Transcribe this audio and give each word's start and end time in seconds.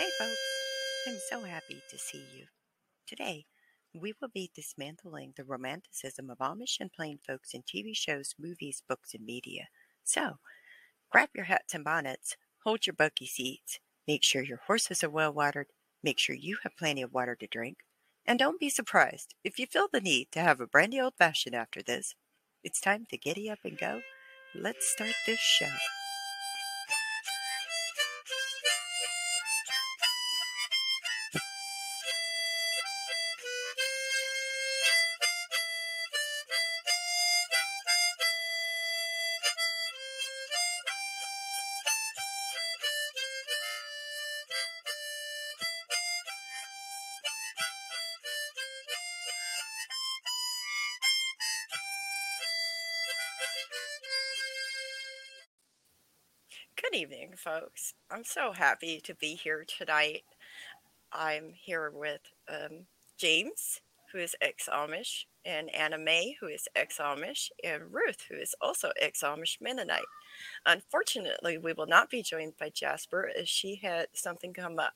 Hey, 0.00 0.08
folks. 0.18 0.38
I'm 1.06 1.18
so 1.28 1.44
happy 1.46 1.82
to 1.90 1.98
see 1.98 2.24
you. 2.34 2.46
Today, 3.06 3.44
we 3.92 4.14
will 4.18 4.30
be 4.32 4.50
dismantling 4.54 5.34
the 5.36 5.44
romanticism 5.44 6.30
of 6.30 6.38
Amish 6.38 6.80
and 6.80 6.90
plain 6.90 7.18
folks 7.18 7.52
in 7.52 7.64
TV 7.64 7.94
shows, 7.94 8.34
movies, 8.40 8.82
books, 8.88 9.12
and 9.12 9.26
media. 9.26 9.66
So, 10.02 10.38
grab 11.10 11.28
your 11.34 11.44
hats 11.44 11.74
and 11.74 11.84
bonnets, 11.84 12.38
hold 12.64 12.86
your 12.86 12.94
buggy 12.94 13.26
seats, 13.26 13.78
make 14.08 14.24
sure 14.24 14.42
your 14.42 14.62
horses 14.66 15.04
are 15.04 15.10
well 15.10 15.34
watered, 15.34 15.66
make 16.02 16.18
sure 16.18 16.34
you 16.34 16.56
have 16.62 16.78
plenty 16.78 17.02
of 17.02 17.12
water 17.12 17.36
to 17.38 17.46
drink, 17.46 17.80
and 18.24 18.38
don't 18.38 18.58
be 18.58 18.70
surprised 18.70 19.34
if 19.44 19.58
you 19.58 19.66
feel 19.66 19.88
the 19.92 20.00
need 20.00 20.28
to 20.32 20.40
have 20.40 20.62
a 20.62 20.66
brandy 20.66 20.98
old 20.98 21.12
fashioned 21.18 21.54
after 21.54 21.82
this. 21.82 22.14
It's 22.64 22.80
time 22.80 23.04
to 23.10 23.18
giddy 23.18 23.50
up 23.50 23.58
and 23.64 23.76
go. 23.76 24.00
Let's 24.54 24.90
start 24.90 25.12
this 25.26 25.40
show. 25.40 25.68
Folks. 57.50 57.94
I'm 58.10 58.24
so 58.24 58.52
happy 58.52 59.00
to 59.00 59.14
be 59.14 59.34
here 59.34 59.64
tonight. 59.66 60.22
I'm 61.12 61.52
here 61.52 61.90
with 61.92 62.20
um, 62.48 62.86
James, 63.16 63.80
who 64.12 64.18
is 64.18 64.36
ex 64.40 64.68
Amish, 64.72 65.24
and 65.44 65.68
Anna 65.74 65.98
Mae, 65.98 66.36
who 66.40 66.46
is 66.46 66.68
ex 66.76 66.98
Amish, 66.98 67.50
and 67.64 67.92
Ruth, 67.92 68.26
who 68.28 68.36
is 68.36 68.54
also 68.60 68.90
ex 69.00 69.22
Amish 69.22 69.60
Mennonite. 69.60 70.04
Unfortunately, 70.64 71.58
we 71.58 71.72
will 71.72 71.88
not 71.88 72.08
be 72.08 72.22
joined 72.22 72.52
by 72.56 72.68
Jasper 72.68 73.30
as 73.36 73.48
she 73.48 73.80
had 73.82 74.06
something 74.12 74.52
come 74.52 74.78
up. 74.78 74.94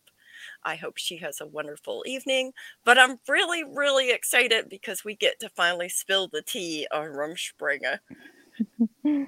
I 0.63 0.77
hope 0.77 0.97
she 0.97 1.17
has 1.19 1.41
a 1.41 1.47
wonderful 1.47 2.05
evening, 2.07 2.53
but 2.85 2.99
I'm 2.99 3.19
really, 3.29 3.65
really 3.65 4.13
excited 4.13 4.69
because 4.69 5.05
we 5.05 5.17
get 5.17 5.41
to 5.41 5.49
finally 5.49 5.89
spill 5.89 6.29
the 6.29 6.43
tea 6.43 6.87
on 6.93 7.07
Rumspringa. 7.07 7.99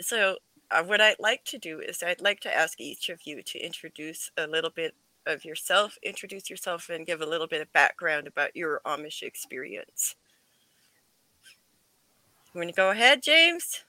so, 0.00 0.36
uh, 0.74 0.82
what 0.82 1.00
I'd 1.00 1.20
like 1.20 1.44
to 1.44 1.58
do 1.58 1.78
is 1.78 2.02
I'd 2.02 2.20
like 2.20 2.40
to 2.40 2.52
ask 2.54 2.80
each 2.80 3.08
of 3.08 3.20
you 3.24 3.42
to 3.42 3.58
introduce 3.58 4.32
a 4.36 4.48
little 4.48 4.70
bit 4.70 4.94
of 5.24 5.44
yourself, 5.44 5.96
introduce 6.02 6.50
yourself, 6.50 6.90
and 6.90 7.06
give 7.06 7.20
a 7.20 7.26
little 7.26 7.46
bit 7.46 7.62
of 7.62 7.72
background 7.72 8.26
about 8.26 8.56
your 8.56 8.80
Amish 8.84 9.22
experience. 9.22 10.16
You 12.52 12.58
want 12.60 12.70
to 12.70 12.76
go 12.76 12.90
ahead, 12.90 13.22
James? 13.22 13.84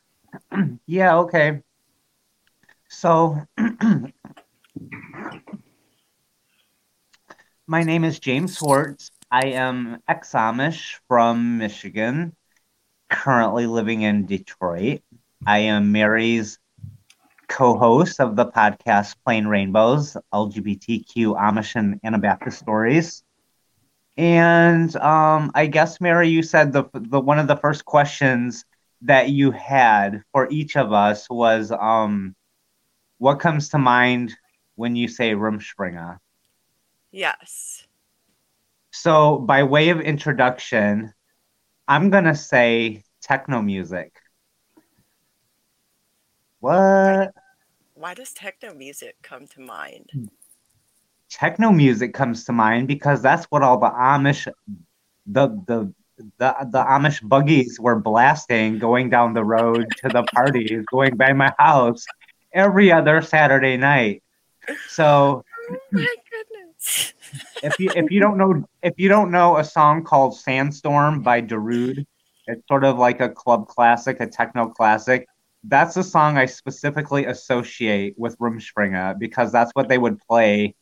yeah, 0.85 1.17
okay. 1.17 1.61
So, 2.87 3.41
my 7.67 7.81
name 7.83 8.03
is 8.03 8.19
James 8.19 8.59
Swartz. 8.59 9.09
I 9.31 9.47
am 9.47 10.03
ex 10.07 10.33
Amish 10.33 10.99
from 11.07 11.57
Michigan, 11.57 12.35
currently 13.09 13.65
living 13.65 14.03
in 14.03 14.27
Detroit. 14.27 15.01
I 15.47 15.59
am 15.59 15.91
Mary's 15.91 16.59
co-host 17.47 18.19
of 18.19 18.35
the 18.35 18.45
podcast 18.45 19.15
Plain 19.23 19.47
Rainbows, 19.47 20.17
LGBTQ 20.33 21.35
Amish 21.35 21.75
and 21.75 21.99
Anabaptist 22.03 22.59
stories. 22.59 23.23
And 24.17 24.95
um, 24.97 25.51
I 25.55 25.67
guess 25.67 25.99
Mary, 25.99 26.29
you 26.29 26.41
said 26.43 26.71
the 26.73 26.85
the 26.93 27.19
one 27.19 27.39
of 27.39 27.47
the 27.47 27.57
first 27.57 27.85
questions 27.85 28.65
that 29.01 29.29
you 29.29 29.51
had 29.51 30.23
for 30.31 30.47
each 30.49 30.75
of 30.77 30.93
us 30.93 31.29
was 31.29 31.71
um, 31.71 32.35
what 33.17 33.39
comes 33.39 33.69
to 33.69 33.77
mind 33.77 34.33
when 34.75 34.95
you 34.95 35.07
say 35.07 35.33
Rumspringa? 35.33 36.17
Yes. 37.11 37.85
So, 38.91 39.37
by 39.39 39.63
way 39.63 39.89
of 39.89 39.99
introduction, 39.99 41.13
I'm 41.87 42.09
gonna 42.09 42.35
say 42.35 43.03
techno 43.21 43.61
music. 43.61 44.13
What? 46.65 47.31
Why 47.93 48.15
does 48.15 48.33
techno 48.33 48.73
music 48.73 49.17
come 49.21 49.45
to 49.49 49.61
mind? 49.61 50.09
Hmm. 50.11 50.25
Techno 51.29 51.71
music 51.71 52.15
comes 52.15 52.43
to 52.45 52.53
mind 52.53 52.87
because 52.87 53.21
that's 53.21 53.45
what 53.51 53.61
all 53.61 53.77
the 53.77 53.91
Amish, 53.91 54.51
the 55.27 55.47
the 55.67 55.93
the 56.39 56.55
the 56.71 56.83
Amish 56.83 57.21
buggies 57.21 57.79
were 57.79 57.99
blasting 57.99 58.79
going 58.79 59.11
down 59.11 59.35
the 59.35 59.43
road 59.43 59.85
to 59.97 60.09
the 60.09 60.23
parties, 60.23 60.83
going 60.91 61.15
by 61.15 61.33
my 61.33 61.53
house 61.59 62.03
every 62.51 62.91
other 62.91 63.21
Saturday 63.21 63.77
night. 63.77 64.23
So, 64.87 65.45
oh 65.69 65.77
my 65.91 66.15
goodness! 66.31 67.13
if 67.61 67.77
you 67.77 67.91
if 67.95 68.09
you 68.09 68.19
don't 68.19 68.39
know 68.39 68.67
if 68.81 68.95
you 68.97 69.07
don't 69.07 69.29
know 69.29 69.57
a 69.57 69.63
song 69.63 70.03
called 70.03 70.35
Sandstorm 70.35 71.21
by 71.21 71.43
Darude, 71.43 72.07
it's 72.47 72.67
sort 72.67 72.83
of 72.83 72.97
like 72.97 73.21
a 73.21 73.29
club 73.29 73.67
classic, 73.67 74.19
a 74.19 74.25
techno 74.25 74.69
classic 74.69 75.27
that's 75.67 75.95
the 75.95 76.03
song 76.03 76.37
I 76.37 76.45
specifically 76.45 77.25
associate 77.25 78.15
with 78.17 78.37
Rumspringa 78.37 79.17
because 79.17 79.51
that's 79.51 79.71
what 79.73 79.89
they 79.89 79.97
would 79.97 80.19
play 80.19 80.75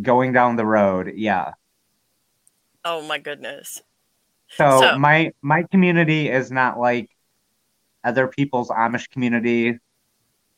going 0.00 0.32
down 0.32 0.56
the 0.56 0.64
road. 0.64 1.12
Yeah. 1.14 1.52
Oh 2.84 3.02
my 3.02 3.18
goodness. 3.18 3.82
So, 4.48 4.80
so 4.80 4.98
my 4.98 5.32
my 5.42 5.64
community 5.64 6.28
is 6.28 6.50
not 6.50 6.78
like 6.78 7.10
other 8.02 8.28
people's 8.28 8.70
Amish 8.70 9.10
community, 9.10 9.78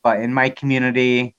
but 0.01 0.21
in 0.21 0.33
my 0.33 0.49
community, 0.49 1.35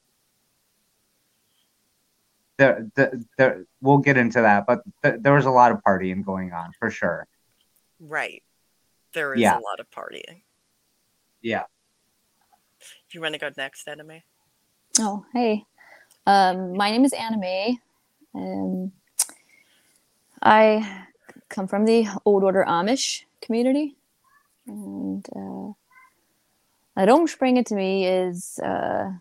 the 2.58 2.90
the, 2.94 3.24
the 3.38 3.66
we'll 3.80 3.98
get 3.98 4.18
into 4.18 4.42
that, 4.42 4.66
but 4.66 4.80
the, 5.02 5.18
there 5.20 5.32
was 5.32 5.46
a 5.46 5.50
lot 5.50 5.72
of 5.72 5.78
partying 5.82 6.24
going 6.24 6.52
on 6.52 6.72
for 6.78 6.90
sure. 6.90 7.26
Right. 7.98 8.42
There 9.14 9.32
is 9.34 9.40
yeah. 9.40 9.58
a 9.58 9.60
lot 9.60 9.80
of 9.80 9.90
partying. 9.90 10.42
Yeah 11.40 11.64
you 13.14 13.20
want 13.20 13.34
to 13.34 13.38
go 13.38 13.50
next, 13.56 13.86
Anna 13.88 14.04
Mae? 14.04 14.24
Oh, 14.98 15.24
hey. 15.32 15.64
Um, 16.26 16.76
my 16.76 16.90
name 16.90 17.04
is 17.04 17.12
Anna 17.12 17.38
Mae. 17.38 17.78
Um, 18.34 18.92
I 20.42 21.06
come 21.48 21.66
from 21.66 21.84
the 21.84 22.06
Old 22.24 22.42
Order 22.42 22.64
Amish 22.66 23.24
community. 23.40 23.96
And 24.66 25.26
uh, 25.34 25.72
Rumspringa 26.96 27.64
to 27.66 27.74
me 27.74 28.06
is. 28.06 28.58
Uh, 28.58 29.12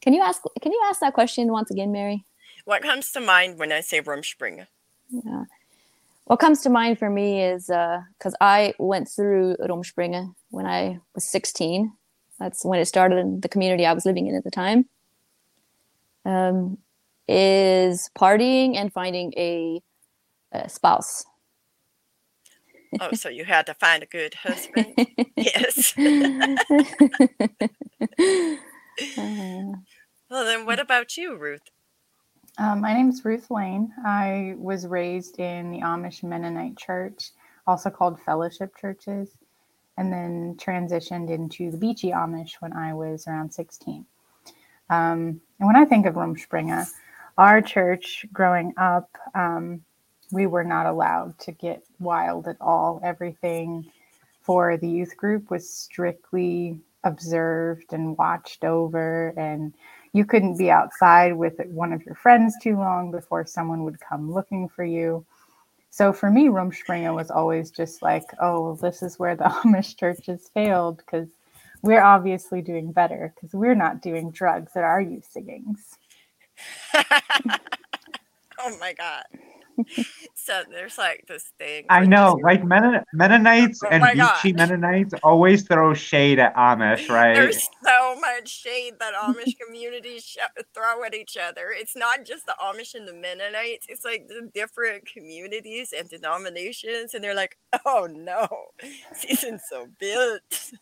can 0.00 0.12
you 0.12 0.22
ask? 0.22 0.42
Can 0.62 0.72
you 0.72 0.80
ask 0.86 1.00
that 1.00 1.14
question 1.14 1.52
once 1.52 1.70
again, 1.70 1.92
Mary? 1.92 2.24
What 2.64 2.82
comes 2.82 3.12
to 3.12 3.20
mind 3.20 3.58
when 3.58 3.72
I 3.72 3.80
say 3.80 4.00
Rumspringa? 4.00 4.66
Yeah. 5.10 5.44
What 6.24 6.40
comes 6.40 6.62
to 6.62 6.70
mind 6.70 6.98
for 6.98 7.08
me 7.08 7.42
is 7.42 7.66
because 7.66 8.34
uh, 8.34 8.44
I 8.44 8.74
went 8.78 9.08
through 9.08 9.56
Rumspringa 9.60 10.34
when 10.50 10.66
I 10.66 10.98
was 11.14 11.24
16 11.28 11.92
that's 12.38 12.64
when 12.64 12.80
it 12.80 12.86
started 12.86 13.18
in 13.18 13.40
the 13.40 13.48
community 13.48 13.86
I 13.86 13.92
was 13.92 14.04
living 14.04 14.26
in 14.26 14.34
at 14.34 14.44
the 14.44 14.50
time. 14.50 14.86
Um, 16.24 16.78
is 17.28 18.10
partying 18.18 18.76
and 18.76 18.92
finding 18.92 19.32
a, 19.36 19.80
a 20.52 20.68
spouse. 20.68 21.24
Oh, 23.00 23.12
so 23.12 23.28
you 23.28 23.44
had 23.44 23.66
to 23.66 23.74
find 23.74 24.02
a 24.02 24.06
good 24.06 24.34
husband? 24.34 24.94
yes. 25.36 25.92
uh, 25.98 26.56
well, 30.30 30.44
then 30.44 30.66
what 30.66 30.80
about 30.80 31.16
you, 31.16 31.36
Ruth? 31.36 31.62
Um, 32.58 32.80
my 32.80 32.94
name 32.94 33.10
is 33.10 33.24
Ruth 33.24 33.50
Lane. 33.50 33.92
I 34.04 34.54
was 34.56 34.86
raised 34.86 35.38
in 35.38 35.72
the 35.72 35.80
Amish 35.80 36.22
Mennonite 36.22 36.78
Church, 36.78 37.30
also 37.66 37.90
called 37.90 38.20
Fellowship 38.20 38.74
Churches 38.80 39.36
and 39.96 40.12
then 40.12 40.56
transitioned 40.56 41.30
into 41.30 41.70
the 41.70 41.78
Beachy 41.78 42.10
Amish 42.10 42.54
when 42.60 42.72
I 42.72 42.94
was 42.94 43.26
around 43.26 43.52
16. 43.52 44.04
Um, 44.90 45.40
and 45.58 45.66
when 45.66 45.76
I 45.76 45.84
think 45.84 46.06
of 46.06 46.14
Rumspringa, 46.14 46.86
our 47.38 47.60
church 47.60 48.26
growing 48.32 48.74
up, 48.76 49.10
um, 49.34 49.82
we 50.32 50.46
were 50.46 50.64
not 50.64 50.86
allowed 50.86 51.38
to 51.40 51.52
get 51.52 51.84
wild 51.98 52.48
at 52.48 52.56
all. 52.60 53.00
Everything 53.02 53.90
for 54.42 54.76
the 54.76 54.88
youth 54.88 55.16
group 55.16 55.50
was 55.50 55.68
strictly 55.68 56.80
observed 57.04 57.92
and 57.92 58.16
watched 58.16 58.64
over, 58.64 59.32
and 59.36 59.72
you 60.12 60.24
couldn't 60.24 60.56
be 60.56 60.70
outside 60.70 61.36
with 61.36 61.54
one 61.66 61.92
of 61.92 62.04
your 62.04 62.14
friends 62.14 62.54
too 62.62 62.76
long 62.76 63.10
before 63.10 63.46
someone 63.46 63.84
would 63.84 64.00
come 64.00 64.32
looking 64.32 64.68
for 64.68 64.84
you. 64.84 65.24
So 65.96 66.12
for 66.12 66.30
me, 66.30 66.48
Rumspringa 66.48 67.14
was 67.14 67.30
always 67.30 67.70
just 67.70 68.02
like, 68.02 68.24
oh, 68.38 68.76
this 68.82 69.02
is 69.02 69.18
where 69.18 69.34
the 69.34 69.44
Amish 69.64 69.96
churches 69.96 70.50
failed 70.52 70.98
because 70.98 71.30
we're 71.80 72.02
obviously 72.02 72.60
doing 72.60 72.92
better 72.92 73.32
because 73.34 73.54
we're 73.54 73.74
not 73.74 74.02
doing 74.02 74.30
drugs 74.30 74.72
at 74.76 74.84
our 74.84 75.00
youth 75.00 75.26
singings. 75.32 75.96
oh 76.94 78.76
my 78.78 78.92
God 78.92 79.24
so 80.34 80.62
there's 80.70 80.98
like 80.98 81.24
this 81.28 81.52
thing. 81.58 81.84
I 81.88 82.04
know, 82.06 82.38
like 82.42 82.64
Mennon- 82.64 83.04
Mennonites 83.12 83.80
Oh 83.84 83.88
and 83.88 84.00
my 84.02 84.14
Beachy. 84.14 84.52
Mennonites 84.52 85.14
always 85.22 85.62
throw 85.62 85.94
shade 85.94 86.38
at 86.38 86.54
Amish, 86.56 87.08
right? 87.10 87.34
There's 87.34 87.68
so 87.84 88.16
much 88.20 88.48
shade 88.48 88.94
that 89.00 89.14
Amish 89.14 89.58
communities 89.66 90.24
sh- 90.24 90.38
throw 90.74 91.04
at 91.04 91.14
each 91.14 91.36
other. 91.36 91.68
It's 91.70 91.96
not 91.96 92.24
just 92.24 92.46
the 92.46 92.54
Amish 92.62 92.94
and 92.94 93.06
the 93.06 93.14
Mennonites. 93.14 93.86
It's 93.88 94.04
like 94.04 94.28
the 94.28 94.50
different 94.54 95.06
communities 95.06 95.92
and 95.96 96.08
denominations, 96.08 97.14
and 97.14 97.22
they're 97.22 97.34
like, 97.34 97.56
"Oh 97.84 98.08
no, 98.10 98.48
season's 99.14 99.62
so 99.68 99.88
built." 99.98 100.72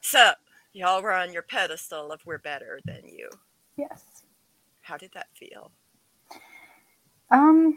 so 0.00 0.32
y'all 0.72 1.02
were 1.02 1.12
on 1.12 1.32
your 1.32 1.42
pedestal 1.42 2.12
of 2.12 2.20
we're 2.26 2.38
better 2.38 2.80
than 2.84 3.02
you. 3.08 3.28
Yes. 3.76 4.17
How 4.88 4.96
did 4.96 5.12
that 5.12 5.26
feel? 5.34 5.70
Um, 7.30 7.76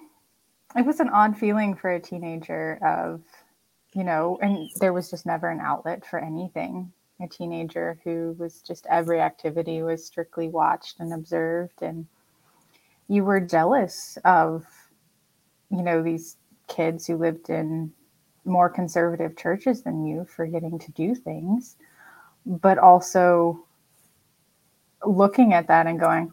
it 0.78 0.86
was 0.86 1.02
an 1.02 1.10
odd 1.10 1.38
feeling 1.38 1.76
for 1.76 1.92
a 1.92 2.00
teenager 2.00 2.80
of, 2.82 3.22
you 3.94 4.06
know, 4.06 4.40
and 4.42 4.70
there 4.80 4.94
was 4.94 5.10
just 5.10 5.26
never 5.26 5.50
an 5.50 5.60
outlet 5.60 6.06
for 6.06 6.20
anything. 6.20 6.90
A 7.22 7.28
teenager 7.28 8.00
who 8.06 8.34
was 8.40 8.62
just 8.62 8.88
every 8.90 9.20
activity 9.20 9.82
was 9.84 10.06
strictly 10.06 10.48
watched 10.48 11.02
and 11.02 11.12
observed, 11.14 11.82
and 11.82 12.08
you 13.10 13.26
were 13.26 13.42
jealous 13.42 14.18
of, 14.24 14.66
you 15.70 15.82
know, 15.82 16.02
these 16.02 16.38
kids 16.70 17.06
who 17.06 17.18
lived 17.18 17.50
in 17.50 17.92
more 18.46 18.70
conservative 18.70 19.36
churches 19.36 19.82
than 19.82 20.06
you 20.06 20.24
for 20.34 20.46
getting 20.46 20.80
to 20.80 20.92
do 20.94 21.14
things, 21.14 21.76
but 22.46 22.78
also 22.78 23.66
looking 25.06 25.54
at 25.54 25.68
that 25.68 25.88
and 25.88 26.00
going, 26.00 26.32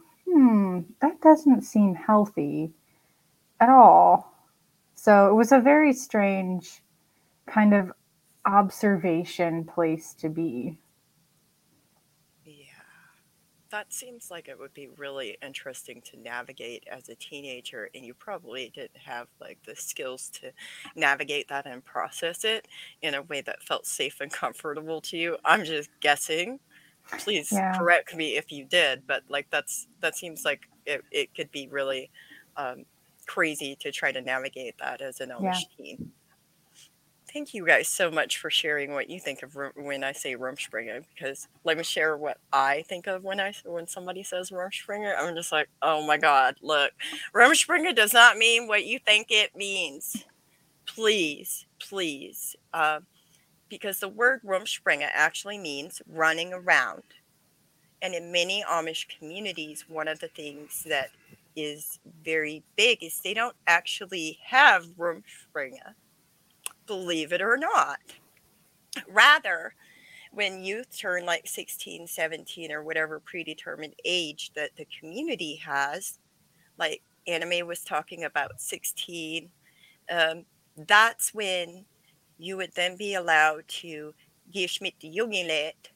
hmm, 0.81 0.93
that 1.01 1.21
doesn't 1.21 1.63
seem 1.63 1.95
healthy 1.95 2.73
at 3.61 3.69
all. 3.69 4.33
So 4.95 5.31
it 5.31 5.35
was 5.35 5.53
a 5.53 5.61
very 5.61 5.93
strange 5.93 6.83
kind 7.47 7.73
of 7.75 7.93
observation 8.45 9.65
place 9.65 10.15
to 10.15 10.29
be. 10.29 10.79
Yeah. 12.45 12.65
That 13.71 13.93
seems 13.93 14.31
like 14.31 14.49
it 14.49 14.59
would 14.59 14.75
be 14.75 14.89
really 14.97 15.37
interesting 15.43 16.03
to 16.11 16.19
navigate 16.19 16.85
as 16.91 17.09
a 17.09 17.15
teenager, 17.15 17.91
and 17.95 18.05
you 18.05 18.15
probably 18.15 18.71
didn't 18.75 18.97
have 18.97 19.29
like 19.41 19.59
the 19.65 19.77
skills 19.77 20.31
to 20.41 20.53
navigate 20.97 21.49
that 21.49 21.67
and 21.67 21.85
process 21.85 22.45
it 22.45 22.67
in 23.03 23.15
a 23.15 23.23
way 23.23 23.41
that 23.43 23.63
felt 23.63 23.87
safe 23.87 24.21
and 24.21 24.33
comfortable 24.33 25.01
to 25.03 25.17
you. 25.17 25.37
I'm 25.45 25.65
just 25.65 25.91
guessing. 26.01 26.59
Please 27.19 27.51
Yeah. 27.53 27.77
correct 27.77 28.15
me 28.15 28.37
if 28.37 28.53
you 28.53 28.65
did, 28.65 29.07
but 29.07 29.23
like 29.29 29.49
that's 29.51 29.87
that 30.01 30.17
seems 30.17 30.45
like 30.45 30.69
it, 30.87 31.03
it 31.11 31.35
could 31.35 31.51
be 31.51 31.69
really 31.69 32.11
um, 32.57 32.85
crazy 33.27 33.77
to 33.77 33.91
try 33.93 34.13
to 34.13 34.21
navigate 34.21 34.77
that 34.79 35.01
as 35.01 35.21
an 35.21 35.31
Amish 35.31 35.43
Yeah. 35.43 35.61
teen. 35.77 36.13
Thank 37.33 37.53
you 37.53 37.67
guys 37.67 37.89
so 37.89 38.11
much 38.11 38.39
for 38.39 38.49
sharing 38.49 38.93
what 38.93 39.11
you 39.11 39.21
think 39.21 39.43
of 39.43 39.55
when 39.77 40.03
I 40.03 40.13
say 40.13 40.35
Rumspringa. 40.35 41.05
Because 41.15 41.47
let 41.63 41.77
me 41.77 41.85
share 41.85 42.17
what 42.17 42.39
I 42.55 42.83
think 42.89 43.07
of 43.07 43.23
when 43.23 43.39
I 43.39 43.53
when 43.65 43.87
somebody 43.87 44.23
says 44.23 44.51
Rumspringa. 44.51 45.15
I'm 45.19 45.35
just 45.35 45.53
like, 45.53 45.69
oh 45.83 46.07
my 46.07 46.17
god, 46.17 46.57
look, 46.63 46.93
Rumspringa 47.35 47.95
does 47.95 48.15
not 48.15 48.39
mean 48.39 48.67
what 48.67 48.87
you 48.87 48.99
think 48.99 49.27
it 49.31 49.55
means. 49.55 50.25
Please, 50.87 51.67
please, 51.79 52.57
uh, 52.73 53.01
because 53.69 54.01
the 54.01 54.09
word 54.09 54.41
Rumspringa 54.45 55.09
actually 55.13 55.59
means 55.59 56.03
running 56.09 56.53
around, 56.53 57.03
and 58.03 58.15
in 58.15 58.33
many 58.33 58.65
Amish 58.69 59.07
communities, 59.19 59.85
one 59.89 60.09
of 60.09 60.21
the 60.21 60.29
things 60.29 60.85
that 60.89 61.11
is 61.57 61.99
very 62.25 62.63
big 62.77 63.03
is 63.03 63.21
they 63.21 63.35
don't 63.35 63.57
actually 63.67 64.39
have 64.45 64.87
Rumspringa 64.97 65.95
believe 66.89 67.33
it 67.33 67.41
or 67.41 67.57
not. 67.57 68.01
Rather, 69.07 69.75
when 70.33 70.65
youth 70.65 70.99
turn 70.99 71.25
like 71.25 71.47
16, 71.47 72.09
17, 72.09 72.73
or 72.73 72.83
whatever 72.83 73.21
predetermined 73.21 73.95
age 74.05 74.51
that 74.57 74.71
the 74.77 74.87
community 74.99 75.55
has, 75.65 76.19
like 76.79 77.03
Anna 77.29 77.47
Mae 77.47 77.63
was 77.63 77.85
talking 77.85 78.25
about 78.25 78.61
16, 78.61 79.51
um, 80.11 80.45
that's 80.77 81.33
when 81.33 81.85
you 82.39 82.57
would 82.57 82.73
then 82.75 82.97
be 82.97 83.15
allowed 83.15 83.67
to 83.69 84.15
give 84.53 84.71
mit 84.81 84.95
the 85.01 85.09
Jungelet, 85.09 85.91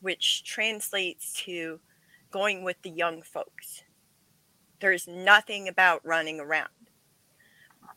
which 0.00 0.44
translates 0.44 1.32
to 1.44 1.80
going 2.30 2.64
with 2.64 2.76
the 2.82 2.90
young 2.90 3.22
folks. 3.22 3.82
There's 4.80 5.06
nothing 5.06 5.68
about 5.68 6.04
running 6.04 6.40
around. 6.40 6.68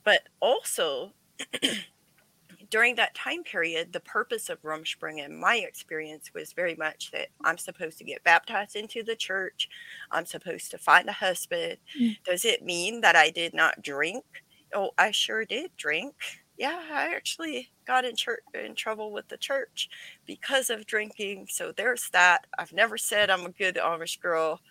But 0.03 0.23
also, 0.39 1.13
during 2.69 2.95
that 2.95 3.15
time 3.15 3.43
period, 3.43 3.91
the 3.91 3.99
purpose 3.99 4.49
of 4.49 4.61
Rumspring, 4.61 5.23
in 5.23 5.39
my 5.39 5.55
experience, 5.55 6.31
was 6.33 6.53
very 6.53 6.75
much 6.75 7.11
that 7.11 7.29
I'm 7.43 7.57
supposed 7.57 7.97
to 7.99 8.03
get 8.03 8.23
baptized 8.23 8.75
into 8.75 9.01
the 9.01 9.15
church. 9.15 9.69
I'm 10.11 10.25
supposed 10.25 10.71
to 10.71 10.77
find 10.77 11.09
a 11.09 11.13
husband. 11.13 11.77
Mm. 11.99 12.17
Does 12.23 12.45
it 12.45 12.63
mean 12.63 13.01
that 13.01 13.15
I 13.15 13.29
did 13.29 13.53
not 13.53 13.81
drink? 13.81 14.25
Oh, 14.73 14.91
I 14.97 15.11
sure 15.11 15.45
did 15.45 15.71
drink. 15.77 16.15
Yeah, 16.57 16.79
I 16.91 17.13
actually 17.13 17.69
got 17.85 18.05
in 18.05 18.15
church 18.15 18.41
in 18.53 18.75
trouble 18.75 19.11
with 19.11 19.27
the 19.27 19.37
church 19.37 19.89
because 20.25 20.69
of 20.69 20.85
drinking. 20.85 21.47
So 21.49 21.73
there's 21.75 22.09
that. 22.11 22.45
I've 22.57 22.71
never 22.73 22.97
said 22.97 23.29
I'm 23.29 23.45
a 23.45 23.49
good 23.51 23.75
Amish 23.75 24.21
girl. 24.21 24.61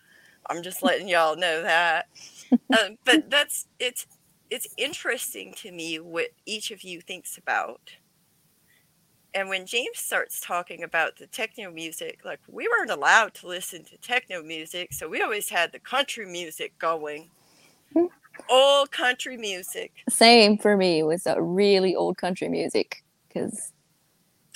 I'm 0.49 0.63
just 0.63 0.83
letting 0.83 1.07
y'all 1.07 1.35
know 1.35 1.61
that. 1.63 2.07
Um, 2.51 2.97
but 3.05 3.29
that's 3.29 3.67
it's 3.79 4.07
it's 4.49 4.67
interesting 4.77 5.53
to 5.57 5.71
me 5.71 5.99
what 5.99 6.29
each 6.45 6.71
of 6.71 6.83
you 6.83 7.01
thinks 7.01 7.37
about. 7.37 7.81
And 9.33 9.49
when 9.49 9.65
James 9.65 9.99
starts 9.99 10.39
talking 10.39 10.83
about 10.83 11.17
the 11.17 11.27
techno 11.27 11.69
music, 11.69 12.21
like 12.23 12.39
we 12.47 12.67
weren't 12.67 12.89
allowed 12.89 13.33
to 13.35 13.47
listen 13.47 13.83
to 13.85 13.97
techno 13.97 14.41
music, 14.41 14.93
so 14.93 15.09
we 15.09 15.21
always 15.21 15.49
had 15.49 15.71
the 15.71 15.79
country 15.79 16.25
music 16.25 16.77
going. 16.79 17.29
Old 18.49 18.91
country 18.91 19.37
music. 19.37 19.91
Same 20.09 20.57
for 20.57 20.77
me 20.77 21.03
with 21.03 21.27
really 21.39 21.95
old 21.95 22.17
country 22.17 22.49
music 22.49 23.03
because 23.27 23.73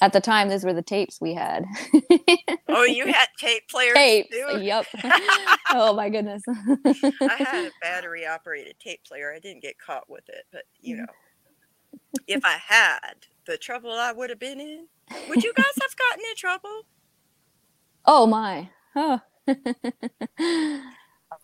at 0.02 0.14
the 0.14 0.22
time 0.22 0.50
those 0.50 0.64
were 0.64 0.74
the 0.74 0.82
tapes 0.82 1.20
we 1.20 1.34
had. 1.34 1.66
Oh, 2.72 2.84
you 2.84 3.08
had 3.08 3.26
tape 3.40 3.68
players 3.68 3.96
tapes. 3.96 4.30
too? 4.30 4.60
Yep. 4.62 4.86
oh 5.72 5.92
my 5.96 6.08
goodness. 6.08 6.44
I 6.48 7.36
had 7.36 7.66
a 7.66 7.72
battery 7.82 8.28
operated 8.28 8.76
tape 8.80 9.04
player. 9.04 9.34
I 9.36 9.40
didn't 9.40 9.64
get 9.64 9.80
caught 9.80 10.08
with 10.08 10.30
it, 10.30 10.46
but 10.52 10.66
you 10.80 10.96
mm. 10.96 11.00
know, 11.00 11.06
if 12.28 12.46
I 12.46 12.58
had 12.64 13.26
the 13.48 13.58
trouble 13.58 13.92
I 13.92 14.12
would 14.12 14.30
have 14.30 14.40
been 14.40 14.60
in, 14.60 14.88
would 15.30 15.44
you 15.44 15.52
guys 15.56 15.66
have 15.82 15.96
gotten 15.98 16.24
in 16.30 16.36
trouble? 16.36 16.84
oh 18.06 18.28
my. 18.28 18.70
Huh. 18.94 19.18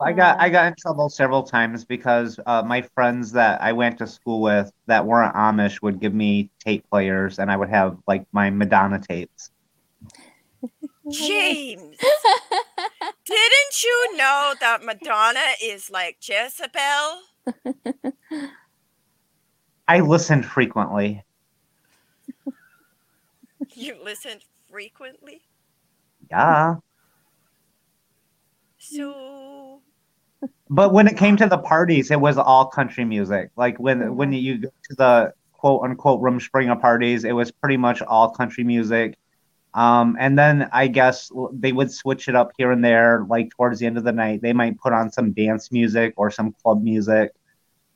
I 0.02 0.12
got 0.12 0.40
I 0.40 0.50
got 0.50 0.68
in 0.68 0.76
trouble 0.78 1.10
several 1.10 1.44
times 1.44 1.86
because 1.86 2.40
uh, 2.46 2.64
my 2.64 2.82
friends 2.82 3.32
that 3.32 3.62
I 3.62 3.72
went 3.72 3.98
to 4.00 4.08
school 4.08 4.42
with 4.42 4.72
that 4.88 5.06
weren't 5.06 5.34
Amish 5.36 5.82
would 5.82 6.00
give 6.00 6.14
me 6.14 6.50
tape 6.60 6.86
players, 6.90 7.40
and 7.40 7.50
I 7.52 7.56
would 7.56 7.70
have 7.70 7.98
like 8.08 8.26
my 8.34 8.50
Madonna 8.50 9.00
tapes. 9.00 9.52
James, 11.10 11.98
didn't 13.26 13.84
you 13.84 14.18
know 14.18 14.54
that 14.60 14.84
Madonna 14.84 15.54
is 15.64 15.90
like 15.90 16.18
Jezebel? 16.22 17.22
I 19.88 20.00
listened 20.02 20.46
frequently. 20.46 21.24
You 23.76 23.96
listened 24.04 24.42
frequently. 24.70 25.42
Yeah, 26.32 26.76
So, 28.78 29.82
but 30.70 30.94
when 30.94 31.08
it 31.08 31.18
came 31.18 31.38
to 31.38 31.48
the 31.48 31.58
parties, 31.58 32.12
it 32.12 32.20
was 32.20 32.38
all 32.38 32.66
country 32.66 33.06
music. 33.06 33.52
Like 33.56 33.80
when 33.80 34.16
when 34.16 34.34
you 34.34 34.58
go 34.60 34.70
to 34.90 34.96
the 34.96 35.34
quote 35.54 35.84
unquote 35.84 36.22
Rumspringa 36.22 36.80
parties, 36.82 37.24
it 37.24 37.34
was 37.34 37.52
pretty 37.52 37.78
much 37.78 38.02
all 38.02 38.30
country 38.30 38.64
music. 38.64 39.18
Um, 39.74 40.16
and 40.20 40.40
then 40.40 40.70
I 40.72 40.88
guess 40.88 41.30
they 41.52 41.74
would 41.74 41.92
switch 41.92 42.30
it 42.30 42.36
up 42.36 42.52
here 42.58 42.72
and 42.72 42.84
there. 42.84 43.26
Like 43.30 43.50
towards 43.52 43.80
the 43.80 43.86
end 43.86 43.98
of 43.98 44.06
the 44.06 44.14
night, 44.14 44.42
they 44.42 44.54
might 44.54 44.80
put 44.80 44.94
on 44.94 45.12
some 45.12 45.34
dance 45.34 45.72
music 45.72 46.14
or 46.18 46.32
some 46.32 46.56
club 46.64 46.82
music. 46.82 47.32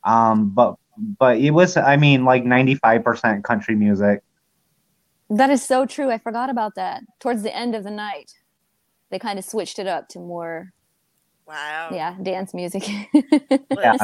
Um, 0.04 0.50
but 0.50 0.76
but 1.18 1.38
it 1.38 1.52
was, 1.52 1.78
I 1.78 1.96
mean, 1.96 2.26
like 2.26 2.44
ninety 2.44 2.76
five 2.76 3.04
percent 3.04 3.44
country 3.44 3.76
music. 3.76 4.22
That 5.30 5.50
is 5.50 5.64
so 5.64 5.86
true. 5.86 6.12
I 6.12 6.18
forgot 6.18 6.50
about 6.50 6.76
that. 6.76 7.04
Towards 7.20 7.44
the 7.44 7.56
end 7.56 7.76
of 7.76 7.84
the 7.84 7.92
night, 7.92 8.34
they 9.10 9.20
kind 9.20 9.40
of 9.40 9.46
switched 9.46 9.80
it 9.80 9.88
up 9.88 10.10
to 10.10 10.20
more, 10.20 10.74
wow. 11.50 11.90
yeah, 11.92 12.16
dance 12.22 12.54
music. 12.54 12.88
Let's. 13.70 14.04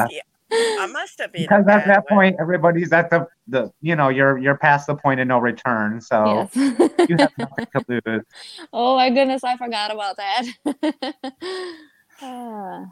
I 0.52 0.86
must 0.92 1.18
have 1.18 1.32
been. 1.32 1.42
Because 1.42 1.66
at 1.66 1.86
that 1.86 2.04
one. 2.08 2.18
point, 2.18 2.36
everybody's 2.38 2.92
at 2.92 3.10
the 3.10 3.26
the 3.48 3.72
you 3.80 3.96
know 3.96 4.08
you're 4.08 4.38
you're 4.38 4.56
past 4.56 4.86
the 4.86 4.94
point 4.94 5.20
of 5.20 5.26
no 5.26 5.38
return. 5.38 6.00
So 6.00 6.48
yes. 6.54 6.56
you 7.08 7.16
have 7.18 7.32
nothing 7.38 7.66
to 7.74 8.02
lose. 8.06 8.22
oh 8.72 8.96
my 8.96 9.10
goodness, 9.10 9.42
I 9.42 9.56
forgot 9.56 9.92
about 9.92 10.16
that. 10.16 10.46
Ah. 12.22 12.86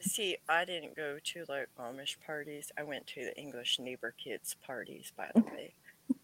See, 0.00 0.38
I 0.48 0.64
didn't 0.64 0.96
go 0.96 1.18
to 1.22 1.44
like 1.48 1.68
Amish 1.78 2.16
parties. 2.24 2.72
I 2.78 2.82
went 2.82 3.06
to 3.08 3.20
the 3.20 3.36
English 3.36 3.78
neighbor 3.78 4.14
kids 4.16 4.56
parties, 4.66 5.12
by 5.16 5.30
the 5.34 5.42
way. 5.42 5.74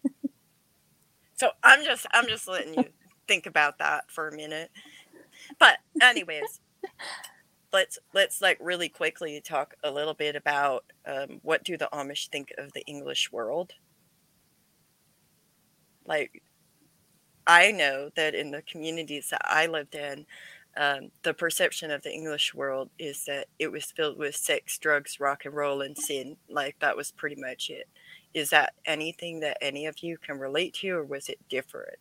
so 1.35 1.51
I'm 1.63 1.83
just 1.83 2.07
I'm 2.11 2.27
just 2.27 2.47
letting 2.47 2.73
you 2.73 2.85
think 3.27 3.45
about 3.45 3.77
that 3.77 4.09
for 4.09 4.27
a 4.27 4.35
minute. 4.35 4.71
But 5.59 5.77
anyways, 6.01 6.61
let's 7.73 7.97
let's 8.13 8.41
like 8.41 8.57
really 8.61 8.89
quickly 8.89 9.39
talk 9.41 9.73
a 9.83 9.91
little 9.91 10.13
bit 10.13 10.35
about 10.35 10.85
um, 11.05 11.39
what 11.41 11.63
do 11.63 11.77
the 11.77 11.89
Amish 11.93 12.29
think 12.29 12.53
of 12.57 12.73
the 12.73 12.85
English 12.85 13.31
world. 13.31 13.73
Like, 16.05 16.41
I 17.47 17.71
know 17.71 18.09
that 18.15 18.35
in 18.35 18.51
the 18.51 18.61
communities 18.63 19.29
that 19.29 19.41
I 19.45 19.67
lived 19.67 19.95
in, 19.95 20.25
um, 20.77 21.11
the 21.23 21.33
perception 21.33 21.91
of 21.91 22.01
the 22.01 22.11
English 22.11 22.53
world 22.53 22.89
is 22.97 23.25
that 23.25 23.47
it 23.59 23.71
was 23.71 23.85
filled 23.85 24.17
with 24.17 24.35
sex, 24.35 24.77
drugs, 24.77 25.19
rock 25.19 25.45
and 25.45 25.53
roll, 25.53 25.81
and 25.81 25.97
sin. 25.97 26.37
Like 26.49 26.77
that 26.79 26.95
was 26.95 27.11
pretty 27.11 27.39
much 27.39 27.69
it. 27.69 27.87
Is 28.33 28.49
that 28.51 28.73
anything 28.85 29.41
that 29.41 29.57
any 29.61 29.85
of 29.85 29.99
you 29.99 30.17
can 30.17 30.39
relate 30.39 30.73
to, 30.75 30.89
or 30.91 31.03
was 31.03 31.29
it 31.29 31.39
different? 31.49 31.99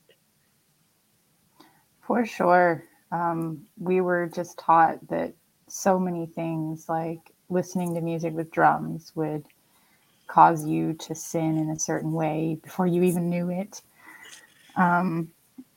For 2.06 2.24
sure. 2.24 2.84
Um, 3.12 3.66
we 3.76 4.00
were 4.00 4.30
just 4.32 4.56
taught 4.58 4.98
that 5.08 5.34
so 5.70 5.98
many 5.98 6.26
things, 6.26 6.88
like 6.88 7.32
listening 7.48 7.94
to 7.94 8.00
music 8.00 8.34
with 8.34 8.50
drums, 8.50 9.12
would 9.14 9.44
cause 10.26 10.64
you 10.64 10.94
to 10.94 11.14
sin 11.14 11.58
in 11.58 11.70
a 11.70 11.78
certain 11.78 12.12
way 12.12 12.58
before 12.62 12.86
you 12.86 13.02
even 13.02 13.28
knew 13.28 13.50
it. 13.50 13.82
Um, 14.76 15.32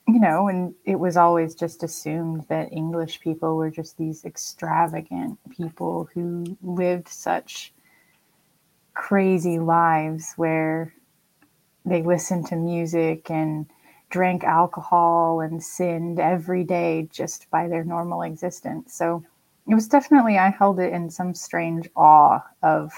you 0.06 0.20
know, 0.20 0.48
and 0.48 0.74
it 0.84 0.96
was 0.96 1.16
always 1.16 1.54
just 1.54 1.82
assumed 1.82 2.44
that 2.48 2.72
English 2.72 3.20
people 3.20 3.56
were 3.56 3.70
just 3.70 3.96
these 3.96 4.24
extravagant 4.24 5.38
people 5.50 6.08
who 6.14 6.56
lived 6.62 7.08
such 7.08 7.72
crazy 8.92 9.58
lives 9.58 10.34
where 10.36 10.94
they 11.84 12.02
listened 12.02 12.46
to 12.46 12.56
music 12.56 13.30
and 13.30 13.66
drank 14.10 14.44
alcohol 14.44 15.40
and 15.40 15.62
sinned 15.62 16.20
every 16.20 16.64
day 16.64 17.08
just 17.10 17.50
by 17.50 17.66
their 17.66 17.84
normal 17.84 18.22
existence. 18.22 18.94
So 18.94 19.24
it 19.68 19.74
was 19.74 19.88
definitely, 19.88 20.38
I 20.38 20.50
held 20.50 20.80
it 20.80 20.92
in 20.92 21.10
some 21.10 21.34
strange 21.34 21.88
awe 21.96 22.40
of 22.62 22.92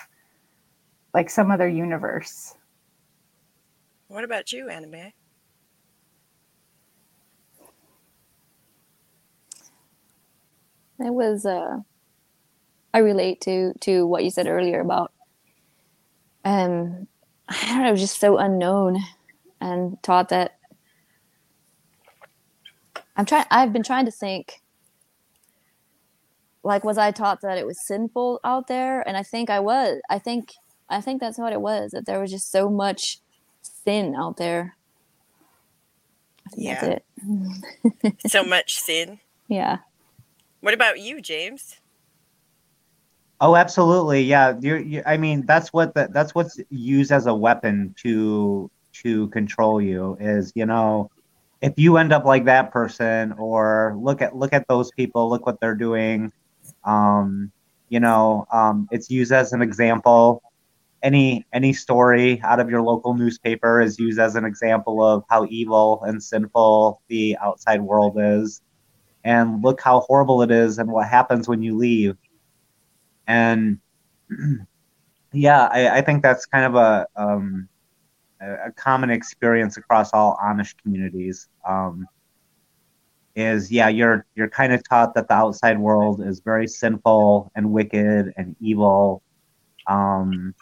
like 1.14 1.30
some 1.30 1.50
other 1.50 1.68
universe. 1.68 2.54
What 4.08 4.24
about 4.24 4.52
you, 4.52 4.68
Anna 4.68 4.86
Mae? 4.86 5.14
It 10.98 11.12
was 11.12 11.44
uh 11.44 11.78
I 12.94 12.98
relate 12.98 13.40
to 13.42 13.74
to 13.82 14.06
what 14.06 14.24
you 14.24 14.30
said 14.30 14.46
earlier 14.46 14.80
about 14.80 15.12
um 16.44 17.06
I 17.48 17.66
don't 17.68 17.82
know, 17.82 17.96
just 17.96 18.18
so 18.18 18.38
unknown 18.38 18.98
and 19.60 20.02
taught 20.02 20.30
that 20.30 20.58
I'm 23.16 23.24
trying 23.26 23.46
I've 23.50 23.72
been 23.72 23.82
trying 23.82 24.06
to 24.06 24.10
think 24.10 24.60
like 26.66 26.84
was 26.84 26.98
I 26.98 27.12
taught 27.12 27.40
that 27.42 27.58
it 27.58 27.66
was 27.66 27.80
sinful 27.86 28.40
out 28.42 28.66
there 28.66 29.06
and 29.06 29.16
I 29.16 29.22
think 29.22 29.48
I 29.48 29.60
was. 29.60 30.00
I 30.10 30.18
think 30.18 30.52
I 30.88 31.00
think 31.00 31.20
that's 31.20 31.38
what 31.38 31.52
it 31.52 31.60
was 31.60 31.92
that 31.92 32.06
there 32.06 32.20
was 32.20 32.30
just 32.30 32.50
so 32.50 32.68
much 32.68 33.20
sin 33.62 34.14
out 34.16 34.36
there. 34.36 34.76
Yeah. 36.56 36.80
That's 36.80 37.02
it. 38.04 38.14
so 38.30 38.44
much 38.44 38.78
sin. 38.78 39.20
Yeah. 39.48 39.78
What 40.60 40.74
about 40.74 40.98
you, 41.00 41.20
James? 41.20 41.76
Oh, 43.40 43.54
absolutely. 43.54 44.22
Yeah. 44.22 44.56
You're, 44.60 44.78
you 44.78 45.02
I 45.06 45.16
mean, 45.16 45.46
that's 45.46 45.72
what 45.72 45.94
the, 45.94 46.08
that's 46.10 46.34
what's 46.34 46.58
used 46.70 47.12
as 47.12 47.26
a 47.26 47.34
weapon 47.34 47.94
to 48.02 48.70
to 49.02 49.28
control 49.28 49.80
you 49.80 50.16
is, 50.18 50.52
you 50.56 50.66
know, 50.66 51.10
if 51.60 51.74
you 51.76 51.96
end 51.96 52.12
up 52.12 52.24
like 52.24 52.44
that 52.46 52.72
person 52.72 53.32
or 53.32 53.96
look 54.00 54.20
at 54.20 54.34
look 54.34 54.52
at 54.52 54.66
those 54.68 54.90
people, 54.90 55.28
look 55.30 55.46
what 55.46 55.60
they're 55.60 55.74
doing. 55.74 56.32
Um, 56.86 57.52
you 57.88 58.00
know, 58.00 58.46
um, 58.50 58.88
it's 58.90 59.10
used 59.10 59.32
as 59.32 59.52
an 59.52 59.62
example. 59.62 60.42
Any 61.02 61.46
any 61.52 61.72
story 61.72 62.40
out 62.42 62.58
of 62.58 62.70
your 62.70 62.82
local 62.82 63.14
newspaper 63.14 63.80
is 63.80 63.98
used 63.98 64.18
as 64.18 64.34
an 64.34 64.44
example 64.44 65.04
of 65.04 65.24
how 65.28 65.46
evil 65.50 66.02
and 66.04 66.22
sinful 66.22 67.02
the 67.08 67.36
outside 67.40 67.82
world 67.82 68.16
is 68.18 68.62
and 69.26 69.62
look 69.62 69.80
how 69.80 70.00
horrible 70.00 70.42
it 70.42 70.50
is 70.52 70.78
and 70.78 70.88
what 70.90 71.08
happens 71.08 71.48
when 71.48 71.60
you 71.60 71.76
leave. 71.76 72.16
And 73.26 73.78
yeah, 75.32 75.66
I, 75.66 75.98
I 75.98 76.00
think 76.00 76.22
that's 76.22 76.46
kind 76.46 76.64
of 76.64 76.74
a 76.76 77.06
um, 77.16 77.68
a 78.40 78.70
common 78.72 79.10
experience 79.10 79.76
across 79.76 80.12
all 80.12 80.38
Amish 80.42 80.74
communities. 80.82 81.48
Um, 81.68 82.06
is 83.36 83.70
yeah, 83.70 83.88
you're 83.88 84.26
you're 84.34 84.48
kind 84.48 84.72
of 84.72 84.82
taught 84.88 85.14
that 85.14 85.28
the 85.28 85.34
outside 85.34 85.78
world 85.78 86.26
is 86.26 86.40
very 86.40 86.66
sinful 86.66 87.52
and 87.54 87.70
wicked 87.70 88.32
and 88.36 88.56
evil. 88.60 89.22
Um, 89.86 90.54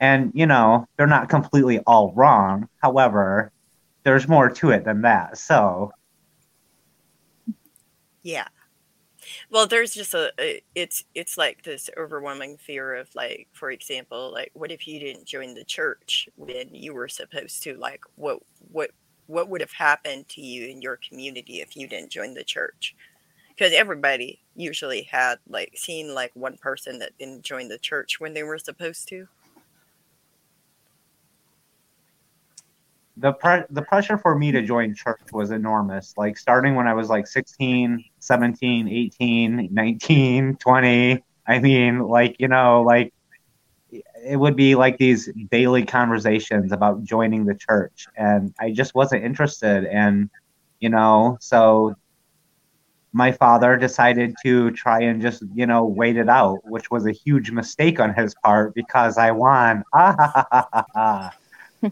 and 0.00 0.32
you 0.34 0.44
know 0.44 0.86
they're 0.96 1.06
not 1.06 1.28
completely 1.28 1.78
all 1.86 2.12
wrong. 2.14 2.68
However, 2.82 3.52
there's 4.02 4.28
more 4.28 4.50
to 4.50 4.70
it 4.70 4.84
than 4.84 5.02
that. 5.02 5.38
So 5.38 5.92
Yeah. 8.22 8.48
Well, 9.50 9.66
there's 9.66 9.94
just 9.94 10.14
a, 10.14 10.32
a 10.40 10.62
it's 10.74 11.04
it's 11.14 11.38
like 11.38 11.62
this 11.62 11.88
overwhelming 11.96 12.56
fear 12.58 12.96
of 12.96 13.08
like, 13.14 13.48
for 13.52 13.70
example, 13.70 14.32
like 14.32 14.50
what 14.54 14.72
if 14.72 14.86
you 14.88 14.98
didn't 14.98 15.26
join 15.26 15.54
the 15.54 15.64
church 15.64 16.28
when 16.36 16.74
you 16.74 16.92
were 16.92 17.08
supposed 17.08 17.62
to? 17.64 17.76
Like, 17.76 18.00
what 18.16 18.40
what 18.72 18.90
what 19.26 19.48
would 19.48 19.60
have 19.60 19.72
happened 19.72 20.28
to 20.30 20.40
you 20.40 20.66
in 20.66 20.82
your 20.82 20.98
community 21.08 21.60
if 21.60 21.76
you 21.76 21.88
didn't 21.88 22.10
join 22.10 22.34
the 22.34 22.44
church? 22.44 22.94
Because 23.48 23.72
everybody 23.72 24.40
usually 24.54 25.02
had 25.02 25.38
like 25.48 25.72
seen 25.76 26.14
like 26.14 26.30
one 26.34 26.56
person 26.58 26.98
that 26.98 27.16
didn't 27.18 27.42
join 27.42 27.68
the 27.68 27.78
church 27.78 28.20
when 28.20 28.34
they 28.34 28.42
were 28.42 28.58
supposed 28.58 29.08
to. 29.08 29.28
the 33.16 33.32
pre- 33.32 33.64
the 33.70 33.82
pressure 33.82 34.18
for 34.18 34.38
me 34.38 34.52
to 34.52 34.62
join 34.62 34.94
church 34.94 35.20
was 35.32 35.50
enormous 35.50 36.14
like 36.16 36.36
starting 36.36 36.74
when 36.74 36.86
i 36.86 36.94
was 36.94 37.08
like 37.08 37.26
16 37.26 38.04
17 38.18 38.88
18 38.88 39.68
19 39.72 40.56
20 40.56 41.24
i 41.46 41.58
mean 41.58 42.00
like 42.00 42.36
you 42.38 42.48
know 42.48 42.82
like 42.82 43.12
it 44.26 44.36
would 44.36 44.56
be 44.56 44.74
like 44.74 44.98
these 44.98 45.30
daily 45.50 45.84
conversations 45.84 46.72
about 46.72 47.04
joining 47.04 47.44
the 47.44 47.54
church 47.54 48.06
and 48.16 48.52
i 48.58 48.70
just 48.70 48.94
wasn't 48.94 49.22
interested 49.22 49.84
and 49.86 50.28
you 50.80 50.88
know 50.88 51.36
so 51.40 51.94
my 53.12 53.32
father 53.32 53.76
decided 53.76 54.34
to 54.42 54.70
try 54.72 55.00
and 55.00 55.22
just 55.22 55.42
you 55.54 55.66
know 55.66 55.84
wait 55.84 56.16
it 56.16 56.28
out 56.28 56.58
which 56.64 56.90
was 56.90 57.06
a 57.06 57.12
huge 57.12 57.50
mistake 57.50 58.00
on 58.00 58.12
his 58.14 58.34
part 58.42 58.74
because 58.74 59.16
i 59.16 59.30
won 59.30 59.82
ah, 59.94 61.32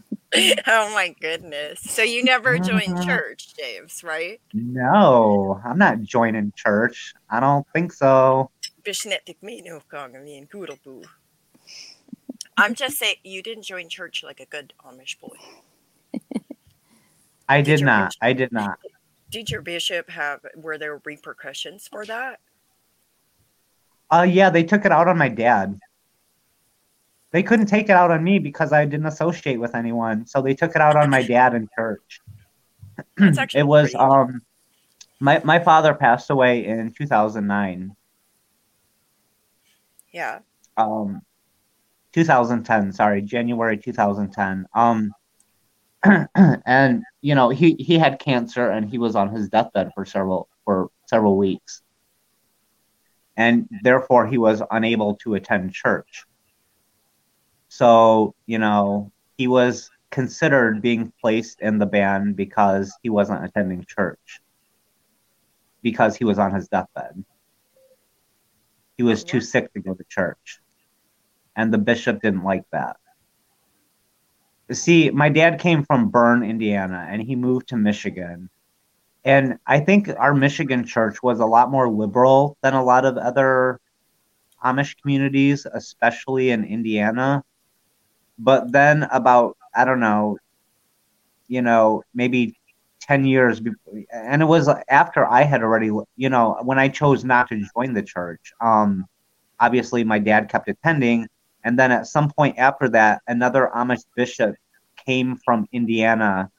oh 0.66 0.94
my 0.94 1.14
goodness! 1.20 1.80
So 1.80 2.02
you 2.02 2.24
never 2.24 2.58
joined 2.58 3.04
church, 3.04 3.54
James, 3.54 4.02
right? 4.02 4.40
No, 4.52 5.60
I'm 5.64 5.78
not 5.78 6.02
joining 6.02 6.52
church. 6.56 7.14
I 7.30 7.38
don't 7.38 7.66
think 7.72 7.92
so. 7.92 8.50
Bishnetik 8.82 9.42
me 9.42 9.62
no 9.62 9.80
kangamian 9.90 10.48
kudelboo. 10.48 11.04
I'm 12.56 12.75
just 12.75 12.99
saying 12.99 13.16
you 13.25 13.42
didn't 13.42 13.64
join 13.64 13.88
church 13.88 14.23
like 14.23 14.40
a 14.40 14.46
good 14.46 14.73
Amish 14.84 15.18
boy. 15.20 15.37
I 17.49 17.61
Did 17.61 17.78
did 17.78 17.84
not. 17.84 18.08
bishop- 18.11 18.18
I 18.23 18.32
did 18.32 18.52
not. 18.52 18.78
Did 19.30 19.50
your 19.50 19.62
bishop 19.62 20.08
have 20.11 20.40
were 20.56 20.78
there 20.78 21.00
repercussions 21.04 21.88
for 21.88 22.06
that? 22.06 22.38
Uh, 24.11 24.23
yeah, 24.28 24.49
they 24.50 24.62
took 24.62 24.84
it 24.84 24.92
out 24.92 25.08
on 25.08 25.18
my 25.18 25.28
dad. 25.28 25.78
They 27.32 27.42
couldn't 27.42 27.66
take 27.66 27.87
it 27.87 27.92
out 27.96 28.12
on 28.12 28.23
me 28.23 28.38
because 28.38 28.73
I 28.73 28.84
didn't 28.84 29.06
associate 29.06 29.56
with 29.56 29.75
anyone, 29.75 30.25
so 30.26 30.40
they 30.40 30.54
took 30.54 30.70
it 30.76 30.80
out 30.80 30.94
on 30.94 31.11
my 31.11 31.23
dad 31.23 31.54
in 31.54 31.68
church. 31.76 32.20
It 33.18 33.66
was 33.66 33.90
pretty- 33.90 33.96
um, 33.96 34.40
my 35.18 35.40
my 35.42 35.58
father 35.58 35.94
passed 35.94 36.30
away 36.30 36.64
in 36.64 36.92
2009. 36.92 37.96
Yeah. 40.12 40.38
um 40.76 41.23
2010 42.14 42.92
sorry 42.92 43.21
january 43.21 43.76
2010 43.76 44.66
um 44.75 45.12
and 46.66 47.02
you 47.23 47.35
know 47.35 47.49
he 47.49 47.75
he 47.78 47.99
had 47.99 48.18
cancer 48.18 48.71
and 48.71 48.88
he 48.88 48.99
was 48.99 49.16
on 49.16 49.30
his 49.30 49.49
deathbed 49.49 49.90
for 49.94 50.04
several 50.04 50.49
for 50.64 50.90
several 51.06 51.37
weeks. 51.37 51.83
And 53.37 53.68
therefore 53.83 54.26
he 54.26 54.38
was 54.38 54.62
unable 54.71 55.16
to 55.16 55.35
attend 55.35 55.73
church. 55.73 56.25
So 57.68 58.35
you 58.47 58.59
know 58.59 59.12
he 59.38 59.49
was 59.49 59.90
considered 60.11 60.83
being 60.83 61.12
placed 61.21 61.61
in 61.61 61.78
the 61.78 61.87
ban 61.87 62.35
because 62.35 62.97
he 63.02 63.11
wasn't 63.11 63.44
attending 63.44 63.85
church. 63.88 64.40
Because 65.83 66.16
he 66.16 66.25
was 66.25 66.38
on 66.38 66.54
his 66.54 66.68
deathbed. 66.68 67.25
He 68.97 69.02
was 69.02 69.23
Oh, 69.23 69.26
too 69.26 69.40
sick 69.40 69.73
to 69.73 69.80
go 69.80 69.94
to 69.94 70.04
church. 70.09 70.61
And 71.56 71.73
the 71.73 71.78
bishop 71.78 72.23
didn't 72.23 72.44
like 72.44 72.64
that. 72.73 72.96
See, 74.73 75.11
my 75.11 75.28
dad 75.28 75.61
came 75.61 75.84
from 75.84 76.08
Berne, 76.08 76.42
Indiana, 76.42 77.06
and 77.08 77.23
he 77.23 77.37
moved 77.37 77.68
to 77.68 77.76
Michigan. 77.76 78.49
And 79.25 79.58
I 79.66 79.80
think 79.80 80.08
our 80.18 80.34
Michigan 80.34 80.84
church 80.84 81.23
was 81.23 81.40
a 81.40 81.46
lot 81.46 81.70
more 81.70 81.88
liberal 81.88 82.56
than 82.62 82.75
a 82.75 82.84
lot 82.84 83.04
of 83.04 83.16
other 83.16 83.80
Amish 84.64 85.00
communities, 85.00 85.66
especially 85.66 86.50
in 86.50 86.64
Indiana. 86.64 87.44
But 88.38 88.73
then, 88.73 89.04
about, 89.04 89.56
I 89.75 89.84
don't 89.84 90.00
know, 90.00 90.38
you 91.46 91.62
know, 91.62 92.02
maybe 92.14 92.56
10 93.00 93.25
years, 93.25 93.61
be- 93.61 93.73
and 94.11 94.42
it 94.42 94.46
was 94.46 94.68
after 94.88 95.26
I 95.26 95.42
had 95.42 95.62
already, 95.62 95.90
you 96.16 96.28
know, 96.28 96.58
when 96.62 96.78
I 96.78 96.88
chose 96.88 97.25
not 97.25 97.49
to 97.49 97.62
join 97.75 97.92
the 97.92 98.02
church. 98.02 98.52
Um, 98.61 99.06
obviously, 99.61 100.04
my 100.04 100.18
dad 100.18 100.49
kept 100.49 100.68
attending. 100.68 101.28
And 101.64 101.78
then 101.78 101.90
at 101.90 102.06
some 102.06 102.30
point 102.30 102.59
after 102.59 102.88
that, 102.90 103.23
another 103.26 103.71
Amish 103.75 104.04
bishop 104.14 104.54
came 105.04 105.37
from 105.44 105.66
Indiana 105.73 106.50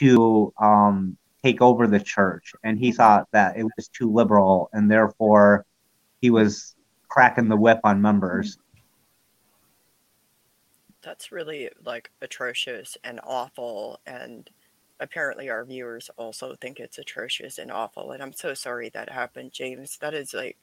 to 0.00 0.52
um, 0.60 1.16
take 1.44 1.60
over 1.60 1.86
the 1.86 2.00
church. 2.00 2.52
And 2.64 2.78
he 2.78 2.92
thought 2.92 3.28
that 3.32 3.58
it 3.58 3.64
was 3.76 3.88
too 3.88 4.10
liberal, 4.10 4.70
and 4.72 4.90
therefore 4.90 5.66
he 6.20 6.30
was 6.30 6.74
cracking 7.08 7.48
the 7.48 7.56
whip 7.56 7.80
on 7.84 8.00
members. 8.00 8.58
That's 11.02 11.30
really 11.32 11.68
like 11.84 12.10
atrocious 12.22 12.96
and 13.04 13.20
awful. 13.24 14.00
And 14.06 14.48
apparently, 15.00 15.50
our 15.50 15.64
viewers 15.64 16.10
also 16.16 16.54
think 16.54 16.78
it's 16.78 16.98
atrocious 16.98 17.58
and 17.58 17.70
awful. 17.70 18.12
And 18.12 18.22
I'm 18.22 18.32
so 18.32 18.54
sorry 18.54 18.88
that 18.90 19.10
happened, 19.10 19.52
James. 19.52 19.98
That 19.98 20.14
is 20.14 20.32
like, 20.32 20.56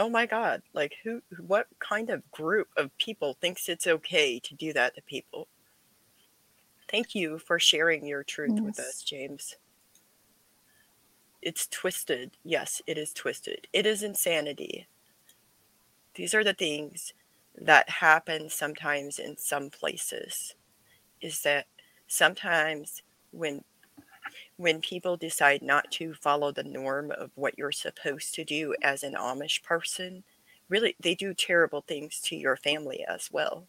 oh 0.00 0.08
my 0.08 0.24
God. 0.24 0.62
Like, 0.72 0.94
who, 1.04 1.20
what 1.46 1.66
kind 1.78 2.08
of 2.08 2.28
group 2.30 2.68
of 2.76 2.96
people 2.96 3.36
thinks 3.40 3.68
it's 3.68 3.86
okay 3.86 4.40
to 4.40 4.54
do 4.54 4.72
that 4.72 4.94
to 4.94 5.02
people? 5.02 5.46
Thank 6.90 7.14
you 7.14 7.38
for 7.38 7.60
sharing 7.60 8.06
your 8.06 8.24
truth 8.24 8.58
with 8.60 8.80
us, 8.80 9.02
James. 9.02 9.56
It's 11.42 11.66
twisted. 11.68 12.32
Yes, 12.42 12.80
it 12.86 12.96
is 12.96 13.12
twisted. 13.12 13.68
It 13.74 13.84
is 13.86 14.02
insanity. 14.02 14.88
These 16.14 16.34
are 16.34 16.42
the 16.42 16.54
things 16.54 17.12
that 17.54 17.88
happen 17.88 18.48
sometimes 18.48 19.18
in 19.18 19.36
some 19.36 19.68
places 19.68 20.54
is 21.20 21.42
that 21.42 21.66
sometimes 22.06 23.02
when 23.32 23.62
when 24.56 24.80
people 24.80 25.16
decide 25.16 25.62
not 25.62 25.90
to 25.92 26.14
follow 26.14 26.52
the 26.52 26.64
norm 26.64 27.10
of 27.12 27.30
what 27.36 27.58
you're 27.58 27.72
supposed 27.72 28.34
to 28.34 28.44
do 28.44 28.74
as 28.82 29.02
an 29.02 29.14
Amish 29.14 29.62
person, 29.62 30.24
really 30.68 30.96
they 31.00 31.14
do 31.14 31.34
terrible 31.34 31.82
things 31.82 32.20
to 32.22 32.36
your 32.36 32.56
family 32.56 33.04
as 33.08 33.30
well. 33.32 33.68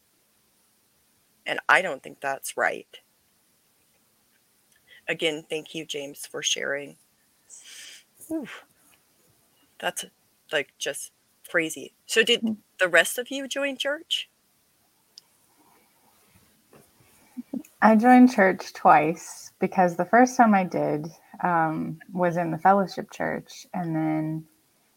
And 1.46 1.60
I 1.70 1.82
don't 1.84 2.04
think 2.04 2.22
that's 2.22 2.58
right. 2.58 3.00
Again, 5.08 5.46
thank 5.50 5.76
you, 5.76 5.86
James, 5.86 6.26
for 6.26 6.42
sharing. 6.44 6.98
Whew. 8.28 8.48
That's 9.80 10.06
like 10.52 10.74
just 10.80 11.12
crazy. 11.50 11.94
So, 12.08 12.24
did 12.24 12.44
Mm. 12.44 12.58
the 12.80 12.90
rest 12.90 13.20
of 13.20 13.32
you 13.32 13.48
join 13.50 13.78
church? 13.78 14.31
I 17.84 17.96
joined 17.96 18.32
church 18.32 18.74
twice 18.74 19.52
because 19.60 19.96
the 19.96 20.06
first 20.06 20.38
time 20.38 20.54
I 20.54 20.64
did 20.64 21.08
um, 21.44 22.00
was 22.14 22.38
in 22.38 22.52
the 22.52 22.60
fellowship 22.60 23.10
church, 23.10 23.66
and 23.74 23.96
then, 23.96 24.46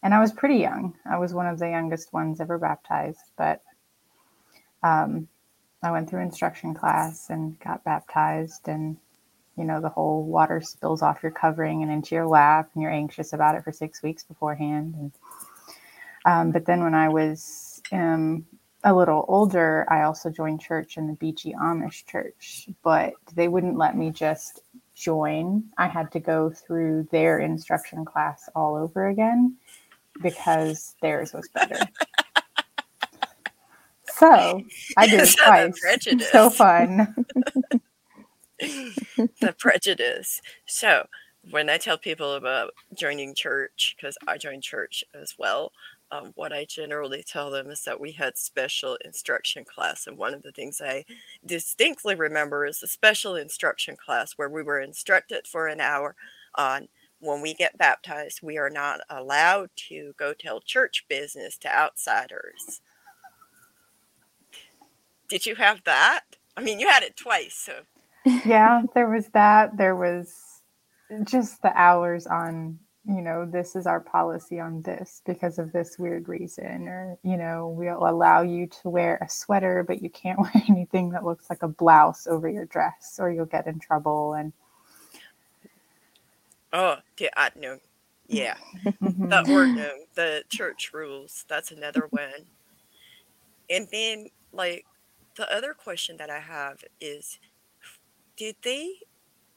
and 0.03 0.13
I 0.13 0.21
was 0.21 0.33
pretty 0.33 0.57
young. 0.57 0.95
I 1.11 1.17
was 1.17 1.33
one 1.33 1.47
of 1.47 1.59
the 1.59 1.71
youngest 1.71 2.13
ones 2.13 2.43
ever 2.43 2.59
baptized, 2.59 3.31
but 3.39 3.63
um, 4.83 5.29
I 5.83 5.93
went 5.93 6.11
through 6.11 6.23
instruction 6.23 6.75
class 6.75 7.31
and 7.31 7.59
got 7.61 7.85
baptized, 7.85 8.69
and 8.69 8.99
you 9.57 9.65
know 9.65 9.81
the 9.81 9.89
whole 9.89 10.23
water 10.23 10.61
spills 10.61 11.01
off 11.01 11.23
your 11.23 11.33
covering 11.33 11.83
and 11.83 11.91
into 11.91 12.15
your 12.15 12.27
lap, 12.27 12.69
and 12.75 12.83
you're 12.83 12.93
anxious 12.93 13.33
about 13.33 13.55
it 13.55 13.65
for 13.65 13.73
six 13.73 14.03
weeks 14.03 14.25
beforehand. 14.25 14.95
And 14.95 15.13
um, 16.27 16.51
but 16.51 16.67
then 16.67 16.85
when 16.85 16.95
I 16.95 17.09
was 17.09 17.81
um, 17.93 18.45
a 18.85 18.95
little 18.95 19.25
older, 19.29 19.87
I 19.89 20.03
also 20.03 20.31
joined 20.31 20.61
church 20.61 20.99
in 20.99 21.07
the 21.07 21.15
Beachy 21.15 21.55
Amish 21.55 22.07
church, 22.07 22.69
but 22.83 23.15
they 23.35 23.49
wouldn't 23.49 23.79
let 23.79 23.97
me 23.97 24.11
just 24.11 24.61
join. 24.95 25.65
I 25.79 25.89
had 25.89 26.13
to 26.13 26.21
go 26.21 26.51
through 26.51 27.09
their 27.11 27.39
instruction 27.41 28.05
class 28.05 28.49
all 28.55 28.77
over 28.77 29.09
again 29.09 29.57
because 30.23 30.95
theirs 31.01 31.33
was 31.33 31.49
better. 31.49 31.79
so 34.05 34.63
I 34.97 35.07
did 35.07 35.21
it 35.21 35.37
twice. 35.45 35.79
prejudice. 35.81 36.31
So 36.31 36.51
fun. 36.51 37.15
the 38.61 39.55
prejudice. 39.59 40.41
So, 40.67 41.07
when 41.51 41.69
I 41.69 41.77
tell 41.77 41.99
people 41.99 42.35
about 42.35 42.73
joining 42.95 43.35
church, 43.35 43.95
because 43.97 44.17
I 44.27 44.39
joined 44.39 44.63
church 44.63 45.05
as 45.15 45.35
well, 45.39 45.73
um, 46.11 46.33
what 46.35 46.53
I 46.53 46.65
generally 46.65 47.25
tell 47.27 47.51
them 47.51 47.71
is 47.71 47.85
that 47.85 48.01
we 48.01 48.13
had 48.13 48.37
special 48.37 48.97
instruction 49.05 49.65
class. 49.65 50.07
And 50.07 50.17
one 50.17 50.35
of 50.35 50.43
the 50.43 50.53
things 50.53 50.81
I 50.81 51.05
distinctly 51.45 52.15
remember 52.15 52.67
is 52.67 52.81
the 52.81 52.87
special 52.87 53.37
instruction 53.37 53.97
class 53.97 54.33
where 54.33 54.49
we 54.49 54.63
were 54.63 54.81
instructed 54.81 55.47
for 55.47 55.67
an 55.67 55.81
hour 55.81 56.15
on 56.55 56.89
when 57.21 57.41
we 57.41 57.55
get 57.55 57.79
baptized, 57.79 58.41
we 58.43 58.59
are 58.59 58.71
not 58.71 59.01
allowed 59.09 59.71
to 59.89 60.15
go 60.19 60.35
tell 60.35 60.61
church 60.61 61.07
business 61.09 61.57
to 61.59 61.75
outsiders. 61.75 62.81
Did 65.29 65.47
you 65.47 65.55
have 65.57 65.85
that? 65.85 66.23
I 66.57 66.63
mean, 66.63 66.79
you 66.79 66.89
had 66.89 67.03
it 67.03 67.17
twice, 67.17 67.55
so 67.55 67.81
yeah, 68.45 68.83
there 68.95 69.09
was 69.09 69.29
that. 69.29 69.77
There 69.77 69.97
was 69.97 70.35
just 71.25 71.63
the 71.63 71.73
hours 71.77 72.27
on, 72.27 72.79
you 73.07 73.23
know, 73.23 73.47
this 73.47 73.77
is 73.77 73.87
our 73.87 74.01
policy 74.01 74.61
on 74.61 74.83
this 74.83 75.23
because 75.27 75.59
of 75.59 75.73
this 75.73 75.99
weird 75.99 76.29
reason. 76.29 76.89
Or, 76.89 77.19
you 77.23 77.37
know, 77.37 77.69
we'll 77.69 78.07
allow 78.07 78.43
you 78.43 78.67
to 78.83 78.91
wear 78.91 79.19
a 79.23 79.29
sweater, 79.29 79.85
but 79.87 80.03
you 80.03 80.11
can't 80.11 80.39
wear 80.41 80.53
anything 80.69 81.11
that 81.11 81.25
looks 81.25 81.51
like 81.51 81.63
a 81.63 81.69
blouse 81.69 82.27
over 82.27 82.49
your 82.49 82.67
dress 82.67 83.19
or 83.21 83.31
you'll 83.31 83.47
get 83.47 83.67
in 83.67 83.79
trouble. 83.81 84.35
And 84.35 84.53
Oh, 86.73 86.97
yeah, 87.19 87.31
I 87.37 87.51
know. 87.57 87.79
Yeah, 88.29 88.57
Mhm. 89.03 89.29
the 89.31 89.43
or 89.49 89.69
no, 89.75 89.91
the 90.15 90.45
church 90.49 90.93
rules. 90.93 91.45
That's 91.49 91.71
another 91.73 92.07
one. 92.09 92.47
And 93.71 93.89
then, 93.91 94.29
like, 94.53 94.87
the 95.37 95.51
other 95.55 95.75
question 95.75 96.17
that 96.19 96.31
I 96.31 96.41
have 96.41 96.85
is, 97.01 97.39
did 98.37 98.57
they, 98.63 98.95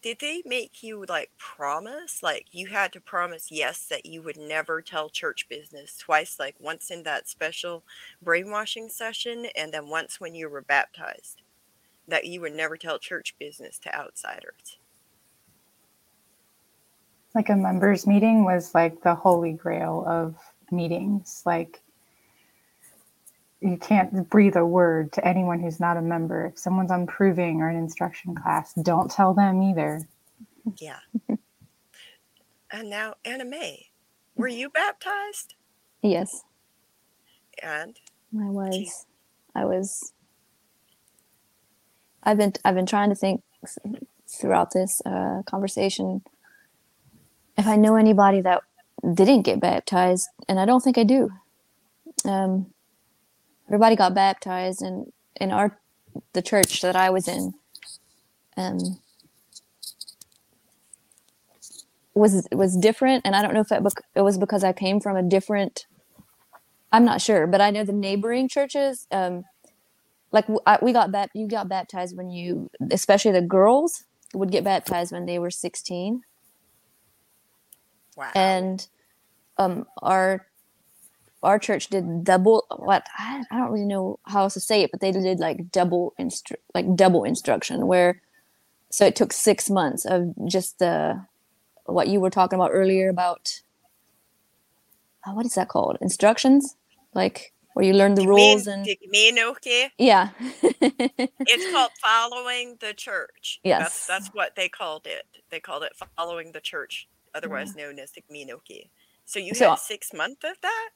did 0.07 0.19
they 0.19 0.41
make 0.45 0.83
you 0.83 1.03
like 1.09 1.31
promise, 1.37 2.23
like 2.23 2.45
you 2.53 2.67
had 2.67 2.93
to 2.93 3.01
promise 3.01 3.51
yes 3.51 3.85
that 3.89 4.05
you 4.05 4.21
would 4.21 4.37
never 4.37 4.81
tell 4.81 5.09
church 5.09 5.49
business 5.49 5.97
twice, 5.97 6.39
like 6.39 6.55
once 6.61 6.89
in 6.89 7.03
that 7.03 7.27
special 7.27 7.83
brainwashing 8.21 8.87
session, 8.87 9.47
and 9.53 9.73
then 9.73 9.89
once 9.89 10.21
when 10.21 10.33
you 10.33 10.47
were 10.49 10.61
baptized, 10.61 11.41
that 12.07 12.23
you 12.23 12.39
would 12.39 12.53
never 12.53 12.77
tell 12.77 12.97
church 12.97 13.35
business 13.37 13.77
to 13.79 13.93
outsiders. 13.93 14.77
like 17.35 17.49
a 17.49 17.55
members 17.55 18.07
meeting 18.07 18.45
was 18.45 18.73
like 18.73 19.01
the 19.03 19.13
holy 19.13 19.51
grail 19.51 20.05
of 20.07 20.37
meetings. 20.71 21.43
Like, 21.45 21.81
you 23.61 23.77
can't 23.77 24.29
breathe 24.29 24.55
a 24.57 24.65
word 24.65 25.13
to 25.13 25.27
anyone 25.27 25.61
who's 25.61 25.79
not 25.79 25.97
a 25.97 26.01
member. 26.01 26.47
If 26.47 26.59
someone's 26.59 26.91
on 26.91 27.07
proving 27.07 27.61
or 27.61 27.69
an 27.69 27.77
instruction 27.77 28.35
class, 28.35 28.73
don't 28.75 29.11
tell 29.11 29.33
them 29.33 29.61
either. 29.63 30.07
Yeah. 30.79 30.99
and 32.71 32.89
now, 32.89 33.15
Anna 33.25 33.45
Mae, 33.45 33.87
were 34.35 34.47
you 34.49 34.69
baptized? 34.69 35.55
Yes, 36.03 36.43
And 37.63 37.99
I 38.35 38.49
was. 38.49 39.05
I 39.55 39.65
was. 39.65 40.13
I've 42.23 42.37
been. 42.37 42.53
I've 42.65 42.75
been 42.75 42.85
trying 42.87 43.09
to 43.09 43.15
think 43.15 43.41
throughout 44.29 44.71
this 44.73 45.01
uh, 45.05 45.43
conversation 45.45 46.21
if 47.57 47.67
I 47.67 47.75
know 47.77 47.95
anybody 47.95 48.41
that 48.41 48.61
didn't 49.15 49.43
get 49.43 49.61
baptized, 49.61 50.27
and 50.49 50.59
I 50.59 50.65
don't 50.65 50.81
think 50.83 50.97
I 50.97 51.03
do. 51.03 51.29
Um, 52.25 52.67
everybody 53.67 53.95
got 53.95 54.13
baptized, 54.13 54.81
and 54.81 55.11
in 55.39 55.51
our 55.51 55.79
the 56.33 56.41
church 56.41 56.81
that 56.81 56.95
I 56.95 57.09
was 57.09 57.27
in, 57.27 57.53
um, 58.57 58.99
was 62.13 62.47
was 62.51 62.77
different, 62.77 63.25
and 63.25 63.35
I 63.35 63.41
don't 63.41 63.53
know 63.53 63.61
if 63.61 63.71
it, 63.71 63.83
bec- 63.83 64.05
it 64.15 64.21
was 64.21 64.37
because 64.37 64.63
I 64.63 64.73
came 64.73 64.99
from 64.99 65.17
a 65.17 65.23
different. 65.23 65.85
I'm 66.91 67.05
not 67.05 67.21
sure, 67.21 67.47
but 67.47 67.61
I 67.61 67.71
know 67.71 67.83
the 67.83 67.93
neighboring 67.93 68.47
churches, 68.49 69.07
um, 69.11 69.43
like 70.31 70.45
I, 70.65 70.79
we 70.81 70.93
got 70.93 71.11
bap- 71.11 71.31
you 71.33 71.47
got 71.47 71.69
baptized 71.69 72.17
when 72.17 72.29
you, 72.29 72.69
especially 72.91 73.31
the 73.31 73.41
girls, 73.41 74.05
would 74.33 74.51
get 74.51 74.63
baptized 74.63 75.11
when 75.11 75.25
they 75.25 75.39
were 75.39 75.51
16 75.51 76.21
wow. 78.17 78.31
and 78.35 78.87
um, 79.57 79.85
our 80.01 80.47
our 81.43 81.59
church 81.59 81.87
did 81.87 82.23
double 82.23 82.65
what 82.77 83.05
I, 83.17 83.43
I 83.51 83.57
don't 83.57 83.71
really 83.71 83.85
know 83.85 84.19
how 84.25 84.41
else 84.43 84.55
to 84.55 84.59
say 84.59 84.81
it, 84.83 84.91
but 84.91 85.01
they 85.01 85.11
did 85.11 85.39
like 85.39 85.71
double 85.71 86.13
instru- 86.19 86.55
like 86.73 86.95
double 86.95 87.23
instruction 87.23 87.87
where 87.87 88.21
so 88.89 89.05
it 89.05 89.15
took 89.15 89.33
six 89.33 89.69
months 89.69 90.05
of 90.05 90.33
just 90.47 90.79
the 90.79 91.25
what 91.85 92.07
you 92.07 92.19
were 92.19 92.29
talking 92.29 92.57
about 92.57 92.71
earlier 92.73 93.09
about 93.09 93.61
uh, 95.25 95.31
what 95.31 95.45
is 95.45 95.55
that 95.55 95.69
called 95.69 95.97
instructions 96.01 96.75
like 97.13 97.53
where 97.73 97.85
you 97.85 97.93
learn 97.93 98.15
the 98.15 98.25
rules 98.27 98.65
and 98.65 98.85
Digmenoke. 98.85 99.89
yeah 99.97 100.29
It's 100.81 101.71
called 101.71 101.91
following 102.03 102.77
the 102.79 102.93
church. 102.93 103.59
Yes. 103.63 103.79
That's, 103.81 104.07
that's 104.07 104.27
what 104.33 104.55
they 104.55 104.67
called 104.67 105.05
it. 105.05 105.25
They 105.51 105.59
called 105.59 105.83
it 105.83 105.93
following 106.17 106.51
the 106.53 106.59
church, 106.59 107.07
otherwise 107.35 107.75
known 107.75 107.99
as 107.99 108.11
Digmenoke. 108.11 108.89
So 109.25 109.39
you 109.39 109.53
So- 109.53 109.69
had 109.71 109.79
six 109.79 110.11
months 110.13 110.43
of 110.43 110.57
that? 110.61 110.89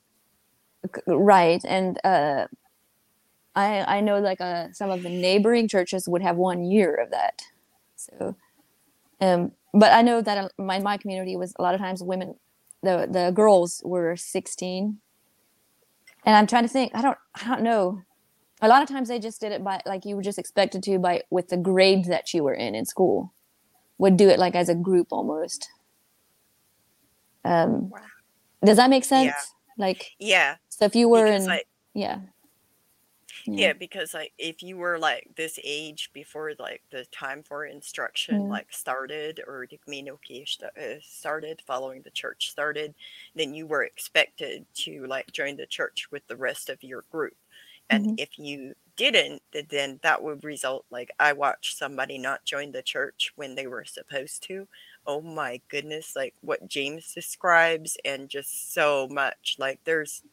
Right 1.08 1.62
and 1.66 2.00
uh 2.04 2.48
i 3.56 3.98
i 3.98 4.02
know 4.02 4.20
like 4.20 4.42
uh 4.42 4.68
some 4.72 4.90
of 4.90 5.04
the 5.04 5.10
neighboring 5.10 5.68
churches 5.68 6.08
would 6.08 6.22
have 6.22 6.38
one 6.38 6.64
year 6.64 6.96
of 6.96 7.12
that 7.12 7.44
so 7.96 8.36
um 9.20 9.52
but 9.74 9.92
i 9.94 10.02
know 10.02 10.22
that 10.22 10.38
uh, 10.38 10.50
my 10.58 10.80
my 10.80 10.98
community 10.98 11.36
was 11.36 11.54
a 11.60 11.62
lot 11.62 11.76
of 11.76 11.82
times 11.82 12.02
women 12.02 12.36
the 12.82 13.08
the 13.12 13.32
girls 13.32 13.82
were 13.86 14.16
16 14.16 15.00
and 16.26 16.36
i'm 16.36 16.48
trying 16.48 16.64
to 16.64 16.70
think 16.70 16.92
i 16.96 17.02
don't 17.02 17.18
i 17.36 17.48
don't 17.48 17.62
know 17.62 18.02
a 18.62 18.68
lot 18.68 18.82
of 18.82 18.88
times 18.90 19.08
they 19.10 19.20
just 19.20 19.42
did 19.42 19.52
it 19.52 19.64
by 19.64 19.82
like 19.86 20.06
you 20.06 20.16
were 20.16 20.22
just 20.22 20.40
expected 20.40 20.82
to 20.84 20.98
by 21.00 21.22
with 21.30 21.50
the 21.50 21.58
grade 21.58 22.06
that 22.06 22.34
you 22.34 22.44
were 22.44 22.54
in 22.54 22.74
in 22.76 22.86
school 22.86 23.34
would 23.98 24.18
do 24.18 24.30
it 24.30 24.40
like 24.40 24.56
as 24.56 24.70
a 24.70 24.76
group 24.76 25.08
almost 25.12 25.70
um 27.44 27.90
Wow. 27.90 28.00
does 28.64 28.78
that 28.78 28.90
make 28.90 29.04
sense 29.04 29.26
Yeah. 29.26 29.61
Like 29.82 30.12
Yeah. 30.20 30.58
so 30.70 30.86
if 30.86 30.96
you 30.96 31.10
were 31.10 31.28
in, 31.28 31.46
like 31.46 31.68
yeah, 31.94 32.22
yeah. 33.46 33.74
because 33.74 34.14
like 34.14 34.34
if 34.38 34.62
you 34.62 34.78
were 34.78 35.00
like 35.00 35.28
this 35.36 35.60
age 35.64 36.10
before 36.14 36.54
like 36.60 36.84
the 36.92 37.06
time 37.12 37.44
for 37.44 37.66
instruction 37.66 38.48
Yeah. 38.48 38.50
like 38.50 38.68
started 38.72 39.42
or 39.48 39.68
Digmenoke 39.68 40.48
st- 40.48 40.72
uh, 40.78 41.00
started, 41.02 41.62
following 41.66 42.02
the 42.04 42.12
church 42.12 42.50
started, 42.52 42.94
then 43.36 43.54
you 43.54 43.66
were 43.68 43.84
expected 43.84 44.66
to 44.76 45.06
like 45.08 45.32
join 45.32 45.58
the 45.58 45.66
church 45.66 46.08
with 46.12 46.28
the 46.28 46.38
rest 46.38 46.70
of 46.70 46.84
your 46.84 47.04
group. 47.12 47.36
And 47.90 48.08
Mhm. 48.08 48.18
if 48.18 48.38
you 48.40 48.76
didn't, 48.96 49.42
then 49.70 50.00
that 50.04 50.22
would 50.24 50.44
result 50.44 50.86
like 50.92 51.12
I 51.20 51.34
watched 51.34 51.78
somebody 51.78 52.18
not 52.18 52.46
join 52.46 52.72
the 52.72 52.84
church 52.84 53.32
when 53.36 53.56
they 53.56 53.68
were 53.68 53.86
supposed 53.86 54.44
to. 54.44 54.68
Oh 55.06 55.22
my 55.22 55.62
goodness, 55.70 56.16
like 56.16 56.36
what 56.42 56.68
James 56.68 57.14
describes, 57.14 57.98
and 58.06 58.30
just 58.30 58.74
so 58.74 59.08
much. 59.10 59.56
Like 59.60 59.80
there's, 59.86 60.24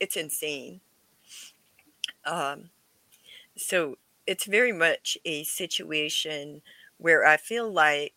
it's 0.00 0.16
insane. 0.16 0.80
Um, 2.24 2.70
so 3.56 3.98
it's 4.26 4.46
very 4.46 4.72
much 4.72 5.18
a 5.24 5.44
situation 5.44 6.62
where 6.98 7.26
I 7.26 7.36
feel 7.36 7.70
like 7.70 8.14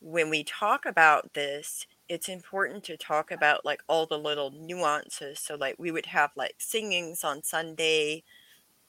when 0.00 0.30
we 0.30 0.44
talk 0.44 0.86
about 0.86 1.34
this, 1.34 1.86
it's 2.08 2.28
important 2.28 2.84
to 2.84 2.96
talk 2.96 3.30
about 3.30 3.64
like 3.64 3.82
all 3.88 4.06
the 4.06 4.18
little 4.18 4.50
nuances. 4.50 5.40
So 5.40 5.56
like 5.56 5.76
we 5.78 5.90
would 5.90 6.06
have 6.06 6.32
like 6.36 6.56
singings 6.58 7.24
on 7.24 7.42
Sunday 7.42 8.24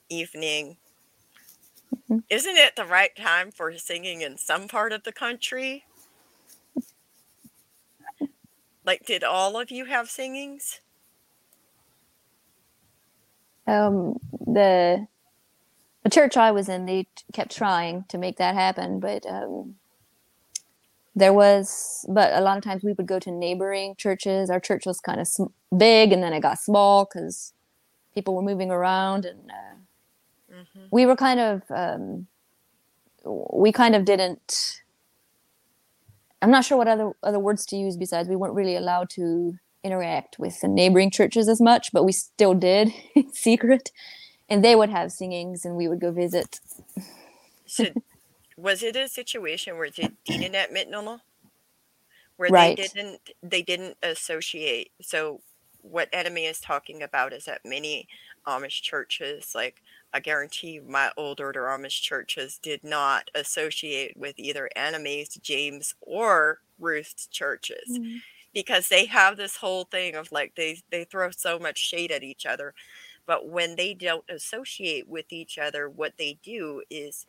evening. 0.10 0.78
Mhm. 2.10 2.24
Isn't 2.30 2.56
it 2.56 2.78
the 2.78 2.86
right 2.86 3.14
time 3.18 3.52
for 3.52 3.78
singing 3.78 4.22
in 4.22 4.38
some 4.38 4.70
part 4.70 4.94
of 4.94 5.04
the 5.04 5.12
country? 5.12 5.86
Like, 8.88 9.06
did 9.06 9.24
all 9.24 9.60
of 9.60 9.70
you 9.72 9.86
have 9.86 10.10
singings? 10.10 10.82
um, 13.68 14.18
the 14.46 15.08
the 16.04 16.10
church 16.10 16.38
I 16.38 16.52
was 16.52 16.70
in, 16.70 16.86
they 16.86 17.04
t- 17.04 17.10
kept 17.34 17.56
trying 17.56 18.06
to 18.10 18.18
make 18.18 18.38
that 18.38 18.56
happen, 18.56 19.00
but 19.00 19.26
um, 19.28 19.76
there 21.16 21.34
was, 21.34 22.06
but 22.10 22.34
a 22.34 22.42
lot 22.42 22.58
of 22.58 22.64
times 22.64 22.84
we 22.84 22.94
would 22.94 23.08
go 23.08 23.20
to 23.20 23.32
neighboring 23.32 23.96
churches. 23.98 24.50
Our 24.50 24.60
church 24.60 24.86
was 24.86 25.00
kind 25.00 25.20
of 25.20 25.28
sm- 25.28 25.54
big, 25.78 26.14
and 26.14 26.24
then 26.24 26.34
it 26.34 26.42
got 26.42 26.60
small 26.60 27.06
because 27.06 27.54
people 28.16 28.36
were 28.36 28.42
moving 28.44 28.72
around, 28.72 29.26
and 29.26 29.52
uh, 29.52 29.76
hmm 30.50 30.88
we 30.92 31.06
were 31.06 31.16
kind 31.16 31.40
of, 31.40 31.64
um, 31.72 32.28
we 33.54 33.72
kind 33.72 33.96
of 33.96 34.06
didn't. 34.06 34.82
I'm 36.42 36.52
not 36.52 36.66
sure 36.66 36.78
what 36.78 36.88
other 36.88 37.14
other 37.24 37.40
words 37.40 37.66
to 37.68 37.78
use 37.78 37.98
besides 37.98 38.30
we 38.30 38.36
weren't 38.36 38.56
really 38.56 38.76
allowed 38.76 39.10
to 39.12 39.56
interact 39.84 40.40
with 40.40 40.60
the 40.62 40.68
neighboring 40.68 41.12
churches 41.12 41.50
as 41.50 41.62
much, 41.62 41.92
but 41.94 42.04
we 42.06 42.12
still 42.12 42.54
did 42.54 42.92
in 43.16 43.32
secret. 43.34 43.92
And 44.50 44.64
they 44.64 44.76
would 44.76 44.90
have 44.90 45.12
singings, 45.12 45.66
and 45.66 45.76
we 45.76 45.88
would 45.90 46.02
go 46.02 46.12
visit. 46.12 46.60
So, 47.66 47.86
was 48.58 48.84
it 48.84 48.96
a 48.96 49.08
situation 49.10 49.78
where 49.78 49.90
did 49.90 50.18
Dinet 50.26 50.72
Mitnell, 50.72 51.22
where 52.38 52.52
Right. 52.52 52.76
they 52.78 52.88
didn't 52.88 53.22
they 53.44 53.62
didn't 53.62 53.98
associate? 54.04 54.92
So, 55.02 55.42
what 55.82 56.10
Anna 56.14 56.30
Mae 56.30 56.46
is 56.48 56.60
talking 56.60 57.04
about 57.04 57.34
is 57.34 57.46
that 57.46 57.62
many 57.66 58.08
Amish 58.48 58.82
churches, 58.82 59.54
like 59.56 59.82
I 60.18 60.20
guarantee 60.20 60.80
my 60.80 61.12
old 61.16 61.40
order 61.40 61.66
Amish 61.66 62.02
churches, 62.02 62.58
did 62.58 62.84
not 62.84 63.30
associate 63.36 64.18
with 64.18 64.34
either 64.40 64.68
Anna 64.76 64.98
Mae's, 64.98 65.36
James, 65.36 65.94
or 66.02 66.58
Ruth's 66.80 67.28
churches 67.28 67.88
mm-hmm. 67.92 68.18
because 68.52 68.88
they 68.88 69.06
have 69.06 69.38
this 69.38 69.58
whole 69.58 69.84
thing 69.84 70.16
of 70.16 70.32
like 70.32 70.56
they 70.56 70.80
they 70.90 71.04
throw 71.04 71.30
so 71.30 71.60
much 71.60 71.78
shade 71.78 72.12
at 72.12 72.24
each 72.24 72.48
other 72.48 72.74
but 73.28 73.48
when 73.48 73.76
they 73.76 73.94
don't 73.94 74.24
associate 74.30 75.08
with 75.08 75.32
each 75.32 75.58
other 75.58 75.88
what 75.90 76.14
they 76.18 76.38
do 76.44 76.82
is 76.90 77.26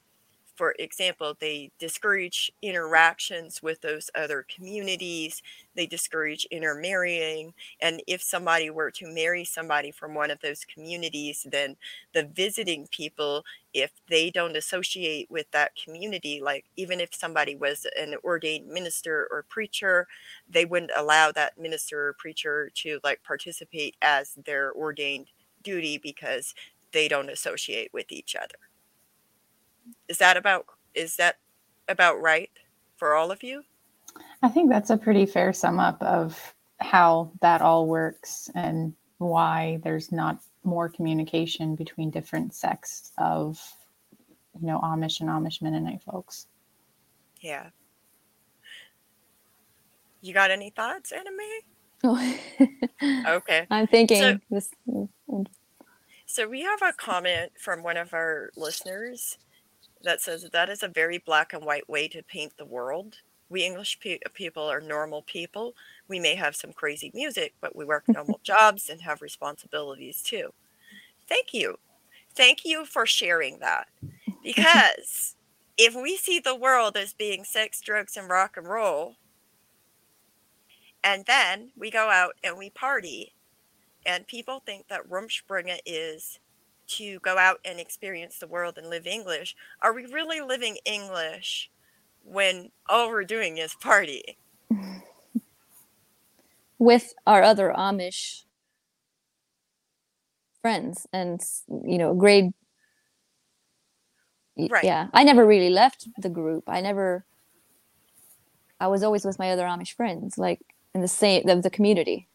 for 0.58 0.74
example 0.80 1.36
they 1.40 1.70
discourage 1.78 2.52
interactions 2.62 3.62
with 3.62 3.80
those 3.80 4.10
other 4.16 4.44
communities 4.54 5.42
they 5.76 5.86
discourage 5.86 6.44
intermarrying 6.50 7.54
and 7.80 8.02
if 8.08 8.20
somebody 8.20 8.68
were 8.68 8.90
to 8.90 9.06
marry 9.06 9.44
somebody 9.44 9.92
from 9.92 10.14
one 10.14 10.30
of 10.32 10.40
those 10.40 10.64
communities 10.64 11.46
then 11.50 11.76
the 12.12 12.24
visiting 12.24 12.88
people 12.90 13.44
if 13.72 13.92
they 14.08 14.30
don't 14.30 14.56
associate 14.56 15.30
with 15.30 15.48
that 15.52 15.70
community 15.82 16.40
like 16.42 16.64
even 16.76 17.00
if 17.00 17.14
somebody 17.14 17.54
was 17.54 17.86
an 17.98 18.14
ordained 18.24 18.66
minister 18.66 19.28
or 19.30 19.44
preacher 19.48 20.06
they 20.50 20.64
wouldn't 20.64 20.90
allow 20.96 21.30
that 21.30 21.56
minister 21.56 22.08
or 22.08 22.12
preacher 22.14 22.70
to 22.74 22.98
like 23.04 23.22
participate 23.22 23.94
as 24.02 24.32
their 24.44 24.72
ordained 24.72 25.28
duty 25.62 25.98
because 25.98 26.54
they 26.92 27.08
don't 27.08 27.30
associate 27.30 27.90
with 27.92 28.10
each 28.10 28.34
other. 28.34 28.58
Is 30.08 30.18
that 30.18 30.36
about 30.36 30.66
is 30.94 31.16
that 31.16 31.36
about 31.88 32.20
right 32.20 32.50
for 32.96 33.14
all 33.14 33.30
of 33.30 33.42
you? 33.42 33.62
I 34.42 34.48
think 34.48 34.70
that's 34.70 34.90
a 34.90 34.96
pretty 34.96 35.26
fair 35.26 35.52
sum 35.52 35.78
up 35.78 36.02
of 36.02 36.54
how 36.80 37.30
that 37.40 37.60
all 37.62 37.86
works 37.86 38.50
and 38.54 38.94
why 39.18 39.80
there's 39.82 40.12
not 40.12 40.40
more 40.64 40.88
communication 40.88 41.74
between 41.74 42.10
different 42.10 42.54
sects 42.54 43.12
of, 43.18 43.60
you 44.60 44.66
know, 44.66 44.80
Amish 44.80 45.20
and 45.20 45.28
Amish 45.28 45.60
Mennonite 45.62 46.02
folks. 46.02 46.46
Yeah. 47.40 47.70
You 50.20 50.34
got 50.34 50.50
any 50.50 50.70
thoughts, 50.70 51.12
Anna 51.12 51.30
Mae? 51.36 51.60
Oh. 52.04 52.38
Okay. 53.28 53.66
I'm 53.70 53.86
thinking 53.86 54.20
So- 54.20 54.38
this. 54.50 54.70
So 56.26 56.48
we 56.48 56.62
have 56.62 56.82
a 56.82 56.92
comment 56.92 57.52
from 57.58 57.82
one 57.82 57.96
of 57.96 58.12
our 58.12 58.50
listeners 58.56 59.38
that 60.02 60.20
says 60.20 60.48
that 60.52 60.68
is 60.68 60.82
a 60.82 60.88
very 60.88 61.18
black 61.18 61.52
and 61.52 61.64
white 61.64 61.88
way 61.88 62.08
to 62.08 62.22
paint 62.22 62.56
the 62.56 62.64
world. 62.64 63.16
We 63.50 63.64
English 63.64 63.98
pe- 64.00 64.18
people 64.34 64.62
are 64.64 64.80
normal 64.80 65.22
people. 65.22 65.74
We 66.06 66.20
may 66.20 66.34
have 66.34 66.54
some 66.54 66.72
crazy 66.72 67.10
music, 67.14 67.54
but 67.60 67.74
we 67.74 67.84
work 67.84 68.04
normal 68.08 68.40
jobs 68.44 68.88
and 68.90 69.00
have 69.02 69.22
responsibilities 69.22 70.22
too. 70.22 70.52
Thank 71.28 71.54
you. 71.54 71.78
Thank 72.34 72.64
you 72.64 72.84
for 72.84 73.06
sharing 73.06 73.58
that. 73.60 73.88
Because 74.42 75.34
if 75.76 75.94
we 75.94 76.16
see 76.16 76.38
the 76.38 76.54
world 76.54 76.96
as 76.96 77.12
being 77.12 77.44
sex, 77.44 77.80
drugs, 77.80 78.16
and 78.16 78.28
rock 78.28 78.56
and 78.56 78.68
roll, 78.68 79.16
and 81.02 81.24
then 81.26 81.70
we 81.76 81.90
go 81.90 82.10
out 82.10 82.34
and 82.44 82.58
we 82.58 82.70
party 82.70 83.32
and 84.08 84.26
people 84.26 84.62
think 84.64 84.88
that 84.88 85.08
Rumspringa 85.08 85.78
is 85.84 86.38
to 86.88 87.18
go 87.20 87.38
out 87.38 87.60
and 87.64 87.78
experience 87.78 88.38
the 88.38 88.46
world 88.46 88.78
and 88.78 88.88
live 88.88 89.06
English. 89.06 89.54
Are 89.82 89.92
we 89.94 90.06
really 90.06 90.40
living 90.40 90.78
English 90.84 91.70
when 92.24 92.70
all 92.88 93.10
we're 93.10 93.24
doing 93.24 93.58
is 93.58 93.74
party? 93.74 94.38
with 96.78 97.12
our 97.26 97.42
other 97.42 97.72
Amish 97.76 98.44
friends 100.62 101.06
and 101.12 101.40
you 101.68 101.98
know 101.98 102.14
grade 102.14 102.52
Right. 104.56 104.82
yeah 104.82 105.06
I 105.12 105.22
never 105.22 105.46
really 105.46 105.70
left 105.70 106.08
the 106.18 106.28
group 106.28 106.64
I 106.66 106.80
never 106.80 107.24
I 108.80 108.88
was 108.88 109.04
always 109.04 109.24
with 109.24 109.38
my 109.38 109.52
other 109.52 109.64
Amish 109.64 109.94
friends 109.94 110.36
like 110.36 110.60
in 110.94 111.00
the 111.00 111.08
same 111.08 111.48
of 111.48 111.62
the 111.62 111.70
community 111.70 112.28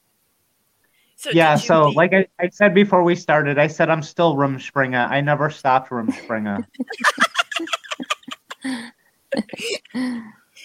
So 1.15 1.29
yeah, 1.31 1.55
so 1.55 1.87
leave- 1.87 1.95
like 1.95 2.13
I, 2.13 2.27
I 2.39 2.49
said 2.49 2.73
before 2.73 3.03
we 3.03 3.15
started, 3.15 3.57
I 3.57 3.67
said 3.67 3.89
I'm 3.89 4.03
still 4.03 4.35
Rumspringa. 4.35 5.09
I 5.09 5.21
never 5.21 5.49
stopped 5.49 5.89
Rumspringa. 5.89 6.65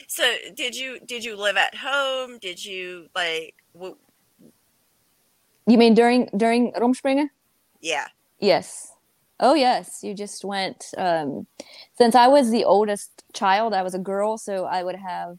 so 0.08 0.34
did 0.54 0.74
you 0.76 0.98
did 1.06 1.24
you 1.24 1.36
live 1.36 1.56
at 1.56 1.74
home? 1.74 2.38
Did 2.38 2.64
you 2.64 3.08
like 3.14 3.54
w- 3.74 3.96
You 5.66 5.78
mean 5.78 5.94
during 5.94 6.28
during 6.36 6.72
Rumspringa? 6.72 7.28
yeah. 7.80 8.06
Yes. 8.40 8.92
Oh 9.40 9.54
yes, 9.54 10.00
you 10.02 10.14
just 10.14 10.44
went. 10.44 10.86
Um, 10.96 11.46
since 11.96 12.14
I 12.16 12.26
was 12.26 12.50
the 12.50 12.64
oldest 12.64 13.22
child, 13.32 13.72
I 13.74 13.82
was 13.82 13.94
a 13.94 13.98
girl, 13.98 14.36
so 14.38 14.64
I 14.64 14.82
would 14.82 14.96
have 14.96 15.38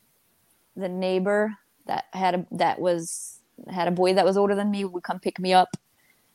the 0.77 0.87
neighbor 0.87 1.53
that 1.85 2.05
had 2.13 2.35
a 2.35 2.45
that 2.51 2.79
was 2.79 3.38
had 3.69 3.87
a 3.87 3.91
boy 3.91 4.13
that 4.13 4.25
was 4.25 4.37
older 4.37 4.55
than 4.55 4.71
me 4.71 4.85
would 4.85 5.03
come 5.03 5.19
pick 5.19 5.39
me 5.39 5.53
up 5.53 5.69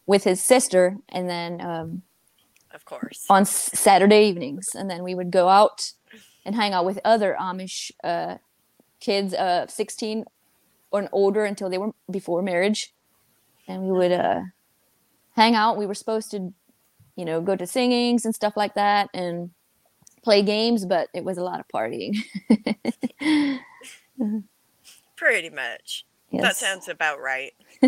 with 0.07 0.25
his 0.25 0.43
sister, 0.43 0.97
and 1.09 1.29
then 1.29 1.61
um, 1.61 2.03
Of 2.73 2.85
course. 2.85 3.25
on 3.31 3.43
s- 3.43 3.71
Saturday 3.79 4.29
evenings, 4.29 4.75
and 4.75 4.91
then 4.91 5.03
we 5.03 5.15
would 5.15 5.31
go 5.31 5.49
out 5.49 5.93
and 6.45 6.55
hang 6.55 6.73
out 6.73 6.85
with 6.85 7.01
other 7.05 7.37
Amish 7.41 7.91
uh, 8.05 8.37
kids, 9.01 9.33
uh, 9.35 9.67
sixteen 9.67 10.25
or 10.91 11.01
an 11.01 11.09
older, 11.13 11.45
until 11.45 11.69
they 11.71 11.79
were 11.79 11.93
before 12.11 12.43
marriage, 12.43 12.93
and 13.67 13.83
we 13.83 13.91
would 13.93 14.13
uh, 14.13 14.41
hang 15.35 15.55
out. 15.55 15.77
We 15.77 15.87
were 15.87 15.95
supposed 15.95 16.31
to, 16.33 16.53
you 17.17 17.25
know, 17.25 17.41
go 17.41 17.57
to 17.57 17.67
singings 17.67 18.25
and 18.25 18.35
stuff 18.35 18.57
like 18.57 18.75
that, 18.75 19.09
and 19.15 19.51
play 20.23 20.43
games, 20.43 20.85
but 20.87 21.09
it 21.15 21.25
was 21.25 21.39
a 21.39 21.43
lot 21.43 21.61
of 21.61 21.67
partying. 21.69 22.15
Pretty 25.17 25.51
much. 25.51 26.05
That 26.43 26.57
sounds 26.57 26.89
about 26.89 27.21
right. 27.21 27.53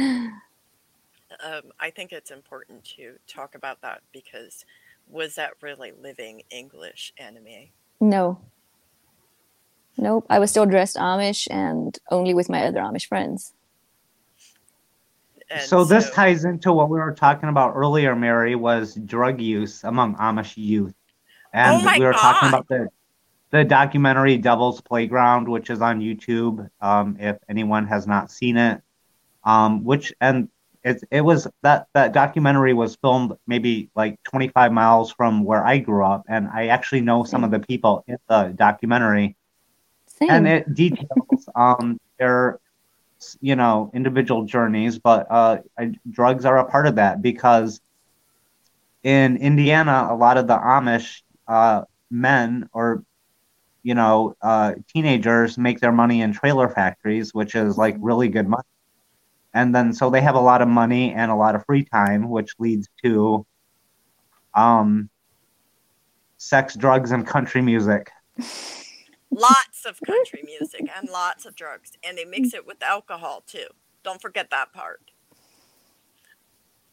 um, 0.00 1.62
I 1.80 1.90
think 1.90 2.12
it's 2.12 2.30
important 2.30 2.84
to 2.96 3.14
talk 3.26 3.54
about 3.54 3.80
that 3.82 4.02
because 4.12 4.64
was 5.08 5.34
that 5.36 5.52
really 5.60 5.92
living 6.00 6.42
English 6.50 7.12
Anna 7.18 7.40
Mae? 7.40 7.72
No. 8.00 8.38
Nope. 9.96 10.26
I 10.30 10.38
was 10.38 10.50
still 10.50 10.66
dressed 10.66 10.96
Amish 10.96 11.46
and 11.50 11.98
only 12.10 12.34
with 12.34 12.48
my 12.48 12.64
other 12.64 12.80
Amish 12.80 13.06
friends. 13.06 13.52
And 15.50 15.68
so 15.68 15.84
this 15.84 16.10
ties 16.10 16.44
into 16.44 16.72
what 16.72 16.88
we 16.88 16.98
were 16.98 17.12
talking 17.12 17.50
about 17.50 17.74
earlier, 17.76 18.16
Mary, 18.16 18.54
was 18.54 18.94
drug 18.94 19.40
use 19.40 19.84
among 19.84 20.16
Amish 20.16 20.56
youth. 20.56 20.94
And 21.52 21.82
Oh 21.82 21.84
my 21.84 21.98
we 21.98 22.04
were 22.04 22.14
talking 22.14 22.48
about 22.48 22.68
the 22.68 22.88
the 23.52 23.64
documentary 23.64 24.38
Devil's 24.38 24.80
Playground, 24.80 25.46
which 25.46 25.70
is 25.70 25.80
on 25.82 26.00
YouTube, 26.00 26.68
um, 26.80 27.16
if 27.20 27.36
anyone 27.48 27.86
has 27.86 28.06
not 28.06 28.30
seen 28.30 28.56
it. 28.56 28.80
Um, 29.44 29.84
which 29.84 30.12
and 30.20 30.48
it 30.82 31.02
it 31.10 31.20
was 31.20 31.46
that 31.62 31.86
that 31.94 32.12
documentary 32.12 32.74
was 32.74 32.96
filmed 32.96 33.34
maybe 33.46 33.90
like 33.94 34.22
25 34.24 34.72
miles 34.72 35.12
from 35.12 35.44
where 35.44 35.64
I 35.64 35.78
grew 35.78 36.04
up, 36.04 36.24
and 36.28 36.48
I 36.48 36.68
actually 36.68 37.02
know 37.02 37.24
some 37.24 37.44
of 37.44 37.50
the 37.50 37.60
people 37.60 38.04
in 38.08 38.16
the 38.28 38.54
documentary 38.56 39.36
Same. 40.06 40.30
and 40.30 40.48
it 40.48 40.74
details 40.74 41.48
um 41.54 42.00
their 42.18 42.58
you 43.40 43.54
know 43.54 43.90
individual 43.94 44.44
journeys 44.44 44.98
but 44.98 45.26
uh 45.30 45.58
drugs 46.10 46.44
are 46.44 46.58
a 46.58 46.64
part 46.64 46.88
of 46.88 46.96
that 46.96 47.22
because 47.22 47.80
in 49.04 49.36
indiana 49.36 50.08
a 50.10 50.14
lot 50.16 50.36
of 50.36 50.48
the 50.48 50.56
amish 50.56 51.22
uh 51.46 51.82
men 52.10 52.68
or 52.72 53.04
you 53.82 53.94
know 53.94 54.34
uh 54.42 54.74
teenagers 54.88 55.58
make 55.58 55.80
their 55.80 55.92
money 55.92 56.22
in 56.22 56.32
trailer 56.32 56.68
factories 56.68 57.34
which 57.34 57.54
is 57.54 57.76
like 57.76 57.96
really 57.98 58.28
good 58.28 58.48
money 58.48 58.62
and 59.54 59.74
then 59.74 59.92
so 59.92 60.10
they 60.10 60.20
have 60.20 60.34
a 60.34 60.40
lot 60.40 60.62
of 60.62 60.68
money 60.68 61.12
and 61.12 61.30
a 61.30 61.34
lot 61.34 61.54
of 61.54 61.64
free 61.66 61.84
time 61.84 62.28
which 62.28 62.54
leads 62.58 62.88
to 63.02 63.44
um 64.54 65.08
sex 66.36 66.74
drugs 66.74 67.10
and 67.10 67.26
country 67.26 67.62
music 67.62 68.10
lots 69.32 69.84
of 69.84 70.00
country 70.06 70.42
music 70.44 70.88
and 70.96 71.08
lots 71.08 71.46
of 71.46 71.56
drugs, 71.56 71.92
and 72.04 72.16
they 72.16 72.24
mix 72.24 72.54
it 72.54 72.66
with 72.66 72.82
alcohol 72.82 73.42
too. 73.46 73.66
Don't 74.04 74.20
forget 74.20 74.50
that 74.50 74.72
part. 74.72 75.10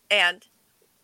And 0.09 0.47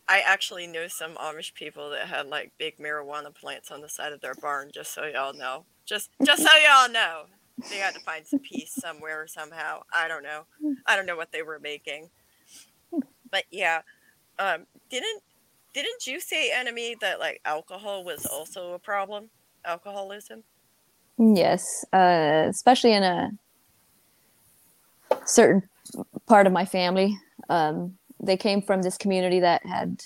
I 0.07 0.21
actually 0.21 0.67
know 0.67 0.87
some 0.87 1.15
Amish 1.15 1.53
people 1.53 1.89
that 1.91 2.07
had 2.07 2.27
like 2.27 2.53
big 2.57 2.77
marijuana 2.77 3.33
plants 3.33 3.71
on 3.71 3.81
the 3.81 3.89
side 3.89 4.13
of 4.13 4.21
their 4.21 4.35
barn. 4.35 4.71
Just 4.73 4.93
so 4.93 5.05
y'all 5.05 5.33
know, 5.33 5.65
just 5.85 6.09
just 6.23 6.43
so 6.43 6.49
y'all 6.67 6.91
know, 6.91 7.23
they 7.69 7.77
had 7.77 7.93
to 7.93 7.99
find 8.01 8.25
some 8.25 8.39
peace 8.39 8.73
somewhere 8.73 9.27
somehow. 9.27 9.81
I 9.93 10.07
don't 10.07 10.23
know. 10.23 10.45
I 10.85 10.95
don't 10.95 11.05
know 11.05 11.15
what 11.15 11.31
they 11.31 11.41
were 11.41 11.59
making, 11.59 12.09
but 13.31 13.43
yeah. 13.51 13.81
Um, 14.37 14.65
didn't 14.89 15.23
didn't 15.73 16.07
you 16.07 16.19
say 16.19 16.51
Anna 16.51 16.71
Mae 16.71 16.95
that 17.01 17.19
like 17.19 17.41
alcohol 17.45 18.03
was 18.03 18.25
also 18.25 18.73
a 18.73 18.79
problem? 18.79 19.29
Alcoholism. 19.63 20.43
Yes, 21.17 21.85
uh, 21.93 22.45
especially 22.49 22.93
in 22.93 23.03
a 23.03 23.31
certain 25.25 25.63
part 26.27 26.47
of 26.47 26.53
my 26.53 26.65
family. 26.65 27.17
Um, 27.49 27.97
they 28.21 28.37
came 28.37 28.61
from 28.61 28.81
this 28.81 28.97
community 28.97 29.39
that 29.39 29.65
had 29.65 30.03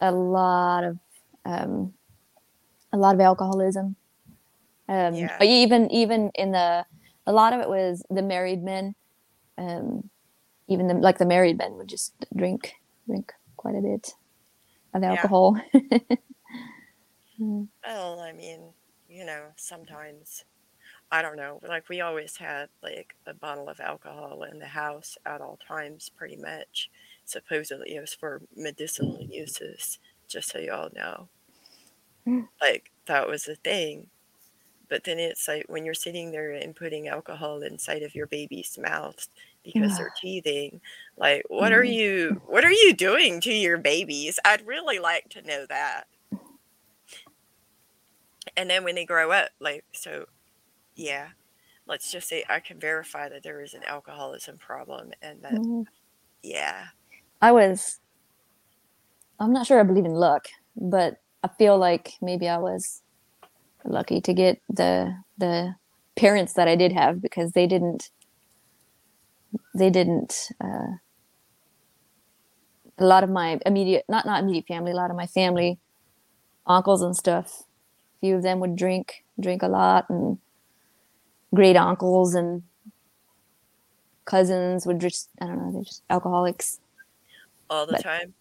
a 0.00 0.12
lot 0.12 0.84
of 0.84 0.98
um, 1.44 1.94
a 2.92 2.96
lot 2.96 3.14
of 3.14 3.20
alcoholism. 3.20 3.96
Um, 4.92 5.14
Yeah. 5.16 5.38
but 5.38 5.46
Even 5.46 5.90
even 5.90 6.30
in 6.34 6.52
the 6.52 6.84
a 7.26 7.32
lot 7.32 7.52
of 7.52 7.60
it 7.60 7.68
was 7.68 8.04
the 8.10 8.22
married 8.22 8.62
men. 8.62 8.94
Um, 9.58 10.10
even 10.68 10.88
the, 10.88 10.94
like 10.94 11.18
the 11.18 11.26
married 11.26 11.58
men 11.58 11.74
would 11.74 11.88
just 11.88 12.14
drink 12.36 12.74
drink 13.06 13.32
quite 13.56 13.76
a 13.76 13.82
bit 13.82 14.10
of 14.94 15.02
Yeah. 15.04 15.10
alcohol. 15.10 15.60
Well, 17.84 18.20
I 18.20 18.32
mean, 18.32 18.74
you 19.08 19.24
know, 19.24 19.52
sometimes 19.56 20.44
I 21.10 21.22
don't 21.22 21.36
know. 21.36 21.60
Like 21.62 21.88
we 21.88 22.00
always 22.00 22.38
had 22.38 22.70
like 22.82 23.16
a 23.26 23.34
bottle 23.34 23.68
of 23.68 23.80
alcohol 23.80 24.44
in 24.44 24.58
the 24.60 24.68
house 24.68 25.18
at 25.26 25.40
all 25.42 25.58
times, 25.58 26.10
pretty 26.10 26.36
much. 26.36 26.90
Supposedly 27.24 27.96
it 27.96 28.00
was 28.00 28.14
for 28.14 28.42
medicinal 28.56 29.22
uses, 29.22 29.98
just 30.28 30.50
so 30.50 30.58
y'all 30.60 30.90
know. 30.94 31.30
Mm. 32.26 32.48
Like 32.60 32.92
that 33.06 33.28
was 33.28 33.46
a 33.48 33.56
thing. 33.56 34.10
But 34.92 35.04
then 35.04 35.18
it's 35.18 35.48
like 35.48 35.64
when 35.70 35.86
you're 35.86 35.94
sitting 35.94 36.32
there 36.32 36.52
and 36.52 36.76
putting 36.76 37.08
alcohol 37.08 37.62
inside 37.62 38.02
of 38.02 38.14
your 38.14 38.26
baby's 38.26 38.78
mouth 38.78 39.26
because 39.64 39.96
they're 39.96 40.10
teething, 40.10 40.82
like 41.16 41.44
what 41.48 41.72
are 41.72 41.84
Mm. 41.84 41.88
you 41.88 42.42
what 42.46 42.64
are 42.64 42.72
you 42.72 42.92
doing 42.94 43.40
to 43.42 43.52
your 43.54 43.78
babies? 43.78 44.38
I'd 44.44 44.66
really 44.66 44.98
like 44.98 45.30
to 45.30 45.42
know 45.42 45.64
that. 45.70 46.04
And 48.56 48.68
then 48.70 48.84
when 48.84 48.94
they 48.94 49.04
grow 49.06 49.30
up, 49.32 49.50
like 49.60 49.84
so 49.92 50.26
yeah, 50.96 51.30
let's 51.86 52.12
just 52.12 52.28
say 52.28 52.44
I 52.48 52.60
can 52.60 52.80
verify 52.80 53.28
that 53.30 53.42
there 53.44 53.62
is 53.62 53.74
an 53.74 53.84
alcoholism 53.84 54.58
problem 54.58 55.12
and 55.22 55.42
that 55.42 55.54
Mhm. 55.58 55.86
yeah. 56.42 56.88
I 57.42 57.52
was 57.52 58.00
I'm 59.38 59.52
not 59.52 59.66
sure 59.66 59.80
I 59.80 59.84
believe 59.84 60.04
in 60.04 60.14
luck, 60.14 60.46
but 60.76 61.22
I 61.42 61.48
feel 61.48 61.76
like 61.78 62.14
maybe 62.22 62.48
I 62.48 62.58
was 62.58 63.01
lucky 63.84 64.20
to 64.20 64.32
get 64.34 64.60
the 64.68 65.14
the 65.38 65.74
parents 66.16 66.52
that 66.54 66.68
I 66.68 66.76
did 66.76 66.92
have 66.92 67.20
because 67.22 67.52
they 67.52 67.66
didn't 67.66 68.10
they 69.74 69.90
didn't 69.90 70.48
uh, 70.62 70.96
a 72.98 73.04
lot 73.04 73.24
of 73.24 73.30
my 73.30 73.58
immediate 73.66 74.04
not 74.08 74.26
not 74.26 74.42
immediate 74.42 74.66
family, 74.66 74.92
a 74.92 74.96
lot 74.96 75.10
of 75.10 75.16
my 75.16 75.26
family 75.26 75.78
uncles 76.66 77.02
and 77.02 77.16
stuff, 77.16 77.62
a 77.62 78.20
few 78.26 78.36
of 78.36 78.42
them 78.42 78.60
would 78.60 78.76
drink 78.76 79.24
drink 79.40 79.62
a 79.62 79.68
lot 79.68 80.08
and 80.08 80.38
great 81.54 81.76
uncles 81.76 82.34
and 82.34 82.62
cousins 84.24 84.86
would 84.86 85.00
just 85.00 85.28
I 85.40 85.46
don't 85.46 85.58
know, 85.58 85.72
they're 85.72 85.82
just 85.82 86.02
alcoholics. 86.10 86.78
all 87.68 87.86
the 87.86 87.92
But- 87.94 88.02
time. 88.02 88.34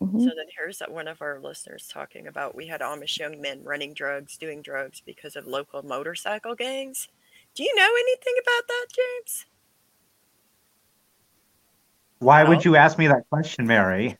Mhm. 0.00 0.20
So 0.20 0.26
then 0.36 0.46
here's 0.56 0.80
one 0.88 1.08
of 1.08 1.20
our 1.20 1.40
listeners 1.40 1.88
talking 1.88 2.26
about 2.28 2.54
we 2.54 2.68
had 2.68 2.80
Amish 2.80 3.18
young 3.18 3.40
men 3.40 3.64
running 3.64 3.94
drugs, 3.94 4.36
doing 4.36 4.62
drugs 4.62 5.00
because 5.04 5.34
of 5.36 5.46
local 5.46 5.82
motorcycle 5.82 6.54
gangs. 6.54 7.08
Do 7.54 7.64
you 7.64 7.74
know 7.74 7.88
anything 7.98 8.34
about 8.40 8.68
that, 8.68 8.86
James? 8.94 9.46
why 12.20 12.42
Well- 12.42 12.50
would 12.56 12.64
you 12.64 12.74
ask 12.76 12.98
me 12.98 13.06
that 13.08 13.28
question 13.28 13.64
mary 13.66 14.18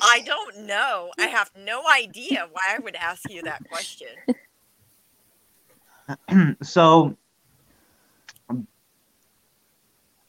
I 0.00 0.20
don't 0.24 0.58
know. 0.58 1.10
I 1.18 1.26
have 1.26 1.50
no 1.56 1.82
idea 1.88 2.48
why 2.52 2.62
I 2.70 2.78
would 2.78 2.94
ask 2.94 3.28
you 3.28 3.42
that 3.42 3.62
question. 3.68 4.06
so 6.62 7.16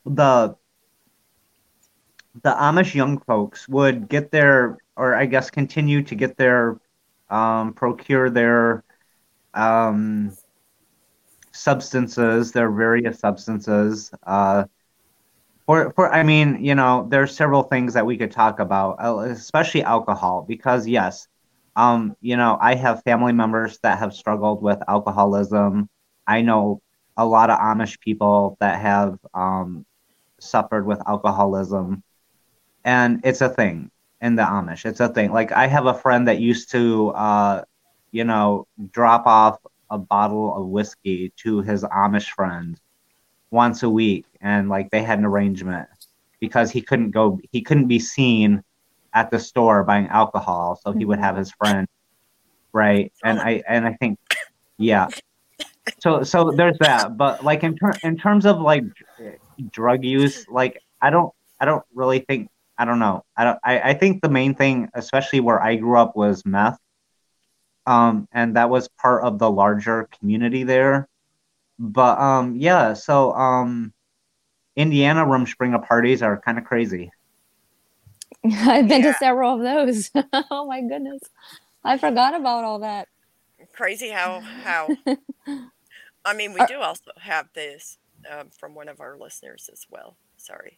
the 0.06 0.56
the 2.43 2.51
Amish 2.51 2.93
young 2.93 3.19
folks 3.19 3.67
would 3.69 4.10
get 4.10 4.32
their, 4.32 4.77
or 4.95 5.15
I 5.15 5.25
guess 5.25 5.49
continue 5.49 6.03
to 6.03 6.15
get 6.15 6.38
their, 6.38 6.79
um, 7.29 7.73
procure 7.73 8.29
their 8.29 8.84
um, 9.53 10.36
substances, 11.51 12.51
their 12.51 12.71
various 12.71 13.19
substances, 13.19 14.12
uh, 14.25 14.65
For 15.67 15.93
for 15.95 16.12
I 16.13 16.23
mean, 16.23 16.63
you 16.63 16.75
know, 16.75 17.08
there's 17.10 17.36
several 17.36 17.63
things 17.63 17.93
that 17.93 18.06
we 18.06 18.17
could 18.17 18.32
talk 18.32 18.60
about, 18.60 18.97
uh, 18.99 19.19
especially 19.32 19.84
alcohol, 19.84 20.43
because 20.47 20.88
yes, 20.88 21.27
um, 21.75 22.15
you 22.21 22.36
know, 22.38 22.58
I 22.62 22.75
have 22.75 23.03
family 23.03 23.34
members 23.34 23.79
that 23.84 23.99
have 23.99 24.13
struggled 24.13 24.62
with 24.62 24.79
alcoholism. 24.88 25.89
I 26.27 26.41
know 26.41 26.82
a 27.17 27.25
lot 27.25 27.49
of 27.49 27.60
Amish 27.60 27.99
people 27.99 28.58
that 28.60 28.82
have 28.82 29.17
um, 29.34 29.86
suffered 30.39 30.86
with 30.86 30.99
alcoholism, 31.08 32.03
and 32.84 33.22
it's 33.24 33.41
a 33.41 33.50
thing 33.50 33.89
in 34.22 34.36
the 34.36 34.43
Amish. 34.43 34.86
It's 34.86 35.00
a 35.00 35.10
thing. 35.10 35.32
Like 35.32 35.52
I 35.52 35.67
have 35.67 35.86
a 35.86 35.93
friend 35.93 36.28
that 36.28 36.39
used 36.39 36.72
to, 36.72 37.10
uh, 37.10 37.63
you 38.12 38.24
know, 38.24 38.67
drop 38.91 39.26
off 39.28 39.60
a 39.89 39.98
bottle 39.98 40.56
of 40.56 40.67
whiskey 40.67 41.34
to 41.38 41.62
his 41.62 41.84
Amish 41.84 42.30
friend 42.30 42.80
once 43.52 43.84
a 43.84 43.89
week, 43.89 44.26
and 44.41 44.69
like 44.69 44.89
they 44.89 45.04
had 45.04 45.19
an 45.19 45.26
arrangement 45.26 45.88
because 46.39 46.72
he 46.72 46.82
couldn't 46.82 47.12
go, 47.12 47.39
he 47.52 47.62
couldn't 47.62 47.88
be 47.88 48.00
seen 48.00 48.63
at 49.13 49.30
the 49.30 49.39
store 49.39 49.84
buying 49.84 50.08
alcohol, 50.08 50.80
so 50.82 50.91
he 50.91 51.06
would 51.06 51.19
have 51.19 51.38
his 51.38 51.52
friend, 51.52 51.88
right? 52.72 53.13
And 53.24 53.39
I 53.39 53.62
and 53.67 53.86
I 53.86 53.93
think, 53.93 54.19
yeah. 54.78 55.08
So 56.00 56.24
so 56.24 56.52
there's 56.52 56.78
that, 56.80 57.17
but 57.17 57.43
like 57.43 57.63
in 57.63 57.76
ter- 57.76 58.00
in 58.04 58.17
terms 58.17 58.46
of 58.46 58.60
like 58.60 58.84
drug 59.69 60.04
use, 60.04 60.48
like 60.50 60.82
I 61.02 61.10
don't 61.10 61.34
I 61.60 61.65
don't 61.65 61.84
really 61.93 62.19
think 62.19 62.50
I 62.77 62.86
don't 62.86 62.99
know 62.99 63.23
I 63.38 63.43
don't 63.43 63.59
I, 63.63 63.79
I 63.91 63.93
think 63.93 64.21
the 64.21 64.29
main 64.29 64.55
thing, 64.55 64.89
especially 64.93 65.39
where 65.39 65.62
I 65.62 65.75
grew 65.75 65.97
up, 65.97 66.15
was 66.15 66.45
meth, 66.45 66.79
um, 67.86 68.27
and 68.31 68.55
that 68.55 68.69
was 68.69 68.88
part 68.88 69.23
of 69.23 69.39
the 69.39 69.49
larger 69.51 70.07
community 70.19 70.63
there. 70.63 71.07
But 71.79 72.19
um, 72.19 72.55
yeah, 72.55 72.93
so 72.93 73.33
um, 73.33 73.93
Indiana 74.75 75.25
Rumspringa 75.25 75.86
parties 75.88 76.21
are 76.21 76.39
kind 76.39 76.57
of 76.57 76.63
crazy. 76.65 77.12
I've 78.45 78.88
been 78.88 79.03
Yeah. 79.03 79.12
to 79.13 79.17
several 79.17 79.55
of 79.55 79.62
those. 79.62 80.12
oh 80.51 80.65
my 80.67 80.81
goodness. 80.81 81.21
I 81.83 81.97
forgot 81.97 82.36
about 82.36 82.63
all 82.63 82.79
that. 82.79 83.07
Crazy 83.73 84.09
how 84.09 84.41
how. 84.63 84.89
I 86.25 86.33
mean, 86.33 86.53
we 86.53 86.62
Are- 86.62 86.67
do 86.67 86.79
also 86.79 87.12
have 87.19 87.49
this 87.53 87.97
um, 88.29 88.49
from 88.57 88.75
one 88.75 88.88
of 88.88 88.99
our 89.01 89.17
listeners 89.17 89.69
as 89.71 89.86
well. 89.89 90.15
Sorry, 90.38 90.77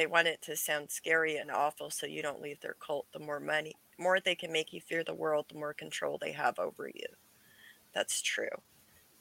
they 0.00 0.06
want 0.06 0.26
it 0.26 0.40
to 0.40 0.56
sound 0.56 0.90
scary 0.90 1.36
and 1.36 1.50
awful, 1.50 1.90
so 1.90 2.06
you 2.06 2.22
don't 2.22 2.40
leave 2.40 2.58
their 2.60 2.76
cult. 2.80 3.06
The 3.12 3.18
more 3.18 3.38
money, 3.38 3.74
more 3.98 4.18
they 4.18 4.34
can 4.34 4.50
make 4.50 4.72
you 4.72 4.80
fear 4.80 5.04
the 5.04 5.12
world, 5.12 5.44
the 5.50 5.58
more 5.58 5.74
control 5.74 6.16
they 6.18 6.32
have 6.32 6.58
over 6.58 6.88
you. 6.88 7.06
That's 7.92 8.22
true. 8.22 8.48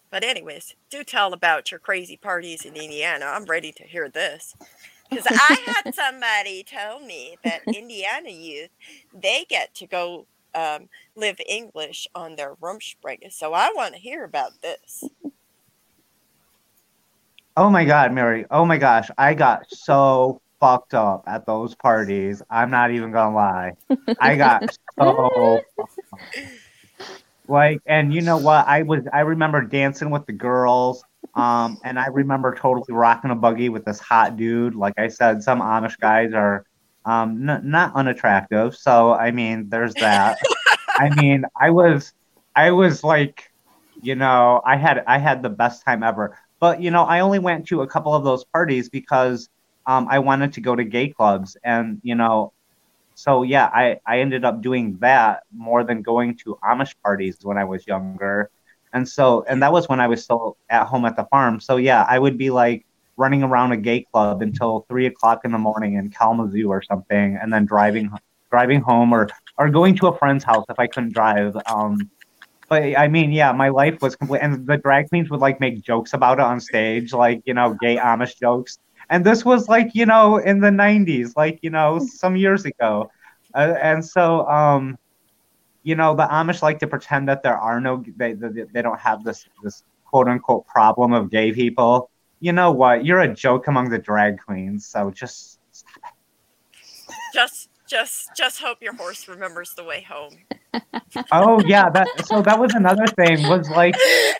But 0.10 0.24
anyways, 0.24 0.76
do 0.89 1.04
tell 1.04 1.34
about 1.34 1.70
your 1.70 1.82
crazy 1.82 2.15
parties 2.15 2.63
in 2.63 2.78
Indiana. 2.78 3.26
I'm 3.26 3.44
ready 3.44 3.74
to 3.74 3.84
hear 3.84 4.08
this. 4.08 4.56
Because 5.10 5.28
I 5.28 5.82
had 5.84 5.94
somebody 5.94 6.63
tell 6.63 7.02
me 7.02 7.38
that 7.44 7.62
Indiana 7.74 8.30
youth, 8.30 8.70
they 9.13 9.46
get 9.50 9.76
to 9.76 9.86
go 9.86 10.28
um, 10.56 10.88
live 11.18 11.42
English 11.46 12.08
on 12.15 12.38
their 12.38 12.56
Rumspringa. 12.56 13.34
So 13.34 13.52
I 13.52 13.74
want 13.76 13.96
to 13.96 14.00
hear 14.00 14.24
about 14.24 14.62
this. 14.62 15.04
Oh 17.58 17.70
my 17.70 17.84
god, 17.84 18.13
Mary. 18.13 18.46
Oh 18.50 18.63
my 18.63 18.78
gosh, 18.78 19.10
I 19.18 19.34
got 19.34 19.70
so 19.70 20.42
fucked 20.60 20.93
up 20.93 21.24
at 21.28 21.45
those 21.45 21.76
parties. 21.76 22.41
I'm 22.50 22.72
not 22.72 22.91
even 22.91 23.12
gonna 23.12 23.36
lie. 23.36 23.74
I 24.19 24.36
got 24.36 24.63
so 25.00 25.62
like, 27.48 27.82
and 27.86 28.13
you 28.13 28.22
know 28.22 28.38
what? 28.38 28.67
I 28.67 28.84
was 28.84 29.04
I 29.12 29.22
remember 29.22 29.62
dancing 29.62 30.10
with 30.10 30.26
the 30.26 30.34
girls. 30.34 31.04
Um, 31.36 31.78
and 31.84 32.00
I 32.00 32.08
remember 32.08 32.56
totally 32.56 32.91
rocking 32.93 33.32
a 33.32 33.36
buggy 33.36 33.69
with 33.69 33.86
this 33.86 34.00
hot 34.00 34.36
dude. 34.36 34.76
Like 34.76 34.95
I 34.98 35.08
said, 35.08 35.43
some 35.43 35.62
Amish 35.62 35.98
guys 36.00 36.34
are 36.34 36.65
um 37.06 37.50
n- 37.50 37.62
not 37.63 37.95
unattractive. 37.95 38.76
So 38.76 39.13
I 39.13 39.32
mean, 39.32 39.69
there's 39.69 39.95
that. 39.98 40.38
I 40.98 41.10
mean, 41.12 41.45
I 41.60 41.69
was 41.69 42.13
I 42.56 42.72
was 42.72 43.04
like, 43.04 43.43
you 44.02 44.15
know, 44.15 44.62
I 44.65 44.76
had 44.76 45.04
I 45.08 45.17
had 45.17 45.43
the 45.43 45.50
best 45.50 45.86
time 45.86 46.04
ever. 46.04 46.38
But 46.60 46.82
you 46.82 46.91
know, 46.91 47.04
I 47.04 47.22
only 47.22 47.39
went 47.39 47.67
to 47.67 47.82
a 47.82 47.88
couple 47.88 48.13
of 48.13 48.24
those 48.24 48.43
parties 48.45 48.89
because 48.89 49.50
um, 49.89 50.08
I 50.08 50.19
wanted 50.19 50.54
to 50.54 50.62
go 50.62 50.75
to 50.75 50.84
gay 50.84 51.08
clubs, 51.10 51.58
and 51.63 51.99
you 52.04 52.13
know, 52.13 52.54
so 53.15 53.41
yeah, 53.41 53.71
I 53.73 53.99
I 54.06 54.19
ended 54.19 54.45
up 54.45 54.62
doing 54.62 54.97
that 54.99 55.43
more 55.52 55.84
than 55.84 56.04
going 56.04 56.38
to 56.43 56.60
Amish 56.63 56.93
parties 57.04 57.38
when 57.41 57.58
I 57.58 57.63
was 57.63 57.88
younger, 57.88 58.52
and 58.93 59.10
so 59.10 59.43
and 59.49 59.63
that 59.63 59.71
was 59.71 59.89
when 59.89 59.99
I 59.99 60.06
was 60.06 60.23
still 60.23 60.58
at 60.69 60.86
home 60.86 61.06
at 61.06 61.15
the 61.15 61.25
farm. 61.25 61.60
So 61.60 61.78
yeah, 61.78 62.06
I 62.08 62.19
would 62.19 62.38
be 62.38 62.52
like 62.52 62.86
running 63.17 63.41
around 63.41 63.71
a 63.71 63.78
gay 63.78 64.06
club 64.12 64.43
until 64.43 64.86
three 64.88 65.08
o'clock 65.08 65.41
in 65.43 65.52
the 65.52 65.58
morning 65.58 65.95
in 65.95 66.12
Kalamazoo 66.12 66.69
or 66.69 66.84
something, 66.84 67.39
and 67.41 67.52
then 67.52 67.65
driving 67.65 68.12
driving 68.52 68.82
home 68.82 69.12
or 69.12 69.28
or 69.58 69.69
going 69.69 69.95
to 69.97 70.08
a 70.08 70.15
friend's 70.19 70.43
house 70.43 70.65
if 70.69 70.78
I 70.78 70.86
couldn't 70.86 71.13
drive. 71.13 71.58
Um, 71.65 72.12
but 72.67 72.84
I 72.95 73.08
mean, 73.08 73.32
yeah, 73.32 73.52
my 73.54 73.69
life 73.69 74.04
was 74.04 74.15
complete, 74.15 74.41
and 74.43 74.67
the 74.67 74.78
drag 74.78 75.10
queens 75.10 75.32
would 75.32 75.39
like 75.39 75.60
make 75.60 75.82
jokes 75.82 76.13
about 76.13 76.38
it 76.38 76.43
on 76.43 76.60
stage, 76.60 77.12
like 77.12 77.41
you 77.45 77.56
know, 77.56 77.75
gay 77.82 77.97
Amish 77.97 78.39
jokes. 78.39 78.78
And 79.10 79.26
this 79.26 79.43
was 79.43 79.67
like 79.67 79.95
you 79.95 80.06
know 80.06 80.38
in 80.38 80.60
the 80.60 80.69
'90s, 80.69 81.36
like 81.36 81.60
you 81.62 81.69
know 81.69 82.00
some 82.13 82.36
years 82.36 82.65
ago, 82.65 83.12
uh, 83.54 83.76
and 83.82 84.06
so 84.06 84.48
um, 84.48 84.98
you 85.84 85.95
know 85.95 86.15
the 86.15 86.24
Amish 86.28 86.62
like 86.62 86.80
to 86.80 86.88
pretend 86.88 87.28
that 87.30 87.43
there 87.43 87.58
are 87.58 87.80
no 87.82 88.04
they 88.17 88.34
they, 88.34 88.63
they 88.74 88.82
don't 88.82 89.00
have 89.00 89.24
this 89.24 89.48
this 89.63 89.84
quote 90.06 90.28
unquote 90.28 90.65
problem 90.67 91.13
of 91.13 91.30
gay 91.30 91.52
people. 91.52 92.10
You 92.39 92.54
know 92.54 92.72
what? 92.72 93.06
You're 93.06 93.22
a 93.22 93.34
joke 93.34 93.67
among 93.67 93.89
the 93.89 94.00
drag 94.00 94.39
queens, 94.39 94.86
so 94.86 95.12
just 95.12 95.60
Just, 97.34 97.69
just, 97.89 98.30
just 98.38 98.62
hope 98.62 98.82
your 98.82 98.95
horse 98.95 99.28
remembers 99.28 99.73
the 99.73 99.84
way 99.84 100.02
home. 100.02 100.38
oh 101.32 101.60
yeah 101.65 101.89
that 101.89 102.08
so 102.28 102.43
that 102.43 102.60
was 102.60 102.75
another 102.75 103.08
thing 103.08 103.41
was 103.49 103.67
like 103.71 103.95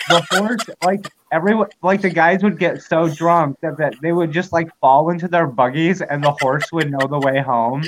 the 0.09 0.23
horse 0.29 0.59
like 0.85 1.12
everyone 1.31 1.67
like 1.81 2.01
the 2.01 2.09
guys 2.09 2.43
would 2.43 2.59
get 2.59 2.83
so 2.83 3.09
drunk 3.09 3.57
that, 3.62 3.75
that 3.79 3.95
they 4.03 4.12
would 4.12 4.31
just 4.31 4.53
like 4.53 4.69
fall 4.79 5.09
into 5.09 5.27
their 5.27 5.47
buggies 5.47 6.03
and 6.03 6.23
the 6.23 6.31
horse 6.39 6.71
would 6.71 6.91
know 6.91 7.07
the 7.07 7.17
way 7.17 7.41
home 7.41 7.83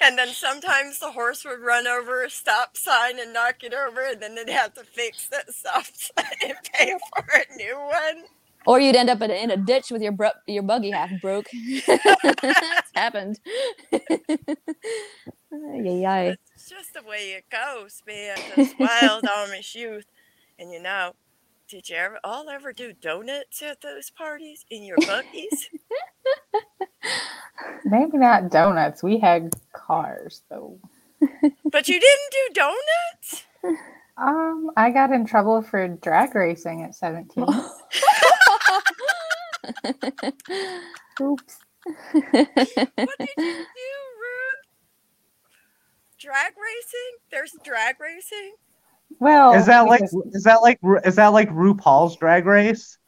And 0.00 0.18
then 0.18 0.28
sometimes 0.28 0.98
the 0.98 1.12
horse 1.12 1.44
would 1.44 1.60
run 1.60 1.86
over 1.86 2.24
a 2.24 2.30
stop 2.30 2.76
sign 2.76 3.18
and 3.18 3.32
knock 3.32 3.62
it 3.62 3.72
over, 3.72 4.02
and 4.02 4.20
then 4.20 4.34
they'd 4.34 4.50
have 4.50 4.74
to 4.74 4.84
fix 4.84 5.28
that 5.28 5.50
stop 5.54 5.86
sign 5.92 6.26
and 6.42 6.54
pay 6.72 6.94
for 7.14 7.24
a 7.34 7.56
new 7.56 7.76
one. 7.76 8.24
Or 8.66 8.80
you'd 8.80 8.96
end 8.96 9.10
up 9.10 9.20
in 9.22 9.30
a, 9.30 9.34
in 9.34 9.50
a 9.50 9.56
ditch 9.56 9.90
with 9.90 10.02
your 10.02 10.12
bro- 10.12 10.30
your 10.46 10.62
buggy 10.62 10.90
half 10.90 11.10
broke. 11.20 11.46
That's 11.86 12.90
happened. 12.94 13.38
Ay, 15.52 16.04
ay, 16.04 16.36
It's 16.54 16.68
just 16.68 16.94
the 16.94 17.02
way 17.02 17.32
it 17.32 17.44
goes, 17.48 18.02
man. 18.06 18.36
Those 18.56 18.74
wild 18.78 19.24
Amish 19.38 19.74
youth. 19.74 20.06
And 20.58 20.72
you 20.72 20.82
know, 20.82 21.12
did 21.68 21.88
you 21.88 21.96
ever 21.96 22.18
all 22.24 22.48
ever 22.48 22.72
do 22.72 22.92
donuts 22.92 23.62
at 23.62 23.80
those 23.80 24.10
parties 24.10 24.64
in 24.70 24.82
your 24.82 24.96
buggies? 25.06 25.68
Maybe 27.84 28.18
not 28.18 28.50
donuts. 28.50 29.02
We 29.02 29.18
had 29.18 29.54
cars 29.72 30.42
though. 30.50 30.78
but 31.70 31.88
you 31.88 32.00
didn't 32.00 32.30
do 32.32 32.54
donuts? 32.54 33.44
Um, 34.16 34.70
I 34.76 34.90
got 34.90 35.10
in 35.10 35.26
trouble 35.26 35.60
for 35.62 35.88
drag 35.88 36.34
racing 36.34 36.82
at 36.82 36.94
17. 36.94 37.44
Oops. 41.20 41.58
What 42.12 42.22
did 42.32 42.48
you 42.56 42.86
do, 43.36 43.52
Ruth? 44.22 44.62
Drag 46.18 46.52
racing? 46.56 47.12
There's 47.30 47.54
drag 47.64 48.00
racing? 48.00 48.54
Well, 49.20 49.54
is 49.54 49.66
that 49.66 49.82
like 49.82 50.00
because- 50.00 50.22
is 50.32 50.44
that 50.44 50.62
like 50.62 50.78
is 51.04 51.16
that 51.16 51.28
like 51.28 51.50
RuPaul's 51.50 52.16
Drag 52.16 52.46
Race? 52.46 52.98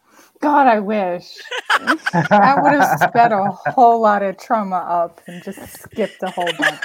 God, 0.40 0.66
I 0.66 0.80
wish. 0.80 1.34
I 1.70 2.56
would 2.60 2.72
have 2.72 2.98
sped 3.08 3.32
a 3.32 3.50
whole 3.50 4.00
lot 4.02 4.22
of 4.22 4.36
trauma 4.38 4.76
up 4.76 5.20
and 5.26 5.42
just 5.42 5.66
skipped 5.80 6.22
a 6.22 6.30
whole 6.30 6.52
bunch. 6.58 6.80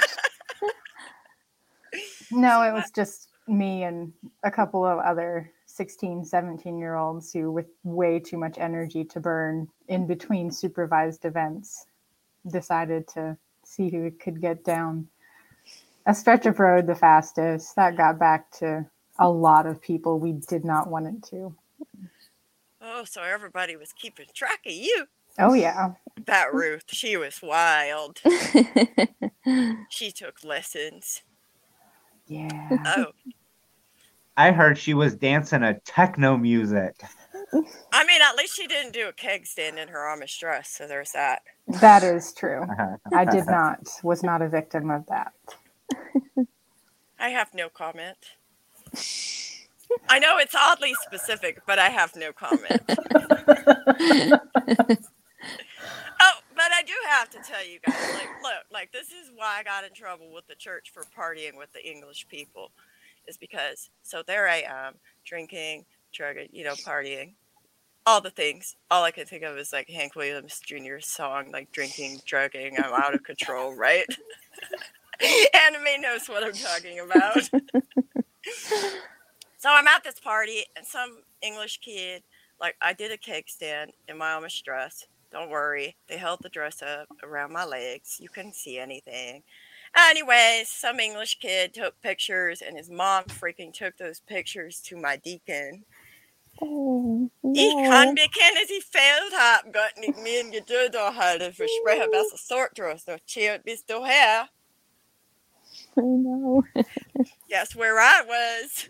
No, 2.34 2.62
it 2.62 2.72
was 2.72 2.90
just 2.94 3.28
me 3.48 3.84
and 3.84 4.12
a 4.44 4.50
couple 4.50 4.84
of 4.84 4.98
other 4.98 5.50
16, 5.66 6.24
17 6.24 6.78
year 6.78 6.96
olds 6.96 7.32
who, 7.32 7.50
with 7.50 7.66
way 7.82 8.18
too 8.18 8.36
much 8.38 8.58
energy 8.58 9.04
to 9.04 9.20
burn 9.20 9.68
in 9.88 10.06
between 10.06 10.50
supervised 10.50 11.24
events, 11.24 11.86
decided 12.50 13.08
to 13.08 13.36
see 13.64 13.90
who 13.90 14.10
could 14.10 14.40
get 14.40 14.64
down 14.64 15.08
a 16.06 16.14
stretch 16.14 16.46
of 16.46 16.58
road 16.58 16.86
the 16.86 16.94
fastest. 16.94 17.76
That 17.76 17.96
got 17.96 18.18
back 18.18 18.50
to 18.58 18.86
a 19.18 19.28
lot 19.28 19.66
of 19.66 19.80
people 19.80 20.18
we 20.18 20.32
did 20.32 20.64
not 20.64 20.88
want 20.88 21.06
it 21.06 21.22
to. 21.30 21.54
Oh, 22.80 23.04
so 23.04 23.22
everybody 23.22 23.76
was 23.76 23.92
keeping 23.92 24.26
track 24.34 24.60
of 24.66 24.72
you. 24.72 25.06
Oh, 25.38 25.54
yeah. 25.54 25.92
That 26.26 26.52
Ruth, 26.52 26.84
she 26.88 27.16
was 27.16 27.40
wild. 27.42 28.20
She 29.88 30.12
took 30.12 30.44
lessons. 30.44 31.22
Yeah. 32.26 32.78
Oh, 32.86 33.06
I 34.36 34.52
heard 34.52 34.78
she 34.78 34.94
was 34.94 35.14
dancing 35.14 35.62
a 35.62 35.78
techno 35.80 36.36
music. 36.36 37.02
I 37.92 38.06
mean, 38.06 38.22
at 38.22 38.36
least 38.36 38.56
she 38.56 38.66
didn't 38.66 38.92
do 38.92 39.08
a 39.08 39.12
keg 39.12 39.46
stand 39.46 39.78
in 39.78 39.88
her 39.88 39.98
Amish 39.98 40.38
dress, 40.40 40.70
so 40.70 40.86
there's 40.86 41.12
that. 41.12 41.42
That 41.80 42.02
is 42.02 42.32
true. 42.32 42.62
Uh-huh. 42.62 42.96
I 43.12 43.26
did 43.26 43.46
not, 43.46 43.86
was 44.02 44.22
not 44.22 44.40
a 44.40 44.48
victim 44.48 44.90
of 44.90 45.04
that. 45.06 45.32
I 47.18 47.28
have 47.28 47.52
no 47.54 47.68
comment. 47.68 48.16
I 50.08 50.18
know 50.18 50.38
it's 50.38 50.54
oddly 50.54 50.94
specific, 51.02 51.60
but 51.66 51.78
I 51.78 51.90
have 51.90 52.16
no 52.16 52.32
comment. 52.32 52.82
I 56.82 56.84
do 56.84 56.94
have 57.08 57.30
to 57.30 57.38
tell 57.38 57.64
you 57.64 57.78
guys, 57.78 58.14
like, 58.14 58.28
look, 58.42 58.64
like 58.72 58.90
this 58.90 59.12
is 59.12 59.30
why 59.36 59.58
I 59.60 59.62
got 59.62 59.84
in 59.84 59.94
trouble 59.94 60.32
with 60.34 60.48
the 60.48 60.56
church 60.56 60.90
for 60.92 61.04
partying 61.16 61.56
with 61.56 61.72
the 61.72 61.88
English 61.88 62.26
people, 62.28 62.72
is 63.28 63.36
because 63.36 63.90
so 64.02 64.24
there 64.26 64.48
I 64.48 64.64
am 64.66 64.94
drinking, 65.24 65.84
drugging, 66.12 66.48
you 66.50 66.64
know, 66.64 66.74
partying, 66.74 67.34
all 68.04 68.20
the 68.20 68.30
things. 68.30 68.74
All 68.90 69.04
I 69.04 69.12
could 69.12 69.28
think 69.28 69.44
of 69.44 69.56
is 69.58 69.72
like 69.72 69.88
Hank 69.88 70.16
Williams 70.16 70.58
Jr.'s 70.58 71.06
song, 71.06 71.52
like 71.52 71.70
drinking, 71.70 72.20
drugging, 72.26 72.76
I'm 72.78 72.92
out 72.92 73.14
of 73.14 73.22
control, 73.22 73.76
right? 73.76 74.06
Anna 75.54 75.78
Mae 75.84 75.98
knows 75.98 76.26
what 76.26 76.42
I'm 76.42 76.52
talking 76.52 76.98
about. 76.98 77.44
so 79.56 79.68
I'm 79.68 79.86
at 79.86 80.02
this 80.02 80.18
party, 80.18 80.64
and 80.76 80.84
some 80.84 81.20
English 81.42 81.78
kid, 81.78 82.24
like 82.60 82.74
I 82.82 82.92
did 82.92 83.12
a 83.12 83.16
cake 83.16 83.48
stand 83.48 83.92
in 84.08 84.18
my 84.18 84.30
Amish 84.30 84.64
dress. 84.64 85.06
Don't 85.32 85.50
worry, 85.50 85.96
they 86.08 86.18
held 86.18 86.40
the 86.42 86.50
dress 86.50 86.82
up 86.82 87.08
around 87.22 87.52
my 87.52 87.64
legs. 87.64 88.18
You 88.20 88.28
couldn't 88.28 88.54
see 88.56 88.78
anything. 88.78 89.42
Anyways, 89.96 90.68
some 90.70 91.00
English 91.00 91.38
kid 91.40 91.74
took 91.74 92.00
pictures, 92.02 92.62
and 92.62 92.76
his 92.76 92.90
mom 92.90 93.24
freaking 93.24 93.72
took 93.72 93.96
those 93.98 94.20
pictures 94.20 94.80
to 94.82 94.96
my 94.96 95.16
deacon. 95.16 95.84
Oh, 96.62 97.30
Ich 97.54 97.76
kann 97.82 98.14
bekennen, 98.14 98.66
sie 98.68 98.80
fehlt 98.80 99.32
hat 99.34 99.72
Gott 99.72 99.96
nicht 99.98 100.16
mir 100.18 100.44
Geduld 100.50 100.94
erhalten. 100.94 101.52
Verspreche 101.52 102.08
besser 102.08 102.38
sorgt 102.38 102.78
draus, 102.78 103.06
noch 103.06 103.20
chillt 103.26 103.64
bis 103.64 103.84
du 103.84 104.04
her. 104.04 104.48
I 105.96 106.02
know. 106.02 106.64
Guess 107.48 107.76
where 107.76 107.98
I 108.00 108.22
was. 108.26 108.88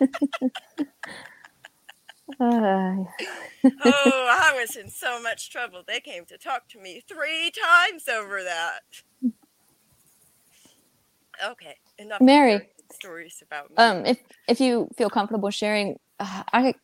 Oh, 2.40 3.06
I 3.84 4.52
was 4.58 4.76
in 4.76 4.88
so 4.90 5.20
much 5.22 5.50
trouble. 5.50 5.82
They 5.86 6.00
came 6.00 6.24
to 6.26 6.38
talk 6.38 6.68
to 6.70 6.80
me 6.80 7.02
three 7.08 7.50
times 7.50 8.08
over 8.08 8.42
that. 8.42 8.80
Okay, 11.44 11.76
enough. 11.98 12.20
Mary, 12.20 12.68
stories 12.92 13.42
about 13.42 13.70
me. 13.70 13.76
um, 13.78 14.04
if 14.06 14.18
if 14.48 14.60
you 14.60 14.88
feel 14.96 15.10
comfortable 15.10 15.50
sharing, 15.50 15.96
uh, 16.18 16.42
I 16.52 16.74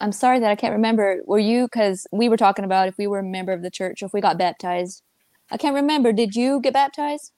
I'm 0.00 0.12
sorry 0.12 0.40
that 0.40 0.50
I 0.50 0.56
can't 0.56 0.72
remember. 0.72 1.20
Were 1.26 1.38
you 1.38 1.66
because 1.66 2.06
we 2.12 2.28
were 2.28 2.36
talking 2.36 2.64
about 2.64 2.88
if 2.88 2.96
we 2.98 3.06
were 3.06 3.20
a 3.20 3.24
member 3.24 3.52
of 3.52 3.62
the 3.62 3.70
church 3.70 4.02
or 4.02 4.06
if 4.06 4.12
we 4.12 4.20
got 4.20 4.38
baptized? 4.38 5.02
I 5.50 5.56
can't 5.56 5.74
remember. 5.74 6.12
Did 6.12 6.34
you 6.34 6.60
get 6.60 6.72
baptized? 6.72 7.32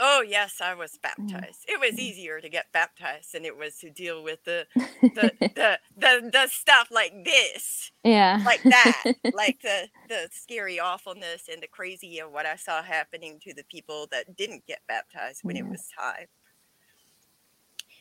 Oh 0.00 0.22
yes, 0.26 0.60
I 0.60 0.74
was 0.74 0.92
mm. 0.92 1.02
baptized. 1.02 1.64
It 1.66 1.80
was 1.80 1.98
mm. 1.98 1.98
easier 1.98 2.40
to 2.40 2.48
get 2.48 2.72
baptized 2.72 3.32
than 3.32 3.44
it 3.44 3.56
was 3.56 3.76
to 3.78 3.90
deal 3.90 4.22
with 4.22 4.44
the 4.44 4.66
the 4.74 5.32
the, 5.40 5.78
the, 5.96 6.30
the 6.32 6.46
stuff 6.48 6.88
like 6.90 7.24
this. 7.24 7.90
Yeah. 8.04 8.40
like 8.44 8.62
that 8.62 9.02
like 9.34 9.60
the 9.60 9.88
the 10.08 10.28
scary 10.30 10.80
awfulness 10.80 11.48
and 11.52 11.62
the 11.62 11.66
crazy 11.66 12.20
of 12.20 12.32
what 12.32 12.46
i 12.46 12.56
saw 12.56 12.82
happening 12.82 13.38
to 13.42 13.52
the 13.52 13.64
people 13.64 14.06
that 14.10 14.34
didn't 14.36 14.66
get 14.66 14.80
baptized 14.88 15.40
when 15.42 15.56
it 15.56 15.68
was 15.68 15.88
time 15.98 16.26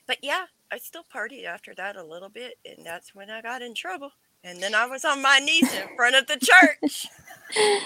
but 0.06 0.18
yeah 0.22 0.46
i 0.72 0.78
still 0.78 1.04
partied 1.14 1.46
after 1.46 1.74
that 1.76 1.98
a 1.98 2.04
little 2.04 2.30
bit 2.30 2.56
and 2.66 2.86
that's 2.86 3.14
when 3.14 3.30
i 3.30 3.42
got 3.42 3.62
in 3.62 3.74
trouble 3.74 4.12
and 4.44 4.62
then 4.62 4.76
i 4.76 4.86
was 4.86 5.06
on 5.06 5.22
my 5.22 5.40
knees 5.40 5.72
in 5.74 5.96
front 5.96 6.16
of 6.16 6.28
the 6.28 6.38
church. 6.38 7.08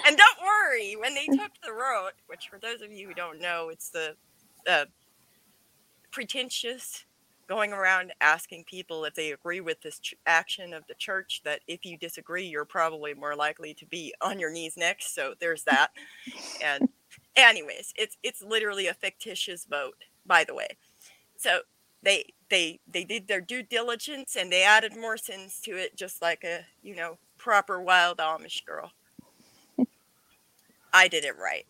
And 0.07 0.17
don't 0.17 0.39
worry 0.43 0.95
when 0.95 1.13
they 1.13 1.27
took 1.27 1.51
the 1.63 1.71
road 1.71 2.13
which 2.25 2.49
for 2.49 2.57
those 2.57 2.81
of 2.81 2.91
you 2.91 3.07
who 3.07 3.13
don't 3.13 3.39
know 3.39 3.69
it's 3.69 3.91
the 3.91 4.15
uh, 4.67 4.85
pretentious 6.11 7.05
going 7.47 7.73
around 7.73 8.13
asking 8.21 8.63
people 8.63 9.03
if 9.03 9.13
they 9.13 9.31
agree 9.33 9.59
with 9.59 9.81
this 9.81 9.99
ch- 9.99 10.15
action 10.25 10.73
of 10.73 10.83
the 10.87 10.93
church 10.95 11.41
that 11.43 11.59
if 11.67 11.85
you 11.85 11.97
disagree 11.97 12.45
you're 12.45 12.65
probably 12.65 13.13
more 13.13 13.35
likely 13.35 13.73
to 13.73 13.85
be 13.85 14.13
on 14.21 14.39
your 14.39 14.51
knees 14.51 14.77
next. 14.77 15.13
So 15.13 15.33
there's 15.39 15.63
that. 15.65 15.89
And 16.63 16.89
anyways 17.35 17.93
it's 17.97 18.17
it's 18.23 18.41
literally 18.41 18.87
a 18.87 18.93
fictitious 18.93 19.65
vote 19.65 19.97
by 20.25 20.43
the 20.43 20.55
way. 20.55 20.77
So 21.37 21.61
they 22.03 22.33
they 22.49 22.79
they 22.87 23.03
did 23.03 23.27
their 23.27 23.41
due 23.41 23.63
diligence 23.63 24.35
and 24.35 24.51
they 24.51 24.63
added 24.63 24.95
more 24.95 25.17
sins 25.17 25.59
to 25.63 25.71
it 25.71 25.95
just 25.95 26.21
like 26.21 26.43
a 26.43 26.65
you 26.81 26.95
know 26.95 27.17
proper 27.37 27.81
wild 27.81 28.17
amish 28.17 28.65
girl. 28.65 28.91
I 30.93 31.07
did 31.07 31.23
it 31.25 31.37
right. 31.37 31.65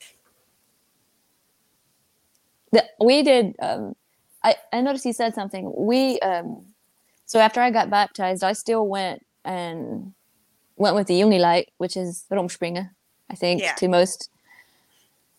The, 2.71 2.86
we 3.03 3.23
did 3.23 3.55
um 3.61 3.95
I, 4.43 4.55
I 4.73 4.82
noticed 4.82 5.05
you 5.05 5.13
said 5.13 5.36
something. 5.36 5.71
We 5.77 6.19
um 6.19 6.65
so 7.25 7.39
after 7.39 7.61
i 7.61 7.71
got 7.71 7.89
baptized 7.89 8.43
i 8.43 8.51
still 8.51 8.86
went 8.88 9.25
and 9.45 10.13
went 10.75 10.95
with 10.95 11.07
the 11.07 11.15
unilight 11.15 11.69
which 11.77 11.95
is 11.95 12.25
rumspringa 12.29 12.89
i 13.29 13.36
think 13.36 13.61
Yeah. 13.61 13.75
to 13.75 13.88
most. 13.88 14.29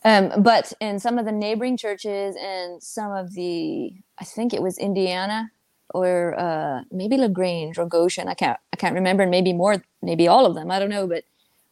Um 0.04 0.42
but 0.42 0.72
in 0.80 0.98
some 0.98 1.18
of 1.18 1.24
the 1.26 1.32
neighboring 1.32 1.76
churches 1.76 2.36
and 2.40 2.82
some 2.82 3.12
of 3.12 3.34
the 3.34 3.92
i 4.22 4.24
think 4.24 4.48
it 4.54 4.62
was 4.62 4.78
indiana 4.78 5.40
or 5.94 6.34
uh 6.38 6.78
maybe 6.90 7.16
lagrange 7.18 7.76
or 7.78 7.86
goshen. 7.86 8.26
I 8.28 8.34
can't 8.42 8.58
i 8.72 8.76
can't 8.76 8.94
remember. 8.94 9.22
And 9.24 9.30
maybe 9.30 9.52
more 9.52 9.74
maybe 10.00 10.26
all 10.26 10.46
of 10.46 10.54
them. 10.54 10.70
I 10.70 10.78
don't 10.78 10.88
know. 10.96 11.06
But 11.06 11.24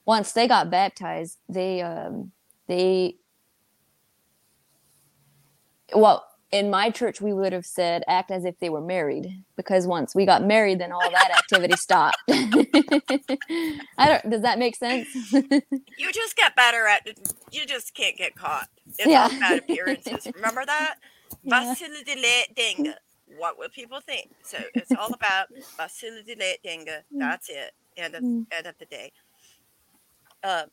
once 0.04 0.32
they 0.32 0.46
got 0.46 0.70
baptized 0.70 1.38
they 1.48 1.80
um 1.80 2.32
they 2.66 3.16
well 5.94 6.26
in 6.52 6.68
my 6.68 6.90
church 6.90 7.20
we 7.20 7.32
would 7.32 7.52
have 7.52 7.64
said 7.64 8.02
act 8.08 8.30
as 8.30 8.44
if 8.44 8.58
they 8.60 8.68
were 8.68 8.80
married. 8.96 9.26
Because 9.56 9.86
once 9.86 10.14
we 10.14 10.26
got 10.26 10.44
married 10.44 10.78
then 10.80 10.92
all 10.92 11.10
that 11.10 11.30
activity 11.40 11.76
stopped. 11.76 12.18
I 12.30 14.06
don't 14.10 14.30
does 14.32 14.42
that 14.42 14.58
make 14.58 14.76
sense? 14.76 15.08
You 15.32 16.12
just 16.12 16.36
get 16.36 16.54
better 16.56 16.86
at 16.86 17.06
you 17.52 17.64
just 17.66 17.94
can't 17.94 18.16
get 18.18 18.34
caught 18.36 18.68
it's 18.98 19.08
Yeah. 19.08 19.24
all 19.24 19.36
about 19.38 19.58
appearances. 19.60 20.28
Remember 20.34 20.62
that 20.66 20.96
Yeah. 21.42 21.74
Basilidile 21.74 22.54
Denga. 22.56 22.94
What 23.26 23.58
will 23.58 23.68
people 23.70 24.00
think? 24.00 24.30
So 24.42 24.58
it's 24.74 24.94
all 24.94 25.12
about 25.14 25.48
Basilidile 25.78 26.56
Denga. 26.64 27.02
That's 27.18 27.48
it. 27.48 27.72
End 27.96 28.14
of 28.14 28.24
Mm. 28.24 28.46
end 28.52 28.66
of 28.66 28.76
the 28.78 28.86
day. 28.86 29.12
Um, 30.42 30.70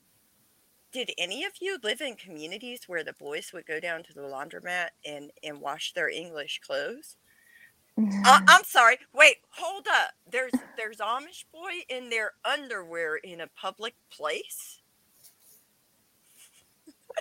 did 0.92 1.12
any 1.18 1.44
of 1.46 1.54
you 1.62 1.78
live 1.84 2.02
in 2.02 2.16
communities 2.16 2.82
where 2.88 3.04
the 3.04 3.14
boys 3.14 3.52
would 3.54 3.66
go 3.66 3.80
down 3.80 4.04
to 4.04 4.14
the 4.14 4.22
laundromat 4.22 4.90
and 5.06 5.32
and 5.44 5.62
wash 5.62 5.94
their 5.94 6.10
English 6.10 6.60
clothes? 6.66 7.18
Uh, 8.26 8.40
I'm 8.48 8.64
sorry. 8.64 8.98
Wait, 9.14 9.38
hold 9.50 9.88
up. 9.88 10.12
There's 10.30 10.64
there's 10.78 10.98
Amish 10.98 11.46
boy 11.54 11.84
in 11.90 12.10
their 12.10 12.34
underwear 12.46 13.18
in 13.18 13.42
a 13.42 13.48
public 13.48 13.96
place. 14.12 14.82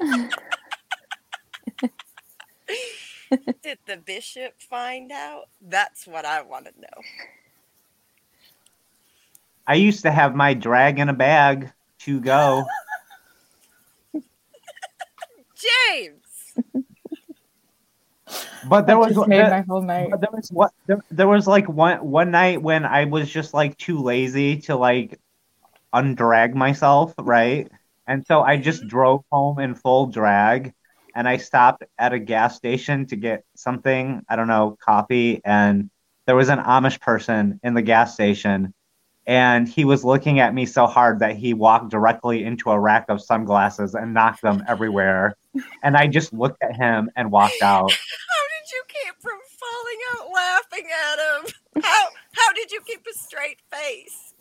Did 3.63 3.79
the 3.87 3.97
bishop 3.97 4.55
find 4.61 5.11
out? 5.11 5.49
That's 5.61 6.07
what 6.07 6.25
I 6.25 6.43
want 6.43 6.67
to 6.67 6.73
know. 6.81 7.03
I 9.67 9.75
used 9.75 10.03
to 10.03 10.11
have 10.11 10.35
my 10.35 10.55
drag 10.55 10.99
in 10.99 11.09
a 11.09 11.13
bag 11.13 11.73
to 12.01 12.21
go. 12.21 12.65
James. 15.57 16.23
But 18.69 18.87
there 18.87 18.99
was 18.99 19.17
made 19.27 19.39
there, 19.39 19.51
my 19.51 19.61
whole 19.63 19.83
night. 19.83 20.11
there 20.21 20.31
was 20.33 20.51
what 20.51 20.73
there, 20.87 20.99
there 21.11 21.29
was 21.29 21.47
like 21.47 21.69
one 21.69 21.99
one 21.99 22.31
night 22.31 22.61
when 22.61 22.85
I 22.85 23.05
was 23.05 23.31
just 23.31 23.55
like 23.55 23.77
too 23.77 23.99
lazy 23.99 24.59
to 24.63 24.77
like 24.77 25.21
undrag 25.95 26.55
myself, 26.55 27.15
right? 27.19 27.71
And 28.07 28.27
so 28.27 28.43
I 28.43 28.57
just 28.57 28.81
mm-hmm. 28.81 28.89
drove 28.89 29.25
home 29.31 29.59
in 29.59 29.75
full 29.75 30.07
drag 30.07 30.75
and 31.17 31.27
I 31.27 31.39
stopped 31.39 31.83
at 31.99 32.13
a 32.13 32.19
gas 32.19 32.57
station 32.57 33.07
to 33.07 33.17
get 33.17 33.45
something, 33.57 34.23
I 34.29 34.37
don't 34.37 34.49
know, 34.49 34.77
coffee 34.81 35.41
and 35.45 35.91
there 36.27 36.37
was 36.37 36.51
an 36.51 36.59
Amish 36.59 37.01
person 37.01 37.59
in 37.63 37.75
the 37.75 37.83
gas 37.83 38.13
station 38.15 38.75
and 39.27 39.67
he 39.67 39.85
was 39.85 40.05
looking 40.05 40.39
at 40.39 40.55
me 40.55 40.67
so 40.67 40.87
hard 40.87 41.19
that 41.21 41.37
he 41.37 41.55
walked 41.55 41.91
directly 41.91 42.45
into 42.45 42.71
a 42.71 42.79
rack 42.79 43.07
of 43.09 43.21
sunglasses 43.21 43.95
and 43.95 44.15
knocked 44.15 44.43
them 44.43 44.63
everywhere. 44.69 45.37
And 45.83 45.97
I 45.97 46.07
just 46.07 46.33
looked 46.33 46.63
at 46.63 46.77
him 46.77 47.11
and 47.17 47.33
walked 47.33 47.63
out. 47.63 47.91
How 47.91 48.43
did 48.53 48.73
you 48.73 48.83
keep 48.87 49.15
from 49.21 49.39
falling 49.59 49.99
out 50.15 50.33
laughing 50.33 50.87
at 51.13 51.19
him? 51.19 51.83
How 51.83 52.09
how 52.33 52.53
did 52.53 52.71
you 52.71 52.81
keep 52.83 53.01
a 53.01 53.15
straight 53.15 53.59
face? 53.73 54.35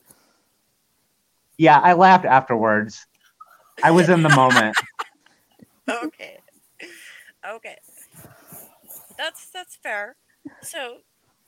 Yeah, 1.58 1.80
I 1.80 1.94
laughed 1.94 2.26
afterwards. 2.26 3.08
I 3.82 3.92
was 3.92 4.10
in 4.10 4.24
the 4.24 4.30
moment. 4.30 4.76
Okay. 5.88 6.35
Okay. 7.48 7.78
That's 9.18 9.50
that's 9.50 9.76
fair. 9.76 10.16
So 10.62 10.98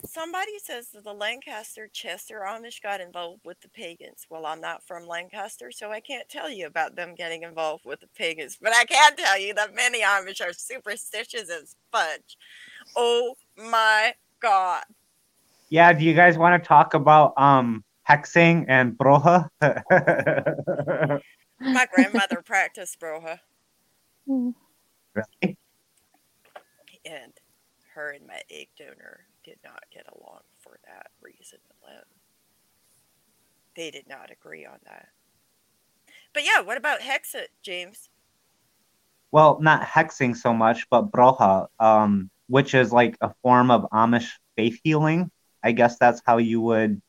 Somebody 0.05 0.59
says 0.59 0.89
that 0.89 1.03
the 1.03 1.13
Lancaster 1.13 1.89
Chester 1.91 2.45
Amish 2.47 2.83
got 2.83 3.01
involved 3.01 3.41
with 3.43 3.59
the 3.61 3.69
pagans. 3.69 4.27
Well, 4.29 4.45
I'm 4.45 4.61
not 4.61 4.83
from 4.85 5.07
Lancaster, 5.07 5.71
so 5.71 5.91
I 5.91 6.01
can't 6.01 6.29
tell 6.29 6.51
you 6.51 6.67
about 6.67 6.95
them 6.95 7.15
getting 7.15 7.41
involved 7.41 7.83
with 7.83 8.01
the 8.01 8.07
pagans, 8.15 8.57
but 8.61 8.73
I 8.75 8.85
can 8.85 9.15
tell 9.15 9.39
you 9.39 9.55
that 9.55 9.73
many 9.73 10.03
Amish 10.03 10.39
are 10.39 10.53
superstitious 10.53 11.49
as 11.49 11.75
fudge. 11.91 12.37
Oh 12.95 13.33
my 13.57 14.13
god. 14.39 14.83
Yeah, 15.69 15.91
do 15.93 16.05
you 16.05 16.13
guys 16.13 16.37
want 16.37 16.61
to 16.61 16.67
talk 16.67 16.93
about 16.93 17.33
um 17.35 17.83
hexing 18.07 18.65
and 18.67 18.95
broha? 18.95 19.49
My 21.59 21.87
grandmother 21.91 22.43
practiced 22.43 22.99
broha, 22.99 23.39
really? 24.27 25.57
Her 27.97 28.11
and 28.11 28.27
my 28.27 28.39
egg 28.51 28.67
donor 28.77 29.25
did 29.43 29.57
not 29.63 29.83
get 29.91 30.05
along 30.15 30.41
for 30.59 30.77
that 30.85 31.07
reason 31.19 31.57
alone. 31.81 32.05
They 33.75 33.89
did 33.89 34.07
not 34.07 34.29
agree 34.31 34.65
on 34.67 34.77
that. 34.85 35.07
But 36.31 36.43
yeah, 36.45 36.61
what 36.61 36.77
about 36.77 36.99
Hexit, 36.99 37.47
James? 37.63 38.09
Well, 39.31 39.57
not 39.59 39.81
hexing 39.81 40.37
so 40.37 40.53
much, 40.53 40.87
but 40.89 41.11
broha, 41.11 41.67
um, 41.79 42.29
which 42.47 42.75
is 42.75 42.93
like 42.93 43.17
a 43.19 43.33
form 43.41 43.71
of 43.71 43.87
Amish 43.91 44.29
faith 44.55 44.79
healing. 44.83 45.31
I 45.63 45.71
guess 45.71 45.97
that's 45.97 46.21
how 46.25 46.37
you 46.37 46.61
would 46.61 47.01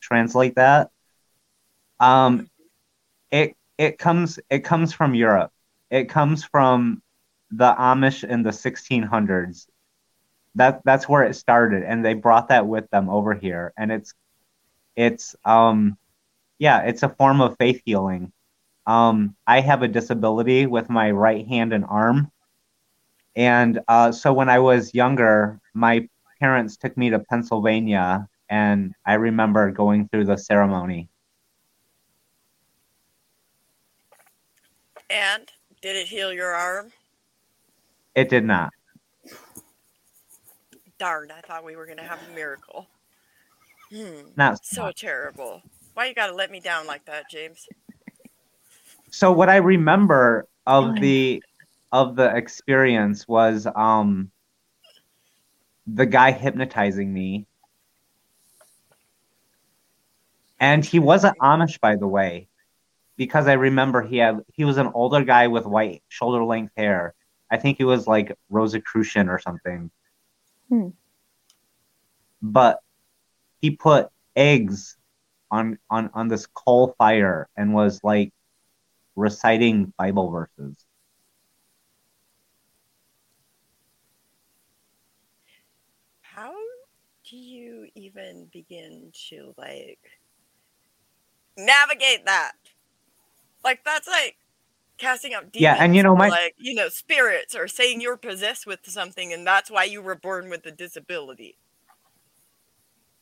translate 0.00 0.54
that. 0.54 0.90
Um, 1.98 2.48
it 3.30 3.56
it 3.78 3.98
comes 3.98 4.38
it 4.48 4.60
comes 4.60 4.92
from 4.92 5.14
Europe. 5.14 5.50
It 5.90 6.08
comes 6.08 6.44
from 6.44 7.02
the 7.50 7.74
Amish 7.74 8.22
in 8.22 8.42
the 8.42 8.50
1600s. 8.50 9.66
That 10.56 10.82
that's 10.84 11.08
where 11.08 11.24
it 11.24 11.34
started, 11.34 11.82
and 11.82 12.04
they 12.04 12.14
brought 12.14 12.48
that 12.48 12.66
with 12.66 12.88
them 12.90 13.08
over 13.08 13.34
here. 13.34 13.72
And 13.76 13.90
it's 13.90 14.14
it's 14.96 15.34
um 15.44 15.98
yeah, 16.58 16.82
it's 16.82 17.02
a 17.02 17.08
form 17.08 17.40
of 17.40 17.56
faith 17.58 17.82
healing. 17.84 18.32
Um, 18.86 19.34
I 19.46 19.60
have 19.60 19.82
a 19.82 19.88
disability 19.88 20.66
with 20.66 20.90
my 20.90 21.10
right 21.10 21.46
hand 21.46 21.72
and 21.72 21.84
arm, 21.84 22.30
and 23.36 23.80
uh, 23.88 24.12
so 24.12 24.32
when 24.32 24.48
I 24.48 24.58
was 24.58 24.94
younger, 24.94 25.60
my 25.74 26.08
parents 26.40 26.76
took 26.76 26.96
me 26.96 27.10
to 27.10 27.18
Pennsylvania, 27.18 28.28
and 28.48 28.94
I 29.06 29.14
remember 29.14 29.70
going 29.70 30.08
through 30.08 30.26
the 30.26 30.36
ceremony. 30.36 31.08
And 35.10 35.50
did 35.82 35.96
it 35.96 36.08
heal 36.08 36.32
your 36.32 36.54
arm? 36.54 36.92
It 38.14 38.28
did 38.28 38.44
not. 38.44 38.72
Darn, 40.98 41.30
I 41.30 41.40
thought 41.40 41.64
we 41.64 41.76
were 41.76 41.86
going 41.86 41.98
to 41.98 42.04
have 42.04 42.20
a 42.30 42.34
miracle. 42.34 42.86
Hmm, 43.92 44.28
Not 44.36 44.64
so 44.64 44.92
terrible. 44.92 45.62
Why 45.94 46.06
you 46.06 46.14
got 46.14 46.28
to 46.28 46.34
let 46.34 46.50
me 46.50 46.60
down 46.60 46.86
like 46.86 47.04
that, 47.06 47.30
James? 47.30 47.66
so 49.10 49.30
what 49.30 49.48
I 49.48 49.56
remember 49.56 50.48
of 50.66 50.98
the 51.00 51.42
of 51.92 52.16
the 52.16 52.34
experience 52.34 53.28
was 53.28 53.66
um 53.76 54.30
the 55.86 56.06
guy 56.06 56.32
hypnotizing 56.32 57.12
me. 57.12 57.46
And 60.58 60.84
he 60.84 60.98
wasn't 60.98 61.38
Amish 61.38 61.78
by 61.80 61.94
the 61.96 62.08
way, 62.08 62.48
because 63.16 63.46
I 63.46 63.52
remember 63.52 64.02
he 64.02 64.16
had 64.18 64.40
he 64.54 64.64
was 64.64 64.78
an 64.78 64.90
older 64.94 65.22
guy 65.22 65.46
with 65.48 65.66
white 65.66 66.02
shoulder 66.08 66.42
length 66.44 66.72
hair. 66.76 67.14
I 67.50 67.56
think 67.58 67.78
he 67.78 67.84
was 67.84 68.08
like 68.08 68.36
Rosicrucian 68.50 69.28
or 69.28 69.38
something. 69.38 69.90
Hmm. 70.68 70.88
But 72.42 72.80
he 73.60 73.70
put 73.70 74.08
eggs 74.36 74.96
on 75.50 75.78
on 75.88 76.10
on 76.14 76.28
this 76.28 76.46
coal 76.46 76.94
fire 76.98 77.48
and 77.56 77.72
was 77.74 78.00
like 78.02 78.32
reciting 79.16 79.92
Bible 79.96 80.30
verses. 80.30 80.84
How 86.20 86.52
do 87.30 87.36
you 87.36 87.88
even 87.94 88.48
begin 88.52 89.12
to 89.30 89.54
like 89.56 89.98
navigate 91.56 92.26
that? 92.26 92.52
Like 93.64 93.84
that's 93.84 94.08
like 94.08 94.36
casting 95.04 95.34
out 95.34 95.52
demons. 95.52 95.62
Yeah, 95.62 95.76
and 95.78 95.94
you 95.94 96.02
know, 96.02 96.16
my- 96.16 96.28
like 96.28 96.54
you 96.58 96.74
know 96.74 96.88
spirits 96.88 97.54
or 97.54 97.68
saying 97.68 98.00
you're 98.00 98.16
possessed 98.16 98.66
with 98.66 98.80
something 98.84 99.32
and 99.32 99.46
that's 99.46 99.70
why 99.70 99.84
you 99.84 100.02
were 100.02 100.14
born 100.14 100.48
with 100.48 100.64
a 100.66 100.70
disability. 100.70 101.56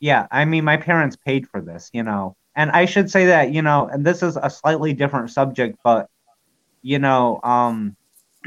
Yeah, 0.01 0.27
I 0.33 0.45
mean, 0.45 0.65
my 0.65 0.77
parents 0.77 1.17
paid 1.17 1.49
for 1.49 1.61
this, 1.61 1.89
you 1.93 2.03
know. 2.03 2.37
And 2.57 2.71
I 2.73 2.87
should 2.87 3.09
say 3.11 3.27
that, 3.27 3.53
you 3.53 3.63
know, 3.63 3.89
and 3.89 4.05
this 4.05 4.23
is 4.23 4.37
a 4.37 4.51
slightly 4.51 4.93
different 4.93 5.31
subject, 5.31 5.79
but, 5.85 6.11
you 6.83 6.99
know, 6.99 7.41
um, 7.45 7.97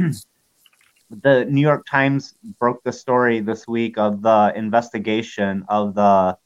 the 1.09 1.45
New 1.45 1.61
York 1.61 1.85
Times 1.89 2.35
broke 2.59 2.83
the 2.83 2.91
story 2.91 3.39
this 3.39 3.67
week 3.67 3.97
of 3.97 4.21
the 4.21 4.51
investigation 4.55 5.65
of 5.69 5.95
the 5.95 6.37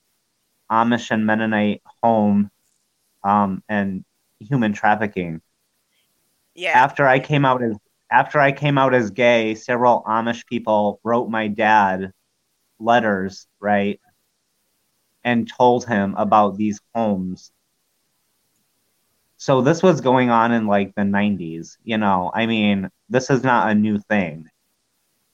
Amish 0.71 1.09
and 1.09 1.25
Mennonite 1.25 1.81
home 2.03 2.51
um, 3.23 3.63
and 3.67 4.05
human 4.39 4.73
trafficking. 4.73 5.41
Yeah. 6.56 6.78
After 6.78 7.08
I 7.08 7.20
came 7.20 7.45
out 7.45 7.64
as 7.64 7.78
after 8.12 8.39
I 8.39 8.52
came 8.52 8.78
out 8.78 8.93
as 8.93 9.12
gay, 9.12 9.56
several 9.56 10.04
Amish 10.08 10.45
people 10.47 11.00
wrote 11.04 11.30
my 11.30 11.47
dad 11.47 12.12
letters, 12.80 13.47
right? 13.60 14.00
and 15.24 15.47
told 15.47 15.86
him 15.86 16.16
about 16.18 16.58
these 16.58 16.80
homes. 16.95 17.52
So 19.38 19.62
this 19.62 19.82
was 19.82 20.02
going 20.02 20.30
on 20.30 20.52
in 20.52 20.68
like 20.68 20.93
the 20.95 21.04
90s, 21.04 21.78
you 21.84 21.97
know. 21.97 22.32
I 22.34 22.45
mean, 22.45 22.89
this 23.10 23.30
is 23.30 23.43
not 23.43 23.70
a 23.70 23.76
new 23.76 23.97
thing. 23.97 24.50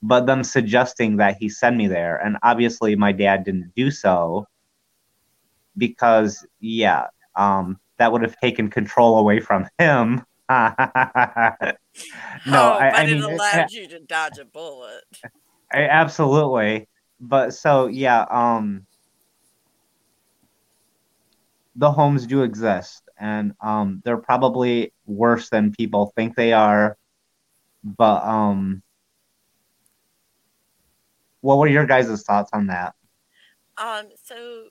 But 0.01 0.28
them 0.28 0.43
suggesting 0.43 1.18
that 1.18 1.38
he 1.39 1.49
send 1.49 1.78
me 1.78 1.88
there, 1.88 2.18
and 2.18 2.38
obviously 2.43 2.95
my 2.95 3.11
dad 3.11 3.43
didn't 3.43 3.74
do 3.76 3.89
so 3.89 4.45
because, 5.78 6.45
yeah, 6.59 7.07
um, 7.36 7.80
that 7.97 8.11
would 8.11 8.22
have 8.22 8.39
taken 8.39 8.70
control 8.70 9.18
away 9.18 9.39
from 9.39 9.68
him. 9.80 10.24
no, 10.49 10.57
oh, 12.53 12.77
I, 12.77 12.89
but 12.91 12.99
I 12.99 13.03
it 13.03 13.13
mean, 13.13 13.23
allowed 13.23 13.71
you 13.71 13.87
to 13.87 13.99
dodge 13.99 14.37
a 14.37 14.45
bullet. 14.45 15.03
I, 15.73 15.83
absolutely. 15.83 16.87
But 17.19 17.53
so 17.53 17.87
yeah, 17.87 18.25
um 18.29 18.85
the 21.75 21.91
homes 21.91 22.25
do 22.27 22.43
exist 22.43 23.03
and 23.19 23.53
um 23.61 24.01
they're 24.05 24.17
probably 24.17 24.93
worse 25.05 25.49
than 25.49 25.71
people 25.71 26.13
think 26.15 26.35
they 26.35 26.53
are. 26.53 26.97
But 27.83 28.23
um 28.23 28.83
what 31.41 31.57
were 31.59 31.67
your 31.67 31.85
guys' 31.85 32.23
thoughts 32.23 32.49
on 32.53 32.67
that? 32.67 32.95
Um, 33.77 34.07
so 34.23 34.69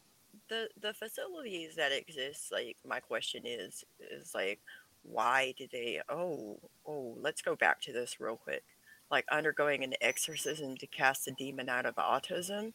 the 0.48 0.68
the 0.80 0.92
facilities 0.94 1.76
that 1.76 1.92
exist, 1.92 2.50
like 2.50 2.76
my 2.86 3.00
question 3.00 3.42
is, 3.46 3.84
is 4.00 4.32
like, 4.34 4.60
why 5.04 5.54
do 5.56 5.66
they? 5.70 6.00
Oh, 6.08 6.58
oh, 6.86 7.16
let's 7.20 7.42
go 7.42 7.54
back 7.56 7.80
to 7.82 7.92
this 7.92 8.20
real 8.20 8.36
quick. 8.36 8.64
Like 9.10 9.26
undergoing 9.30 9.84
an 9.84 9.94
exorcism 10.00 10.76
to 10.78 10.86
cast 10.86 11.28
a 11.28 11.32
demon 11.32 11.68
out 11.68 11.86
of 11.86 11.96
autism. 11.96 12.72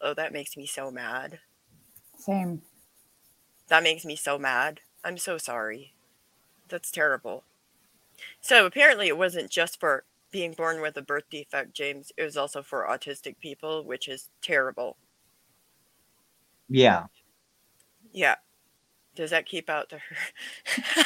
Oh, 0.00 0.14
that 0.14 0.32
makes 0.32 0.56
me 0.56 0.66
so 0.66 0.90
mad. 0.90 1.38
Same. 2.18 2.62
That 3.68 3.82
makes 3.82 4.04
me 4.04 4.16
so 4.16 4.38
mad. 4.38 4.80
I'm 5.02 5.18
so 5.18 5.38
sorry. 5.38 5.94
That's 6.68 6.90
terrible. 6.90 7.44
So 8.40 8.66
apparently, 8.66 9.08
it 9.08 9.18
wasn't 9.18 9.50
just 9.50 9.80
for 9.80 10.04
being 10.30 10.52
born 10.52 10.80
with 10.80 10.96
a 10.96 11.02
birth 11.02 11.30
defect, 11.30 11.74
James. 11.74 12.12
It 12.16 12.24
was 12.24 12.36
also 12.36 12.62
for 12.62 12.86
autistic 12.88 13.38
people, 13.38 13.84
which 13.84 14.08
is 14.08 14.30
terrible. 14.42 14.96
Yeah. 16.68 17.06
Yeah. 18.12 18.36
Does 19.14 19.30
that 19.30 19.46
keep 19.46 19.70
out 19.70 19.88
to 19.90 19.98
her? 19.98 20.16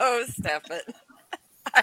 oh, 0.00 0.24
Stefan. 0.28 0.80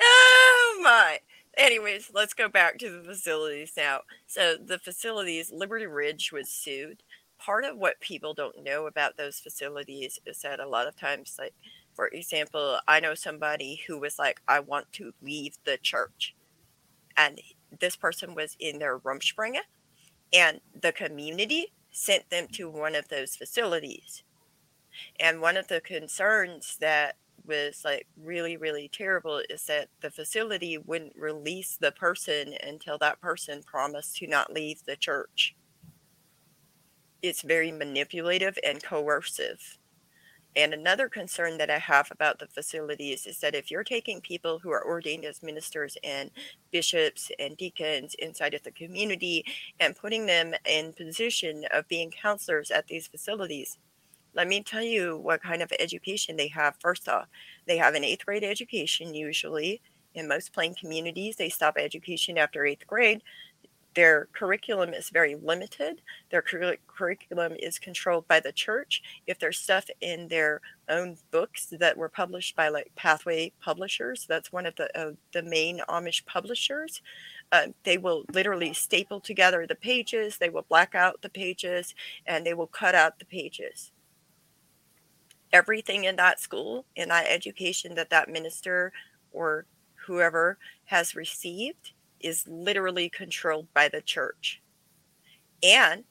oh 0.00 0.80
my. 0.82 1.20
Anyways, 1.56 2.10
let's 2.12 2.34
go 2.34 2.48
back 2.48 2.78
to 2.78 2.90
the 2.90 3.02
facilities 3.02 3.72
now. 3.76 4.00
So 4.26 4.56
the 4.56 4.78
facilities, 4.78 5.52
Liberty 5.52 5.86
Ridge 5.86 6.32
was 6.32 6.48
sued. 6.48 7.02
Part 7.38 7.64
of 7.64 7.76
what 7.76 8.00
people 8.00 8.34
don't 8.34 8.64
know 8.64 8.86
about 8.86 9.16
those 9.16 9.38
facilities 9.38 10.18
is 10.26 10.40
that 10.42 10.60
a 10.60 10.68
lot 10.68 10.88
of 10.88 10.96
times, 10.96 11.36
like 11.38 11.54
for 11.94 12.08
example, 12.08 12.78
I 12.88 13.00
know 13.00 13.14
somebody 13.14 13.82
who 13.86 13.98
was 13.98 14.18
like, 14.18 14.40
I 14.48 14.60
want 14.60 14.92
to 14.94 15.14
leave 15.22 15.56
the 15.64 15.78
church. 15.78 16.34
And 17.16 17.40
this 17.80 17.96
person 17.96 18.34
was 18.34 18.56
in 18.58 18.78
their 18.78 18.98
Rumspringa 18.98 19.60
and 20.32 20.60
the 20.80 20.92
community 20.92 21.72
sent 21.94 22.28
them 22.28 22.48
to 22.48 22.68
one 22.68 22.96
of 22.96 23.08
those 23.08 23.36
facilities. 23.36 24.24
And 25.18 25.40
one 25.40 25.56
of 25.56 25.68
the 25.68 25.80
concerns 25.80 26.76
that 26.80 27.16
was 27.46 27.82
like 27.84 28.06
really, 28.20 28.56
really 28.56 28.88
terrible 28.92 29.42
is 29.48 29.64
that 29.66 29.88
the 30.00 30.10
facility 30.10 30.76
wouldn't 30.76 31.16
release 31.16 31.76
the 31.76 31.92
person 31.92 32.54
until 32.62 32.98
that 32.98 33.20
person 33.20 33.62
promised 33.62 34.16
to 34.16 34.26
not 34.26 34.52
leave 34.52 34.84
the 34.84 34.96
church. 34.96 35.54
It's 37.22 37.42
very 37.42 37.70
manipulative 37.70 38.58
and 38.64 38.82
coercive. 38.82 39.78
And 40.56 40.72
another 40.72 41.08
concern 41.08 41.58
that 41.58 41.70
I 41.70 41.78
have 41.78 42.10
about 42.12 42.38
the 42.38 42.46
facilities 42.46 43.26
is 43.26 43.40
that 43.40 43.56
if 43.56 43.70
you're 43.70 43.84
taking 43.84 44.20
people 44.20 44.60
who 44.60 44.70
are 44.70 44.86
ordained 44.86 45.24
as 45.24 45.42
ministers 45.42 45.96
and 46.04 46.30
bishops 46.70 47.30
and 47.40 47.56
deacons 47.56 48.14
inside 48.20 48.54
of 48.54 48.62
the 48.62 48.70
community 48.70 49.44
and 49.80 49.96
putting 49.96 50.26
them 50.26 50.54
in 50.64 50.92
position 50.92 51.64
of 51.72 51.88
being 51.88 52.10
counselors 52.12 52.70
at 52.70 52.86
these 52.86 53.08
facilities, 53.08 53.78
let 54.34 54.48
me 54.48 54.62
tell 54.62 54.82
you 54.82 55.18
what 55.18 55.42
kind 55.42 55.62
of 55.62 55.72
education 55.78 56.36
they 56.36 56.48
have. 56.48 56.76
First 56.80 57.08
off, 57.08 57.28
they 57.66 57.78
have 57.78 57.94
an 57.94 58.04
eighth 58.04 58.24
grade 58.26 58.44
education 58.44 59.14
usually. 59.14 59.82
In 60.14 60.28
most 60.28 60.52
plain 60.52 60.74
communities, 60.74 61.36
they 61.36 61.48
stop 61.48 61.76
education 61.78 62.38
after 62.38 62.64
eighth 62.64 62.86
grade 62.86 63.22
their 63.94 64.28
curriculum 64.32 64.92
is 64.92 65.08
very 65.10 65.36
limited. 65.36 66.02
Their 66.30 66.42
cur- 66.42 66.76
curriculum 66.86 67.54
is 67.58 67.78
controlled 67.78 68.26
by 68.28 68.40
the 68.40 68.52
church. 68.52 69.02
If 69.26 69.38
there's 69.38 69.58
stuff 69.58 69.88
in 70.00 70.28
their 70.28 70.60
own 70.88 71.16
books 71.30 71.72
that 71.78 71.96
were 71.96 72.08
published 72.08 72.56
by 72.56 72.68
like 72.68 72.90
Pathway 72.96 73.52
Publishers, 73.60 74.26
that's 74.28 74.52
one 74.52 74.66
of 74.66 74.74
the 74.76 74.88
uh, 74.98 75.12
the 75.32 75.42
main 75.42 75.80
Amish 75.88 76.24
publishers. 76.26 77.02
Uh, 77.52 77.68
they 77.84 77.98
will 77.98 78.24
literally 78.32 78.72
staple 78.72 79.20
together 79.20 79.66
the 79.66 79.74
pages. 79.74 80.38
They 80.38 80.50
will 80.50 80.66
black 80.68 80.94
out 80.94 81.22
the 81.22 81.30
pages, 81.30 81.94
and 82.26 82.44
they 82.44 82.54
will 82.54 82.66
cut 82.66 82.94
out 82.94 83.18
the 83.18 83.26
pages. 83.26 83.92
Everything 85.52 86.04
in 86.04 86.16
that 86.16 86.40
school, 86.40 86.84
in 86.96 87.10
that 87.10 87.26
education 87.28 87.94
that 87.94 88.10
that 88.10 88.28
minister 88.28 88.92
or 89.30 89.66
whoever 89.94 90.58
has 90.86 91.14
received 91.14 91.92
is 92.24 92.48
literally 92.48 93.08
controlled 93.08 93.68
by 93.74 93.88
the 93.88 94.00
church. 94.00 94.62
And 95.62 96.04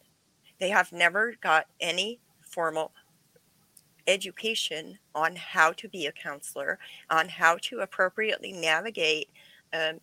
they 0.59 0.69
have 0.69 0.91
never 0.91 1.35
got 1.41 1.65
any 1.81 2.19
formal 2.41 2.91
education 4.07 4.99
on 5.15 5.35
how 5.35 5.71
to 5.73 5.89
be 5.89 6.05
a 6.05 6.11
counselor, 6.11 6.77
on 7.09 7.27
how 7.29 7.57
to 7.61 7.79
appropriately 7.79 8.51
navigate 8.51 9.29
um, 9.73 9.99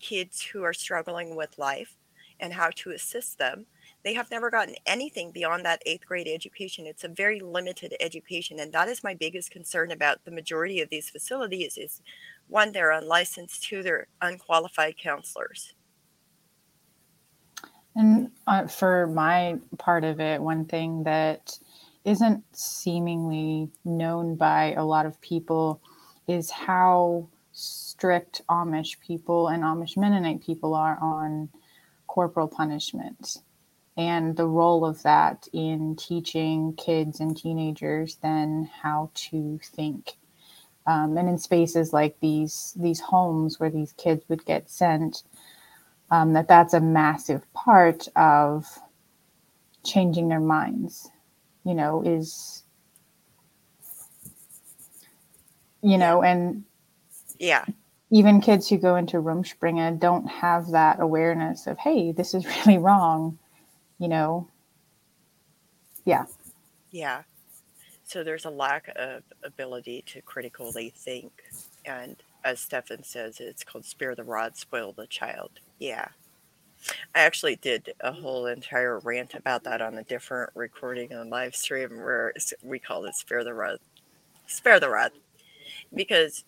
kids 0.00 0.42
who 0.42 0.62
are 0.62 0.72
struggling 0.72 1.36
with 1.36 1.58
life 1.58 1.96
and 2.40 2.52
how 2.52 2.70
to 2.74 2.90
assist 2.90 3.38
them. 3.38 3.66
They 4.04 4.14
have 4.14 4.32
never 4.32 4.50
gotten 4.50 4.74
anything 4.84 5.30
beyond 5.30 5.64
that 5.64 5.82
eighth 5.86 6.06
grade 6.06 6.26
education. 6.26 6.86
It's 6.86 7.04
a 7.04 7.08
very 7.08 7.38
limited 7.38 7.94
education. 8.00 8.58
And 8.58 8.72
that 8.72 8.88
is 8.88 9.04
my 9.04 9.14
biggest 9.14 9.52
concern 9.52 9.92
about 9.92 10.24
the 10.24 10.32
majority 10.32 10.80
of 10.80 10.88
these 10.88 11.08
facilities 11.08 11.78
is 11.78 12.02
one, 12.48 12.72
they're 12.72 12.90
unlicensed, 12.92 13.62
two, 13.62 13.82
they're 13.82 14.06
unqualified 14.20 14.96
counselors. 14.98 15.74
And 17.94 18.30
uh, 18.46 18.66
for 18.66 19.06
my 19.06 19.58
part 19.78 20.04
of 20.04 20.20
it, 20.20 20.40
one 20.40 20.64
thing 20.64 21.04
that 21.04 21.58
isn't 22.04 22.44
seemingly 22.56 23.70
known 23.84 24.34
by 24.36 24.72
a 24.72 24.84
lot 24.84 25.06
of 25.06 25.20
people 25.20 25.80
is 26.26 26.50
how 26.50 27.28
strict 27.52 28.42
Amish 28.48 28.98
people 29.00 29.48
and 29.48 29.62
Amish 29.62 29.96
Mennonite 29.96 30.42
people 30.42 30.74
are 30.74 30.98
on 31.00 31.50
corporal 32.06 32.48
punishment 32.48 33.38
and 33.96 34.36
the 34.36 34.46
role 34.46 34.84
of 34.84 35.02
that 35.02 35.46
in 35.52 35.96
teaching 35.96 36.74
kids 36.74 37.20
and 37.20 37.36
teenagers 37.36 38.16
then 38.22 38.70
how 38.82 39.10
to 39.14 39.58
think 39.62 40.12
um, 40.86 41.16
and 41.16 41.28
in 41.28 41.38
spaces 41.38 41.92
like 41.92 42.18
these 42.20 42.74
these 42.76 43.00
homes 43.00 43.58
where 43.58 43.70
these 43.70 43.92
kids 43.92 44.24
would 44.28 44.44
get 44.44 44.70
sent 44.70 45.22
um, 46.10 46.32
that 46.32 46.48
that's 46.48 46.74
a 46.74 46.80
massive 46.80 47.50
part 47.52 48.08
of 48.16 48.66
changing 49.84 50.28
their 50.28 50.40
minds 50.40 51.10
you 51.64 51.74
know 51.74 52.02
is 52.02 52.64
you 55.82 55.98
know 55.98 56.22
and 56.22 56.64
yeah. 57.38 57.64
even 58.10 58.40
kids 58.40 58.68
who 58.68 58.78
go 58.78 58.94
into 58.96 59.16
Rumspringa 59.16 59.98
don't 59.98 60.26
have 60.26 60.70
that 60.70 61.00
awareness 61.00 61.66
of 61.66 61.78
hey 61.78 62.12
this 62.12 62.34
is 62.34 62.46
really 62.66 62.78
wrong 62.78 63.38
you 63.98 64.08
know? 64.08 64.48
Yeah. 66.04 66.24
Yeah 66.90 67.22
so 68.12 68.22
there's 68.22 68.44
a 68.44 68.50
lack 68.50 68.92
of 68.94 69.22
ability 69.42 70.04
to 70.08 70.20
critically 70.20 70.92
think. 70.94 71.32
And 71.86 72.16
as 72.44 72.60
Stefan 72.60 73.04
says, 73.04 73.40
it's 73.40 73.64
called 73.64 73.86
spare 73.86 74.14
the 74.14 74.22
rod, 74.22 74.56
spoil 74.56 74.92
the 74.92 75.06
child. 75.06 75.52
Yeah. 75.78 76.08
I 77.14 77.20
actually 77.20 77.56
did 77.56 77.94
a 78.00 78.12
whole 78.12 78.46
entire 78.46 78.98
rant 78.98 79.34
about 79.34 79.64
that 79.64 79.80
on 79.80 79.96
a 79.96 80.02
different 80.02 80.50
recording 80.54 81.14
on 81.14 81.30
live 81.30 81.56
stream 81.56 82.02
where 82.02 82.34
we 82.62 82.78
call 82.78 83.06
it 83.06 83.14
spare 83.14 83.44
the 83.44 83.54
rod. 83.54 83.78
Spare 84.46 84.78
the 84.78 84.90
rod. 84.90 85.12
Because 85.94 86.44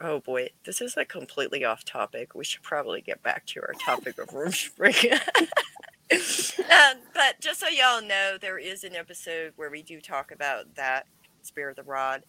oh 0.00 0.18
boy, 0.18 0.48
this 0.64 0.80
is 0.80 0.96
like 0.96 1.08
completely 1.08 1.64
off 1.64 1.84
topic. 1.84 2.34
We 2.34 2.44
should 2.44 2.62
probably 2.62 3.00
get 3.00 3.22
back 3.22 3.46
to 3.46 3.60
our 3.60 3.74
topic 3.74 4.18
of 4.18 4.32
room 4.32 4.50
spring. 4.52 4.94
um, 6.12 6.98
but 7.14 7.40
just 7.40 7.60
so 7.60 7.68
y'all 7.68 8.02
know, 8.02 8.36
there 8.40 8.58
is 8.58 8.84
an 8.84 8.94
episode 8.94 9.52
where 9.56 9.70
we 9.70 9.82
do 9.82 10.00
talk 10.00 10.30
about 10.32 10.74
that 10.74 11.06
spare 11.42 11.70
of 11.70 11.76
the 11.76 11.82
rod 11.82 12.22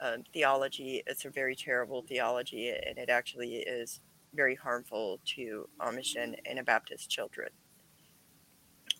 um, 0.00 0.24
theology. 0.32 1.02
It's 1.06 1.24
a 1.24 1.30
very 1.30 1.56
terrible 1.56 2.02
theology, 2.02 2.68
and 2.70 2.98
it 2.98 3.08
actually 3.08 3.56
is 3.56 4.00
very 4.34 4.54
harmful 4.54 5.20
to 5.36 5.68
Amish 5.80 6.16
and 6.16 6.36
Anabaptist 6.46 7.10
children. 7.10 7.48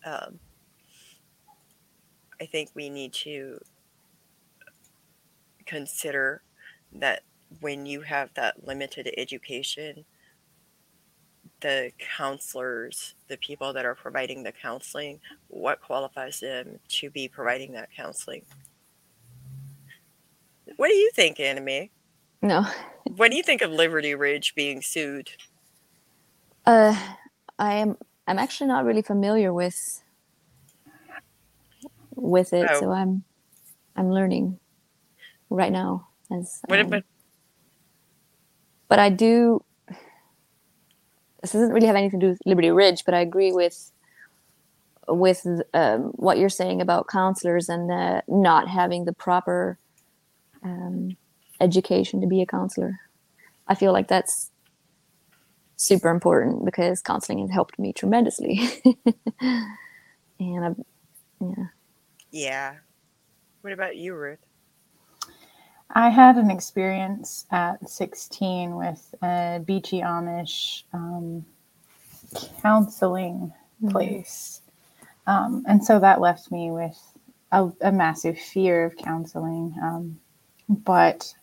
Um, 0.05 0.39
I 2.41 2.45
think 2.45 2.69
we 2.73 2.89
need 2.89 3.13
to 3.13 3.59
consider 5.65 6.41
that 6.93 7.23
when 7.59 7.85
you 7.85 8.01
have 8.01 8.33
that 8.35 8.65
limited 8.65 9.09
education, 9.17 10.05
the 11.61 11.91
counselors, 12.17 13.15
the 13.27 13.37
people 13.37 13.73
that 13.73 13.85
are 13.85 13.95
providing 13.95 14.43
the 14.43 14.51
counseling, 14.51 15.19
what 15.47 15.81
qualifies 15.81 16.39
them 16.39 16.79
to 16.87 17.09
be 17.09 17.27
providing 17.27 17.73
that 17.73 17.89
counseling? 17.95 18.43
What 20.77 20.89
do 20.89 20.95
you 20.95 21.11
think, 21.13 21.39
Anna 21.39 21.61
Mae? 21.61 21.89
No. 22.41 22.65
what 23.15 23.31
do 23.31 23.37
you 23.37 23.43
think 23.43 23.61
of 23.61 23.71
Liberty 23.71 24.15
Ridge 24.15 24.55
being 24.55 24.81
sued? 24.81 25.29
Uh, 26.65 26.95
I 27.57 27.75
am. 27.75 27.97
I'm 28.27 28.39
actually 28.39 28.67
not 28.67 28.85
really 28.85 29.01
familiar 29.01 29.51
with 29.51 30.03
with 32.15 32.53
it, 32.53 32.67
oh. 32.69 32.79
so 32.79 32.91
I'm 32.91 33.23
I'm 33.95 34.11
learning 34.11 34.59
right 35.49 35.71
now. 35.71 36.07
As 36.31 36.61
what 36.65 36.79
um? 36.79 37.03
But 38.87 38.99
I 38.99 39.09
do 39.09 39.63
this 41.41 41.51
doesn't 41.53 41.71
really 41.71 41.87
have 41.87 41.95
anything 41.95 42.19
to 42.19 42.25
do 42.25 42.29
with 42.31 42.41
Liberty 42.45 42.71
Ridge, 42.71 43.03
but 43.05 43.13
I 43.13 43.19
agree 43.21 43.51
with 43.51 43.91
with 45.07 45.45
um, 45.73 46.11
what 46.15 46.37
you're 46.37 46.49
saying 46.49 46.81
about 46.81 47.07
counselors 47.07 47.67
and 47.67 47.91
uh, 47.91 48.21
not 48.27 48.67
having 48.67 49.05
the 49.05 49.13
proper 49.13 49.79
um, 50.63 51.17
education 51.59 52.21
to 52.21 52.27
be 52.27 52.41
a 52.41 52.45
counselor. 52.45 52.99
I 53.67 53.75
feel 53.75 53.91
like 53.91 54.07
that's 54.07 54.51
super 55.77 56.09
important 56.09 56.65
because 56.65 57.01
counseling 57.01 57.39
has 57.39 57.49
helped 57.49 57.79
me 57.79 57.93
tremendously. 57.93 58.61
and 59.41 60.65
I, 60.65 60.75
yeah. 61.41 61.65
Yeah. 62.31 62.73
What 63.61 63.73
about 63.73 63.97
you, 63.97 64.13
Ruth? 64.15 64.39
I 65.91 66.09
had 66.09 66.37
an 66.37 66.51
experience 66.51 67.45
at 67.51 67.89
16 67.89 68.75
with 68.75 69.15
a 69.21 69.61
Beachy 69.65 70.01
Amish 70.01 70.83
um, 70.93 71.45
counseling 72.61 73.53
mm-hmm. 73.81 73.89
place. 73.89 74.61
Um, 75.25 75.63
and 75.67 75.83
so 75.83 75.99
that 75.99 76.21
left 76.21 76.51
me 76.51 76.69
with 76.69 76.97
a, 77.51 77.69
a 77.81 77.91
massive 77.91 78.37
fear 78.37 78.85
of 78.85 78.97
counseling. 78.97 79.75
Um, 79.81 80.19
but 80.67 81.33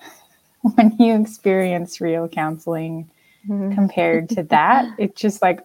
when 0.60 0.96
you 0.98 1.18
experience 1.18 2.00
real 2.00 2.28
counseling 2.28 3.10
mm-hmm. 3.48 3.74
compared 3.74 4.28
to 4.30 4.42
that, 4.44 4.86
it's 4.98 5.20
just 5.20 5.40
like, 5.40 5.60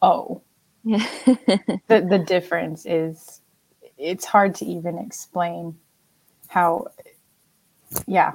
oh, 0.00 0.40
the, 0.84 1.78
the 1.88 2.24
difference 2.26 2.86
is 2.86 3.40
it's 3.98 4.24
hard 4.24 4.54
to 4.56 4.64
even 4.64 4.98
explain 4.98 5.76
how 6.48 6.86
yeah. 8.06 8.34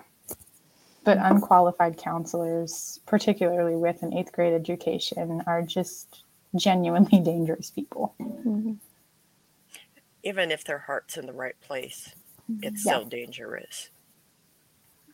But 1.04 1.18
unqualified 1.20 1.98
counselors, 1.98 3.00
particularly 3.06 3.76
with 3.76 4.04
an 4.04 4.14
eighth 4.14 4.32
grade 4.34 4.54
education, 4.54 5.42
are 5.48 5.62
just 5.62 6.24
genuinely 6.56 7.20
dangerous 7.24 7.70
people. 7.72 8.14
Mm-hmm. 8.22 8.74
Even 10.24 10.52
if 10.52 10.64
their 10.66 10.80
heart's 10.80 11.18
in 11.18 11.26
the 11.26 11.34
right 11.34 11.60
place, 11.62 12.14
it's 12.62 12.86
yeah. 12.86 12.94
still 12.94 13.06
dangerous. 13.06 13.90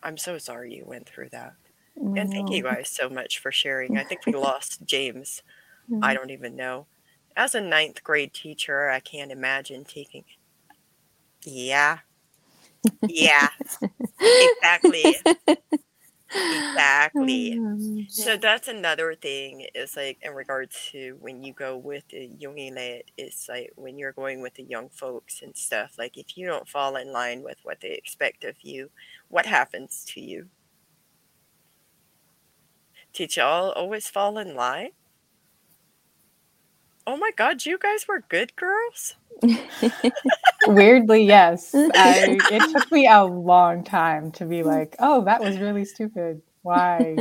I'm 0.04 0.18
so 0.18 0.38
sorry 0.38 0.74
you 0.76 0.84
went 0.86 1.08
through 1.08 1.30
that. 1.30 1.54
I 1.98 2.20
And 2.20 2.32
thank 2.32 2.50
you 2.52 2.64
guys 2.64 2.90
so 2.90 3.10
much 3.10 3.40
for 3.40 3.52
sharing. 3.52 3.98
I 3.98 4.04
think 4.04 4.26
we 4.26 4.34
lost 4.36 4.86
James. 4.86 5.42
I 6.02 6.14
Mm. 6.14 6.18
don't 6.18 6.32
even 6.32 6.56
know. 6.56 6.88
As 7.36 7.56
a 7.56 7.62
ninth 7.62 8.04
grade 8.04 8.34
teacher, 8.34 8.90
I 8.90 9.00
can't 9.00 9.32
imagine 9.32 9.86
taking. 9.86 10.26
Yeah. 11.44 12.00
Yeah. 13.08 13.50
Exactly. 14.40 15.18
Exactly. 16.50 17.60
Mm. 17.60 18.10
So 18.12 18.38
that's 18.38 18.68
another 18.68 19.16
thing 19.16 19.66
is 19.76 19.96
like 19.96 20.20
in 20.22 20.34
regards 20.34 20.76
to 20.92 21.18
when 21.20 21.44
you 21.44 21.54
go 21.54 21.78
with 21.78 22.04
the 22.10 22.30
Jungilet, 22.40 23.04
it's 23.18 23.48
like 23.50 23.72
when 23.76 23.98
you're 23.98 24.12
going 24.14 24.42
with 24.42 24.56
the 24.56 24.64
young 24.64 24.90
folks 24.90 25.42
and 25.42 25.56
stuff, 25.56 25.96
like 25.98 26.18
if 26.18 26.38
you 26.38 26.46
don't 26.48 26.68
fall 26.68 26.96
in 26.96 27.12
line 27.12 27.44
with 27.44 27.58
what 27.64 27.82
they 27.82 27.92
expect 27.92 28.44
of 28.44 28.56
you, 28.62 28.90
what 29.30 29.46
happens 29.46 30.04
to 30.10 30.22
you? 30.22 30.48
Did 33.14 33.36
y'all 33.38 33.72
always 33.72 34.10
fall 34.10 34.38
in 34.38 34.56
line? 34.56 34.92
Oh 37.08 37.18
my 37.18 37.32
god, 37.36 37.66
you 37.66 37.78
guys 37.78 38.08
were 38.08 38.22
good 38.30 38.56
girls? 38.56 39.16
Weirdly, 40.68 41.26
yes. 41.26 41.74
I, 41.76 42.40
it 42.52 42.72
took 42.72 42.92
me 42.92 43.08
a 43.08 43.24
long 43.24 43.84
time 43.84 44.32
to 44.34 44.46
be 44.46 44.64
like, 44.64 44.96
oh, 45.00 45.24
that 45.26 45.42
was 45.42 45.58
really 45.60 45.86
stupid. 45.86 46.42
Why? 46.62 47.18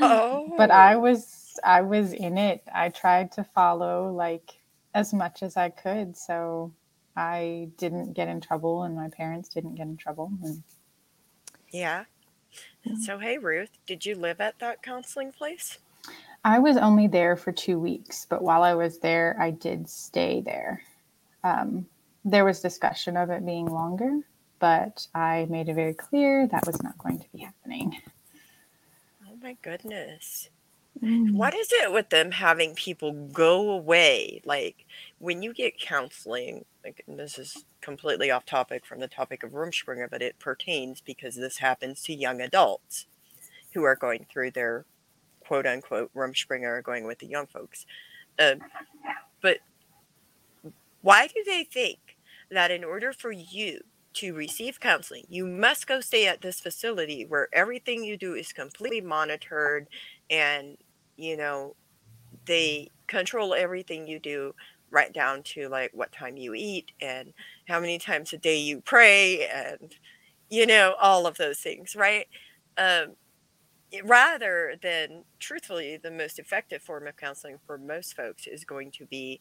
Oh. 0.00 0.52
But 0.56 0.70
I 0.70 0.96
was 0.96 1.58
I 1.64 1.82
was 1.82 2.12
in 2.12 2.36
it. 2.38 2.62
I 2.72 2.90
tried 2.90 3.32
to 3.32 3.44
follow 3.44 4.12
like 4.12 4.60
as 4.94 5.14
much 5.14 5.42
as 5.42 5.56
I 5.56 5.70
could, 5.70 6.16
so 6.16 6.72
I 7.16 7.70
didn't 7.78 8.12
get 8.12 8.28
in 8.28 8.40
trouble, 8.40 8.82
and 8.82 8.94
my 8.94 9.08
parents 9.08 9.48
didn't 9.48 9.74
get 9.74 9.86
in 9.86 9.96
trouble. 9.96 10.30
And 10.42 10.62
Yeah. 11.70 12.04
So 13.02 13.18
hey 13.18 13.38
Ruth, 13.38 13.70
did 13.86 14.04
you 14.04 14.14
live 14.14 14.40
at 14.40 14.58
that 14.58 14.82
counseling 14.82 15.32
place? 15.32 15.78
I 16.44 16.58
was 16.58 16.76
only 16.76 17.08
there 17.08 17.36
for 17.36 17.50
two 17.50 17.80
weeks, 17.80 18.26
but 18.28 18.42
while 18.42 18.62
I 18.62 18.74
was 18.74 18.98
there, 18.98 19.36
I 19.40 19.50
did 19.50 19.88
stay 19.88 20.40
there. 20.40 20.82
Um, 21.42 21.86
there 22.26 22.44
was 22.44 22.60
discussion 22.60 23.16
of 23.16 23.30
it 23.30 23.46
being 23.46 23.66
longer, 23.66 24.18
but 24.58 25.06
I 25.14 25.46
made 25.48 25.68
it 25.68 25.74
very 25.74 25.94
clear 25.94 26.48
that 26.48 26.66
was 26.66 26.82
not 26.82 26.98
going 26.98 27.20
to 27.20 27.26
be 27.32 27.38
happening. 27.38 27.96
Oh 29.26 29.36
my 29.40 29.56
goodness. 29.62 30.50
Mm. 31.00 31.34
What 31.34 31.54
is 31.54 31.68
it 31.70 31.92
with 31.92 32.08
them 32.10 32.32
having 32.32 32.74
people 32.74 33.12
go 33.12 33.70
away? 33.70 34.42
Like 34.44 34.86
when 35.18 35.40
you 35.42 35.54
get 35.54 35.78
counseling, 35.78 36.64
like 36.84 37.04
and 37.06 37.16
this 37.16 37.38
is 37.38 37.64
completely 37.80 38.32
off 38.32 38.44
topic 38.44 38.84
from 38.84 38.98
the 38.98 39.08
topic 39.08 39.44
of 39.44 39.52
Rumspringer, 39.52 40.10
but 40.10 40.22
it 40.22 40.38
pertains 40.40 41.00
because 41.00 41.36
this 41.36 41.58
happens 41.58 42.02
to 42.04 42.12
young 42.12 42.40
adults 42.40 43.06
who 43.72 43.84
are 43.84 43.94
going 43.94 44.26
through 44.28 44.50
their 44.50 44.84
quote 45.40 45.66
unquote 45.66 46.12
Rumspringer 46.12 46.82
going 46.82 47.06
with 47.06 47.20
the 47.20 47.26
young 47.26 47.46
folks. 47.46 47.86
Um, 48.40 48.58
but 49.42 49.58
why 51.02 51.28
do 51.28 51.44
they 51.46 51.62
think 51.62 52.00
that 52.50 52.70
in 52.70 52.84
order 52.84 53.12
for 53.12 53.32
you 53.32 53.80
to 54.14 54.34
receive 54.34 54.80
counseling, 54.80 55.24
you 55.28 55.46
must 55.46 55.86
go 55.86 56.00
stay 56.00 56.26
at 56.26 56.40
this 56.40 56.60
facility 56.60 57.24
where 57.26 57.48
everything 57.52 58.04
you 58.04 58.16
do 58.16 58.34
is 58.34 58.52
completely 58.52 59.00
monitored 59.00 59.88
and 60.30 60.76
you 61.16 61.36
know 61.36 61.74
they 62.46 62.90
control 63.06 63.54
everything 63.54 64.06
you 64.06 64.18
do 64.18 64.54
right 64.90 65.12
down 65.12 65.42
to 65.42 65.68
like 65.68 65.90
what 65.94 66.12
time 66.12 66.36
you 66.36 66.54
eat 66.54 66.92
and 67.00 67.32
how 67.68 67.80
many 67.80 67.98
times 67.98 68.32
a 68.32 68.38
day 68.38 68.58
you 68.58 68.80
pray 68.82 69.46
and 69.48 69.96
you 70.50 70.66
know 70.66 70.94
all 71.00 71.26
of 71.26 71.36
those 71.38 71.58
things 71.60 71.96
right? 71.96 72.26
Um, 72.78 73.16
rather 74.04 74.74
than 74.82 75.24
truthfully 75.38 75.96
the 75.96 76.10
most 76.10 76.38
effective 76.38 76.82
form 76.82 77.06
of 77.06 77.16
counseling 77.16 77.58
for 77.66 77.78
most 77.78 78.14
folks 78.16 78.46
is 78.46 78.64
going 78.64 78.90
to 78.92 79.06
be 79.06 79.40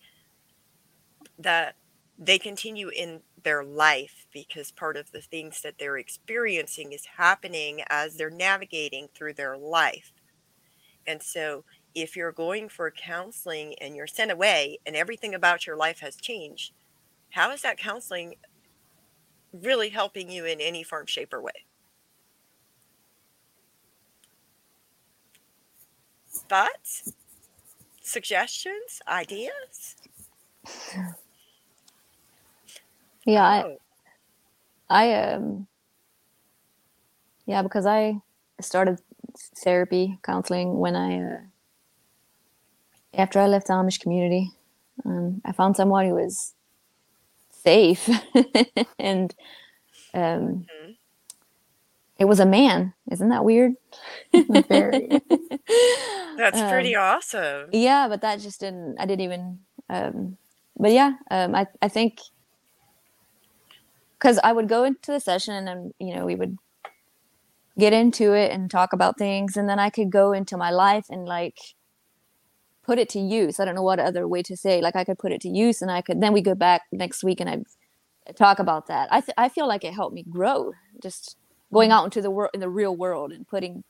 that 1.40 1.76
they 2.18 2.40
continue 2.40 2.90
in 2.90 3.22
their 3.44 3.64
life 3.64 4.28
because 4.34 4.72
part 4.72 4.98
of 4.98 5.12
the 5.12 5.22
things 5.22 5.62
that 5.62 5.76
they're 5.80 5.98
experiencing 5.98 6.94
is 6.94 7.06
happening 7.18 7.82
as 7.90 8.18
they're 8.18 8.30
navigating 8.30 9.10
through 9.16 9.34
their 9.34 9.58
life 9.58 10.12
and 11.08 11.22
so, 11.22 11.64
if 11.94 12.16
you're 12.16 12.32
going 12.32 12.70
for 12.70 12.92
counseling 12.92 13.76
and 13.82 13.96
you're 13.96 14.08
sent 14.08 14.32
away 14.32 14.80
and 14.86 14.96
everything 14.96 15.36
about 15.36 15.68
your 15.68 15.78
life 15.78 16.00
has 16.00 16.16
changed, 16.16 16.74
how 17.32 17.52
is 17.52 17.62
that 17.62 17.78
counseling 17.78 18.36
really 19.54 19.90
helping 19.90 20.32
you 20.32 20.46
in 20.46 20.62
any 20.62 20.84
form, 20.84 21.06
shape, 21.08 21.34
or 21.34 21.42
way? 21.42 21.66
Thoughts? 26.30 27.14
Suggestions? 28.02 29.02
Ideas? 29.08 29.96
Yeah, 33.26 33.44
I, 33.44 33.64
Oh, 33.64 33.78
I 34.90 35.14
um 35.34 35.68
yeah, 37.46 37.62
because 37.62 37.86
I 37.86 38.22
started 38.62 39.00
therapy 39.58 40.20
counseling 40.24 40.78
when 40.80 40.96
I 40.96 41.22
uh, 41.22 41.38
after 43.14 43.40
I 43.40 43.48
left 43.48 43.68
the 43.68 43.74
Amish 43.74 44.00
community. 44.00 44.52
Um, 45.06 45.42
I 45.46 45.52
found 45.52 45.76
someone 45.76 46.06
who 46.08 46.16
was 46.16 46.54
safe 47.52 48.10
and 49.00 49.34
um, 50.14 50.66
mhm. 50.68 50.96
it 52.18 52.26
was 52.26 52.40
a 52.40 52.46
man. 52.46 52.94
Isn't 53.12 53.30
that 53.30 53.46
weird? 53.46 53.74
Very. 54.70 55.10
that's 56.38 56.60
Um, 56.62 56.70
pretty 56.70 56.96
awesome. 56.96 57.70
yeah 57.72 58.08
but 58.08 58.22
that 58.22 58.40
just 58.40 58.60
didn't 58.60 58.98
i 59.00 59.06
didn't 59.06 59.22
even 59.22 59.60
um 59.90 60.38
but 60.78 60.92
yeah 60.92 61.14
um 61.32 61.56
i 61.56 61.66
i 61.82 61.88
think 61.88 62.20
because 64.26 64.40
i 64.44 64.52
would 64.52 64.68
go 64.68 64.84
into 64.84 65.12
the 65.12 65.20
session 65.20 65.68
and 65.68 65.94
you 66.00 66.16
know 66.16 66.26
we 66.26 66.36
would 66.36 66.58
get 67.78 67.94
into 67.94 68.34
it 68.34 68.52
and 68.52 68.72
talk 68.72 68.92
about 68.94 69.18
things 69.20 69.56
and 69.56 69.70
then 69.70 69.78
i 69.80 69.90
could 69.90 70.10
go 70.10 70.32
into 70.32 70.58
my 70.58 70.72
life 70.72 71.06
and 71.10 71.26
like 71.28 71.60
put 72.84 72.98
it 72.98 73.08
to 73.10 73.20
use 73.20 73.60
i 73.60 73.66
don't 73.66 73.76
know 73.76 73.84
what 73.84 74.00
other 74.00 74.28
way 74.28 74.42
to 74.42 74.58
say 74.58 74.82
like 74.82 74.96
i 74.96 75.04
could 75.04 75.20
put 75.20 75.32
it 75.32 75.42
to 75.42 75.50
use 75.50 75.82
and 75.82 75.92
i 75.92 76.02
could 76.02 76.22
then 76.22 76.34
we 76.34 76.42
go 76.42 76.56
back 76.56 76.82
next 76.92 77.24
week 77.24 77.40
and 77.40 77.50
i 77.50 77.62
talk 78.34 78.58
about 78.58 78.88
that 78.88 79.08
i 79.12 79.22
th- 79.22 79.34
i 79.38 79.48
feel 79.48 79.68
like 79.68 79.84
it 79.84 79.94
helped 79.94 80.16
me 80.16 80.24
grow 80.28 80.72
just 81.04 81.38
going 81.72 81.92
out 81.92 82.06
into 82.06 82.22
the 82.22 82.32
world 82.32 82.50
in 82.54 82.60
the 82.62 82.70
real 82.70 82.96
world 82.96 83.32
and 83.32 83.48
putting 83.48 83.84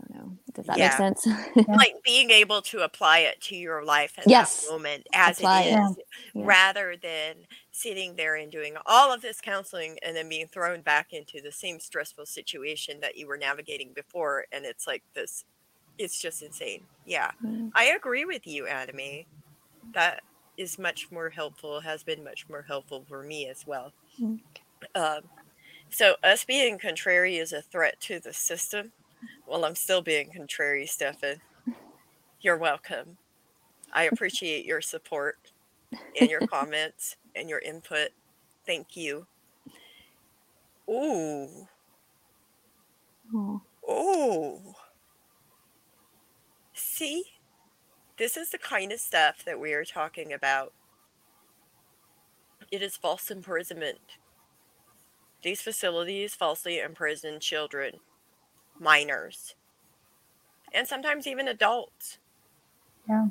i 0.00 0.04
don't 0.06 0.18
know 0.18 0.36
does 0.54 0.66
that 0.66 0.78
Yeah. 0.78 0.88
make 0.88 0.96
sense 0.96 1.26
Like 1.68 1.94
being 2.04 2.30
able 2.30 2.62
to 2.62 2.80
apply 2.80 3.18
it 3.20 3.40
to 3.42 3.56
your 3.56 3.84
life 3.84 4.14
at 4.18 4.28
Yes. 4.28 4.64
that 4.64 4.72
moment 4.72 5.06
as 5.12 5.38
Apply 5.38 5.62
it 5.62 5.72
it. 5.72 5.78
is, 5.80 5.96
Yeah. 6.34 6.42
rather 6.46 6.96
than 6.96 7.34
sitting 7.80 8.14
there 8.16 8.36
and 8.36 8.50
doing 8.52 8.74
all 8.86 9.12
of 9.12 9.22
this 9.22 9.40
counseling 9.40 9.98
and 10.04 10.16
then 10.16 10.28
being 10.28 10.46
thrown 10.46 10.82
back 10.82 11.12
into 11.12 11.40
the 11.40 11.52
same 11.52 11.80
stressful 11.80 12.26
situation 12.26 13.00
that 13.00 13.16
you 13.16 13.26
were 13.26 13.36
navigating 13.36 13.92
before. 13.94 14.44
And 14.52 14.64
it's 14.64 14.86
like 14.86 15.02
this, 15.14 15.44
it's 15.98 16.20
just 16.20 16.42
insane. 16.42 16.82
Yeah. 17.06 17.30
Mm. 17.44 17.70
I 17.74 17.86
agree 17.86 18.24
with 18.24 18.46
you, 18.46 18.66
Anna 18.66 18.92
Mae. 18.92 19.26
That 19.94 20.20
is 20.56 20.78
much 20.78 21.10
more 21.10 21.30
helpful, 21.30 21.80
has 21.80 22.02
been 22.02 22.22
much 22.22 22.48
more 22.48 22.62
helpful 22.66 23.04
for 23.08 23.22
me 23.22 23.48
as 23.48 23.66
well. 23.66 23.92
Mm. 24.20 24.40
Um, 24.94 25.22
so, 25.88 26.14
us 26.22 26.44
being 26.44 26.78
contrary 26.78 27.36
is 27.38 27.52
a 27.52 27.62
threat 27.62 28.00
to 28.02 28.20
the 28.20 28.32
system. 28.32 28.92
Well, 29.46 29.64
I'm 29.64 29.74
still 29.74 30.02
being 30.02 30.30
contrary, 30.32 30.86
Stefan. 30.86 31.40
You're 32.40 32.56
welcome. 32.56 33.16
I 33.92 34.04
appreciate 34.12 34.64
your 34.64 34.80
support 34.80 35.36
and 36.18 36.30
your 36.30 36.46
comments 36.46 37.16
and 37.34 37.48
your 37.48 37.60
input. 37.60 38.10
Thank 38.66 38.96
you. 38.96 39.26
Ooh, 40.90 41.68
Oh. 43.34 43.62
ooh. 43.88 44.74
See, 46.74 47.24
this 48.18 48.36
is 48.36 48.50
the 48.50 48.58
kind 48.58 48.92
of 48.92 49.00
stuff 49.00 49.44
that 49.44 49.60
we 49.60 49.72
are 49.74 49.84
talking 49.84 50.32
about. 50.32 50.74
It 52.70 52.82
is 52.82 52.96
false 52.96 53.30
imprisonment. 53.30 54.18
These 55.42 55.62
facilities 55.62 56.34
falsely 56.34 56.78
imprison 56.80 57.40
children, 57.40 58.00
minors, 58.78 59.54
and 60.72 60.86
sometimes 60.88 61.26
even 61.26 61.48
adults. 61.48 62.18
Yeah. 63.08 63.26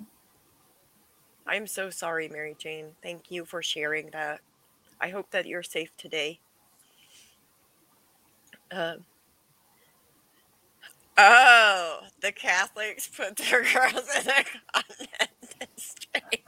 I'm 1.50 1.68
so 1.68 1.90
sorry, 1.90 2.30
Mary 2.30 2.56
Jane. 2.58 2.92
Thank 3.04 3.32
you 3.32 3.44
for 3.46 3.64
sharing 3.64 4.12
that. 4.12 4.42
I 5.02 5.10
hope 5.10 5.32
that 5.32 5.48
you're 5.48 5.64
safe 5.64 5.92
today. 5.98 6.40
Um, 8.72 9.06
oh, 11.18 12.02
the 12.22 12.32
Catholics 12.32 13.08
put 13.08 13.38
their 13.38 13.64
girls 13.74 14.10
in 14.22 14.30
a 14.30 14.46
convent 14.74 15.32
district. 15.76 16.44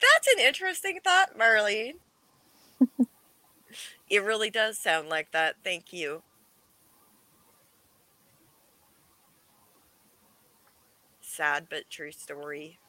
That's 0.00 0.28
an 0.36 0.40
interesting 0.44 1.00
thought, 1.04 1.38
Marlene. 1.38 1.94
It 4.10 4.24
really 4.24 4.50
does 4.50 4.78
sound 4.78 5.08
like 5.08 5.32
that. 5.32 5.56
Thank 5.64 5.92
you. 5.92 6.22
Sad 11.22 11.68
but 11.70 11.90
true 11.90 12.12
story. 12.12 12.79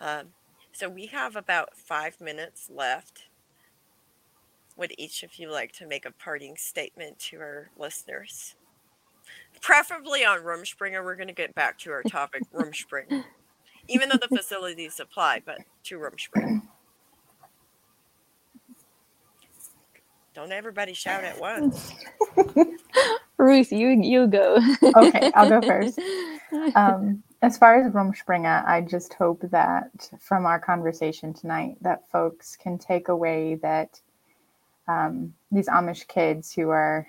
Um, 0.00 0.28
so 0.72 0.88
we 0.88 1.06
have 1.06 1.36
about 1.36 1.76
five 1.76 2.20
minutes 2.20 2.70
left. 2.72 3.24
Would 4.76 4.94
each 4.96 5.22
of 5.22 5.34
you 5.38 5.50
like 5.50 5.72
to 5.72 5.86
make 5.86 6.06
a 6.06 6.12
parting 6.12 6.56
statement 6.56 7.18
to 7.18 7.38
our 7.38 7.70
listeners? 7.78 8.54
Preferably 9.60 10.24
on 10.24 10.40
Rumspringa. 10.40 11.04
We're 11.04 11.16
going 11.16 11.28
to 11.28 11.34
get 11.34 11.54
back 11.54 11.78
to 11.80 11.90
our 11.90 12.02
topic, 12.02 12.42
Rumspringa. 12.54 13.24
Even 13.88 14.08
though 14.08 14.18
the 14.20 14.34
facilities 14.34 15.00
apply, 15.00 15.42
but 15.44 15.58
to 15.84 15.98
Rumspringa. 15.98 16.62
Don't 20.32 20.52
everybody 20.52 20.94
shout 20.94 21.24
at 21.24 21.38
once. 21.40 21.92
Ruth, 23.36 23.72
you 23.72 23.88
you 23.88 24.26
go. 24.28 24.58
okay, 24.96 25.30
I'll 25.34 25.48
go 25.48 25.60
first. 25.60 25.98
Um, 26.74 27.22
as 27.42 27.56
far 27.56 27.80
as 27.80 27.92
Rumspringa, 27.92 28.66
I 28.66 28.82
just 28.82 29.14
hope 29.14 29.40
that 29.50 30.10
from 30.18 30.44
our 30.44 30.58
conversation 30.58 31.32
tonight, 31.32 31.76
that 31.80 32.08
folks 32.10 32.56
can 32.56 32.78
take 32.78 33.08
away 33.08 33.54
that 33.56 34.00
um, 34.86 35.34
these 35.50 35.68
Amish 35.68 36.06
kids 36.06 36.52
who 36.52 36.68
are, 36.68 37.06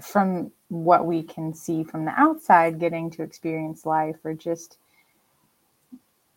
from 0.00 0.52
what 0.68 1.06
we 1.06 1.22
can 1.22 1.54
see 1.54 1.82
from 1.82 2.04
the 2.04 2.20
outside, 2.20 2.78
getting 2.78 3.10
to 3.12 3.22
experience 3.22 3.86
life 3.86 4.16
or 4.22 4.34
just 4.34 4.76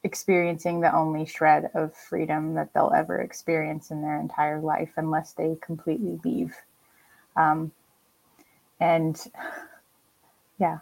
experiencing 0.04 0.80
the 0.80 0.96
only 0.96 1.26
shred 1.26 1.70
of 1.74 1.94
freedom 1.94 2.54
that 2.54 2.74
they'll 2.74 2.94
ever 2.96 3.20
experience 3.20 3.92
in 3.92 4.02
their 4.02 4.18
entire 4.18 4.62
life 4.62 4.92
unless 4.96 5.34
they 5.34 5.58
completely 5.62 6.18
leave. 6.24 6.56
Um, 7.36 7.74
and 8.80 9.22
yeah, 10.58 10.78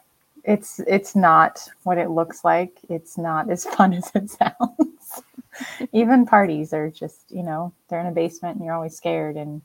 it's 0.47 0.79
it's 0.87 1.15
not 1.15 1.67
what 1.83 1.99
it 1.99 2.09
looks 2.09 2.43
like. 2.43 2.79
It's 2.89 3.17
not 3.17 3.51
as 3.51 3.65
fun 3.75 3.93
as 3.93 4.09
it 4.15 4.31
sounds. 4.31 5.21
Even 5.91 6.25
parties 6.25 6.73
are 6.73 6.89
just, 6.89 7.29
you 7.29 7.43
know, 7.43 7.73
they're 7.89 7.99
in 7.99 8.07
a 8.07 8.11
basement 8.11 8.57
and 8.57 8.65
you're 8.65 8.75
always 8.75 8.95
scared 8.95 9.35
and 9.35 9.61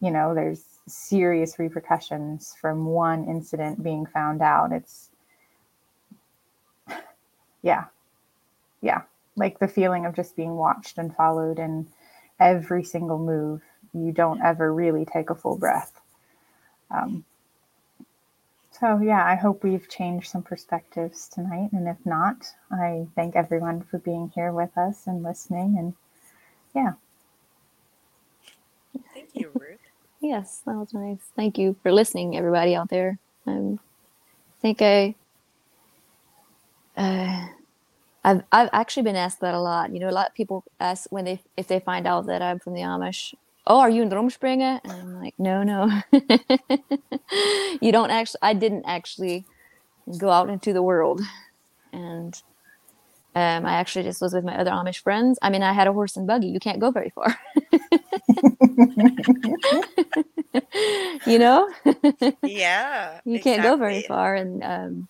you 0.00 0.10
know, 0.10 0.34
there's 0.34 0.64
serious 0.88 1.58
repercussions 1.58 2.56
from 2.60 2.86
one 2.86 3.24
incident 3.26 3.82
being 3.82 4.06
found 4.06 4.42
out. 4.42 4.72
It's 4.72 5.10
yeah. 7.62 7.84
Yeah. 8.82 9.02
Like 9.36 9.58
the 9.58 9.68
feeling 9.68 10.06
of 10.06 10.14
just 10.14 10.36
being 10.36 10.56
watched 10.56 10.98
and 10.98 11.14
followed 11.16 11.58
and 11.58 11.86
every 12.38 12.84
single 12.84 13.18
move. 13.18 13.62
You 13.94 14.12
don't 14.12 14.42
ever 14.42 14.72
really 14.74 15.06
take 15.06 15.30
a 15.30 15.34
full 15.34 15.56
breath. 15.56 16.00
Um, 16.90 17.24
so, 18.80 18.98
yeah, 18.98 19.24
I 19.24 19.34
hope 19.34 19.62
we've 19.62 19.88
changed 19.88 20.30
some 20.30 20.42
perspectives 20.42 21.28
tonight. 21.28 21.70
And 21.72 21.86
if 21.86 21.98
not, 22.04 22.46
I 22.72 23.06
thank 23.14 23.36
everyone 23.36 23.82
for 23.82 23.98
being 23.98 24.32
here 24.34 24.52
with 24.52 24.76
us 24.76 25.06
and 25.06 25.22
listening. 25.22 25.76
And 25.78 25.94
yeah. 26.74 26.92
Thank 29.14 29.30
you, 29.34 29.50
Ruth. 29.54 29.78
yes, 30.20 30.62
that 30.66 30.76
was 30.76 30.94
nice. 30.94 31.20
Thank 31.36 31.58
you 31.58 31.76
for 31.82 31.92
listening, 31.92 32.36
everybody 32.36 32.74
out 32.74 32.88
there. 32.88 33.18
Um, 33.46 33.78
I 34.58 34.60
think 34.60 34.82
I, 34.82 35.14
uh, 36.96 37.46
I've 38.24 38.42
I've 38.52 38.68
actually 38.72 39.04
been 39.04 39.16
asked 39.16 39.40
that 39.40 39.54
a 39.54 39.60
lot. 39.60 39.92
You 39.92 40.00
know, 40.00 40.08
a 40.08 40.12
lot 40.12 40.28
of 40.28 40.34
people 40.34 40.64
ask 40.78 41.10
when 41.10 41.24
they 41.24 41.40
if 41.56 41.66
they 41.66 41.80
find 41.80 42.06
out 42.06 42.26
that 42.26 42.42
I'm 42.42 42.58
from 42.58 42.74
the 42.74 42.80
Amish, 42.80 43.34
oh, 43.66 43.80
are 43.80 43.90
you 43.90 44.02
in 44.02 44.10
Rumspringa? 44.10 44.80
And 44.84 44.92
I'm 44.92 45.20
like, 45.20 45.34
no, 45.38 45.62
no. 45.62 46.02
you 47.80 47.92
don't 47.92 48.10
actually, 48.10 48.40
I 48.42 48.54
didn't 48.54 48.84
actually 48.86 49.44
go 50.18 50.30
out 50.30 50.48
into 50.48 50.72
the 50.72 50.82
world. 50.82 51.20
And 51.92 52.34
um, 53.34 53.64
I 53.64 53.74
actually 53.74 54.04
just 54.04 54.20
was 54.20 54.32
with 54.32 54.44
my 54.44 54.56
other 54.56 54.70
Amish 54.70 55.02
friends. 55.02 55.38
I 55.40 55.50
mean, 55.50 55.62
I 55.62 55.72
had 55.72 55.86
a 55.86 55.92
horse 55.92 56.16
and 56.16 56.26
buggy. 56.26 56.48
You 56.48 56.58
can't 56.58 56.80
go 56.80 56.90
very 56.90 57.10
far. 57.10 57.38
you 61.26 61.38
know? 61.38 61.70
Yeah. 62.42 63.20
you 63.24 63.40
can't 63.40 63.62
go 63.62 63.76
very 63.76 64.02
far. 64.02 64.34
And 64.34 64.64
um, 64.64 65.08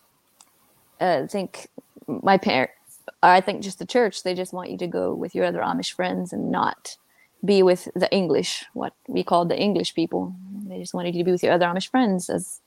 uh, 1.01 1.22
I 1.24 1.26
think 1.26 1.68
my 2.07 2.36
parents, 2.36 2.74
I 3.22 3.40
think 3.40 3.62
just 3.62 3.78
the 3.78 3.86
church, 3.86 4.22
they 4.22 4.34
just 4.34 4.53
want 4.53 4.70
you 4.70 4.78
to 4.78 4.86
go 4.86 5.14
with 5.14 5.34
your 5.34 5.46
other 5.46 5.61
Amish 5.61 5.92
friends 5.92 6.32
and 6.32 6.51
not 6.51 6.96
be 7.45 7.62
with 7.62 7.88
the 7.95 8.11
English, 8.12 8.64
what 8.74 8.93
we 9.09 9.22
call 9.22 9.45
the 9.45 9.59
English 9.59 9.95
people. 9.95 10.34
They 10.66 10.78
just 10.78 10.95
wanted 10.95 11.14
you 11.14 11.20
to 11.20 11.24
be 11.24 11.32
with 11.32 11.43
your 11.43 11.53
other 11.53 11.66
Amish 11.66 11.91
friends 11.91 12.28
as 12.28 12.61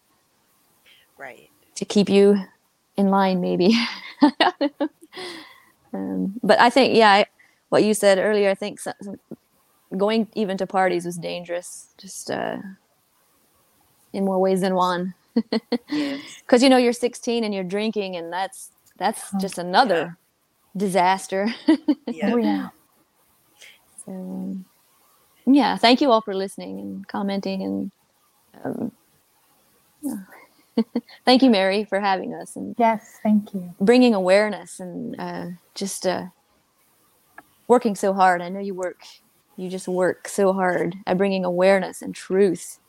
right 1.17 1.49
to 1.75 1.85
keep 1.85 2.09
you 2.09 2.43
in 2.97 3.09
line, 3.09 3.41
maybe. 3.41 3.77
um, 5.93 6.39
but 6.43 6.59
I 6.59 6.69
think, 6.69 6.95
yeah, 6.95 7.11
I, 7.11 7.25
what 7.69 7.83
you 7.83 7.93
said 7.93 8.19
earlier, 8.19 8.49
I 8.49 8.55
think 8.55 8.79
some, 8.79 8.93
some, 9.01 9.19
going 9.97 10.27
even 10.33 10.57
to 10.57 10.67
parties 10.67 11.05
was 11.05 11.17
dangerous, 11.17 11.87
just 11.97 12.29
uh, 12.29 12.57
in 14.11 14.25
more 14.25 14.39
ways 14.39 14.61
than 14.61 14.75
one. 14.75 15.13
Because 15.89 16.61
you 16.63 16.69
know 16.69 16.77
you're 16.77 16.93
16 16.93 17.43
and 17.43 17.53
you're 17.53 17.63
drinking, 17.63 18.15
and 18.15 18.31
that's 18.31 18.69
that's 18.97 19.33
oh, 19.33 19.39
just 19.39 19.57
another 19.57 19.95
yeah. 19.95 20.77
disaster. 20.77 21.47
yeah. 22.07 22.69
Yeah. 24.07 24.13
So, 24.13 24.13
um, 24.13 24.65
yeah, 25.45 25.77
thank 25.77 26.01
you 26.01 26.11
all 26.11 26.21
for 26.21 26.35
listening 26.35 26.79
and 26.79 27.07
commenting 27.07 27.63
and 27.63 27.91
um, 28.63 28.91
yeah. 30.01 30.83
thank 31.25 31.43
you, 31.43 31.49
Mary, 31.49 31.85
for 31.85 31.99
having 31.99 32.33
us 32.33 32.55
and 32.55 32.75
yes, 32.77 33.19
thank 33.23 33.53
you, 33.53 33.73
bringing 33.79 34.13
awareness 34.13 34.79
and 34.79 35.15
uh, 35.19 35.45
just 35.75 36.07
uh, 36.07 36.25
working 37.67 37.95
so 37.95 38.13
hard. 38.13 38.41
I 38.41 38.49
know 38.49 38.59
you 38.59 38.73
work, 38.73 39.01
you 39.57 39.69
just 39.69 39.87
work 39.87 40.27
so 40.27 40.53
hard 40.53 40.95
at 41.05 41.17
bringing 41.17 41.45
awareness 41.45 42.01
and 42.01 42.15
truth. 42.15 42.79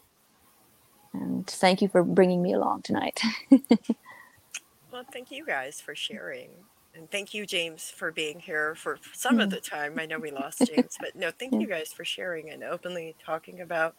And 1.12 1.46
thank 1.46 1.82
you 1.82 1.88
for 1.88 2.02
bringing 2.02 2.42
me 2.42 2.52
along 2.52 2.82
tonight. 2.82 3.20
well, 4.92 5.04
thank 5.12 5.30
you 5.30 5.46
guys 5.46 5.80
for 5.80 5.94
sharing 5.94 6.50
and 6.97 7.11
thank 7.11 7.34
you, 7.34 7.45
James, 7.45 7.90
for 7.90 8.12
being 8.12 8.38
here 8.38 8.74
for 8.76 8.99
some 9.12 9.40
of 9.40 9.51
the 9.51 9.61
time. 9.61 9.99
I 9.99 10.07
know 10.07 10.18
we 10.18 10.30
lost 10.30 10.62
James, 10.74 10.97
but 11.01 11.16
no, 11.16 11.30
thank 11.30 11.53
you 11.53 11.66
guys 11.66 11.92
for 11.92 12.05
sharing 12.05 12.51
and 12.51 12.62
openly 12.62 13.16
talking 13.24 13.61
about 13.61 13.97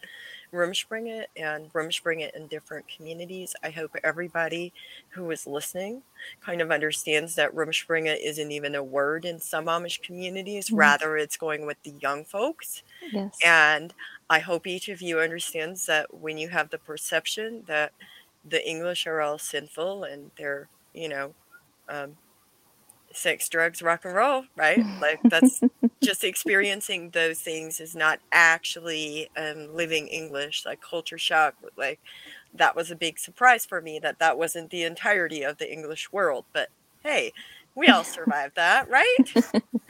Rumspringa 0.54 1.26
and 1.36 1.72
Rumspringa 1.74 2.34
in 2.36 2.48
different 2.48 2.86
communities. 2.88 3.54
I 3.64 3.70
hope 3.70 3.92
everybody 4.04 4.72
who 5.10 5.30
is 5.32 5.46
listening 5.46 6.04
kind 6.40 6.62
of 6.62 6.72
understands 6.72 7.36
that 7.36 7.54
Rumspringa 7.54 8.18
isn't 8.24 8.52
even 8.52 8.76
a 8.76 8.84
word 8.84 9.26
in 9.26 9.40
some 9.40 9.66
Amish 9.66 10.02
communities. 10.02 10.68
Mm-hmm. 10.68 10.78
Rather, 10.78 11.18
it's 11.18 11.38
going 11.38 11.66
with 11.66 11.82
the 11.84 11.94
young 12.00 12.24
folks. 12.24 12.84
Yes. 13.12 13.38
And 13.44 13.94
I 14.30 14.40
hope 14.40 14.68
each 14.68 14.88
of 14.88 15.02
you 15.02 15.20
understands 15.20 15.86
that 15.88 16.14
when 16.14 16.38
you 16.38 16.48
have 16.50 16.70
the 16.70 16.78
perception 16.78 17.64
that 17.68 17.92
the 18.48 18.66
English 18.68 19.06
are 19.06 19.22
all 19.22 19.38
sinful 19.38 20.06
and 20.06 20.32
they're, 20.38 20.70
you 20.94 21.10
know, 21.10 21.34
um, 21.90 22.16
sex, 23.16 23.50
drugs, 23.50 23.82
rock 23.82 24.06
and 24.06 24.16
roll, 24.16 24.46
right? 24.56 24.84
Like 25.02 25.20
that's 25.24 25.62
just 26.02 26.24
experiencing 26.24 27.10
those 27.12 27.40
things 27.40 27.80
is 27.80 27.96
not 27.96 28.20
actually 28.32 29.30
um, 29.38 29.76
living 29.76 30.08
English. 30.08 30.66
Like 30.66 30.82
culture 30.82 31.18
shock, 31.18 31.56
like 31.78 32.00
that 32.54 32.76
was 32.76 32.92
a 32.92 32.96
big 32.96 33.20
surprise 33.20 33.66
for 33.66 33.82
me 33.82 34.00
that 34.00 34.20
that 34.20 34.38
wasn't 34.38 34.70
the 34.70 34.84
entirety 34.84 35.44
of 35.44 35.58
the 35.58 35.72
English 35.72 36.12
world. 36.12 36.46
But 36.54 36.70
hey, 37.04 37.34
we 37.76 37.88
all 37.88 38.04
survived 38.04 38.56
that, 38.56 38.90
right? 38.90 39.16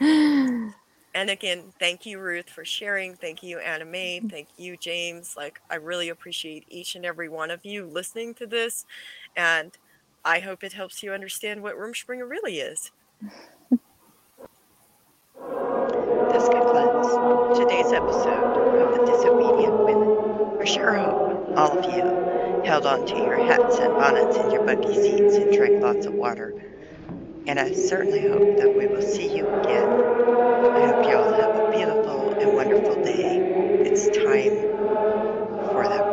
and 0.00 1.30
again, 1.30 1.72
thank 1.78 2.04
you, 2.04 2.18
Ruth, 2.18 2.50
for 2.50 2.64
sharing. 2.64 3.14
Thank 3.14 3.42
you, 3.42 3.58
Anna 3.58 3.84
Mae. 3.84 4.20
Thank 4.20 4.48
you, 4.56 4.76
James. 4.76 5.34
Like 5.36 5.60
I 5.70 5.76
really 5.76 6.08
appreciate 6.08 6.64
each 6.68 6.94
and 6.96 7.04
every 7.06 7.28
one 7.28 7.50
of 7.50 7.64
you 7.64 7.86
listening 7.86 8.34
to 8.34 8.46
this, 8.46 8.84
and 9.36 9.72
I 10.24 10.40
hope 10.40 10.64
it 10.64 10.72
helps 10.72 11.02
you 11.02 11.12
understand 11.12 11.62
what 11.62 11.76
Rumspringa 11.76 12.28
really 12.28 12.58
is. 12.58 12.90
This 13.22 13.32
concludes 16.50 17.08
today's 17.58 17.92
episode 17.92 18.76
of 18.76 18.92
The 18.92 19.06
Disobedient 19.10 19.84
Women. 19.84 20.60
I 20.60 20.64
sure 20.64 20.92
hope 20.92 21.56
all 21.56 21.78
of 21.78 21.84
you 21.94 22.02
held 22.66 22.84
on 22.84 23.06
to 23.06 23.16
your 23.16 23.38
hats 23.42 23.78
and 23.78 23.94
bonnets 23.94 24.36
and 24.36 24.52
your 24.52 24.64
buggy 24.64 24.94
seats 24.94 25.36
and 25.36 25.50
drank 25.50 25.82
lots 25.82 26.04
of 26.04 26.12
water. 26.12 26.62
And 27.46 27.58
I 27.58 27.72
certainly 27.72 28.20
hope 28.20 28.58
that 28.58 28.76
we 28.76 28.86
will 28.86 29.00
see 29.00 29.34
you 29.34 29.48
again. 29.48 29.88
I 29.88 30.86
hope 30.86 31.08
you 31.08 31.16
all 31.16 31.32
have 31.32 31.56
a 31.56 31.70
beautiful 31.74 32.34
and 32.38 32.52
wonderful 32.52 33.02
day. 33.02 33.38
It's 33.80 34.08
time 34.08 34.52
for 35.72 35.88
the 35.88 36.06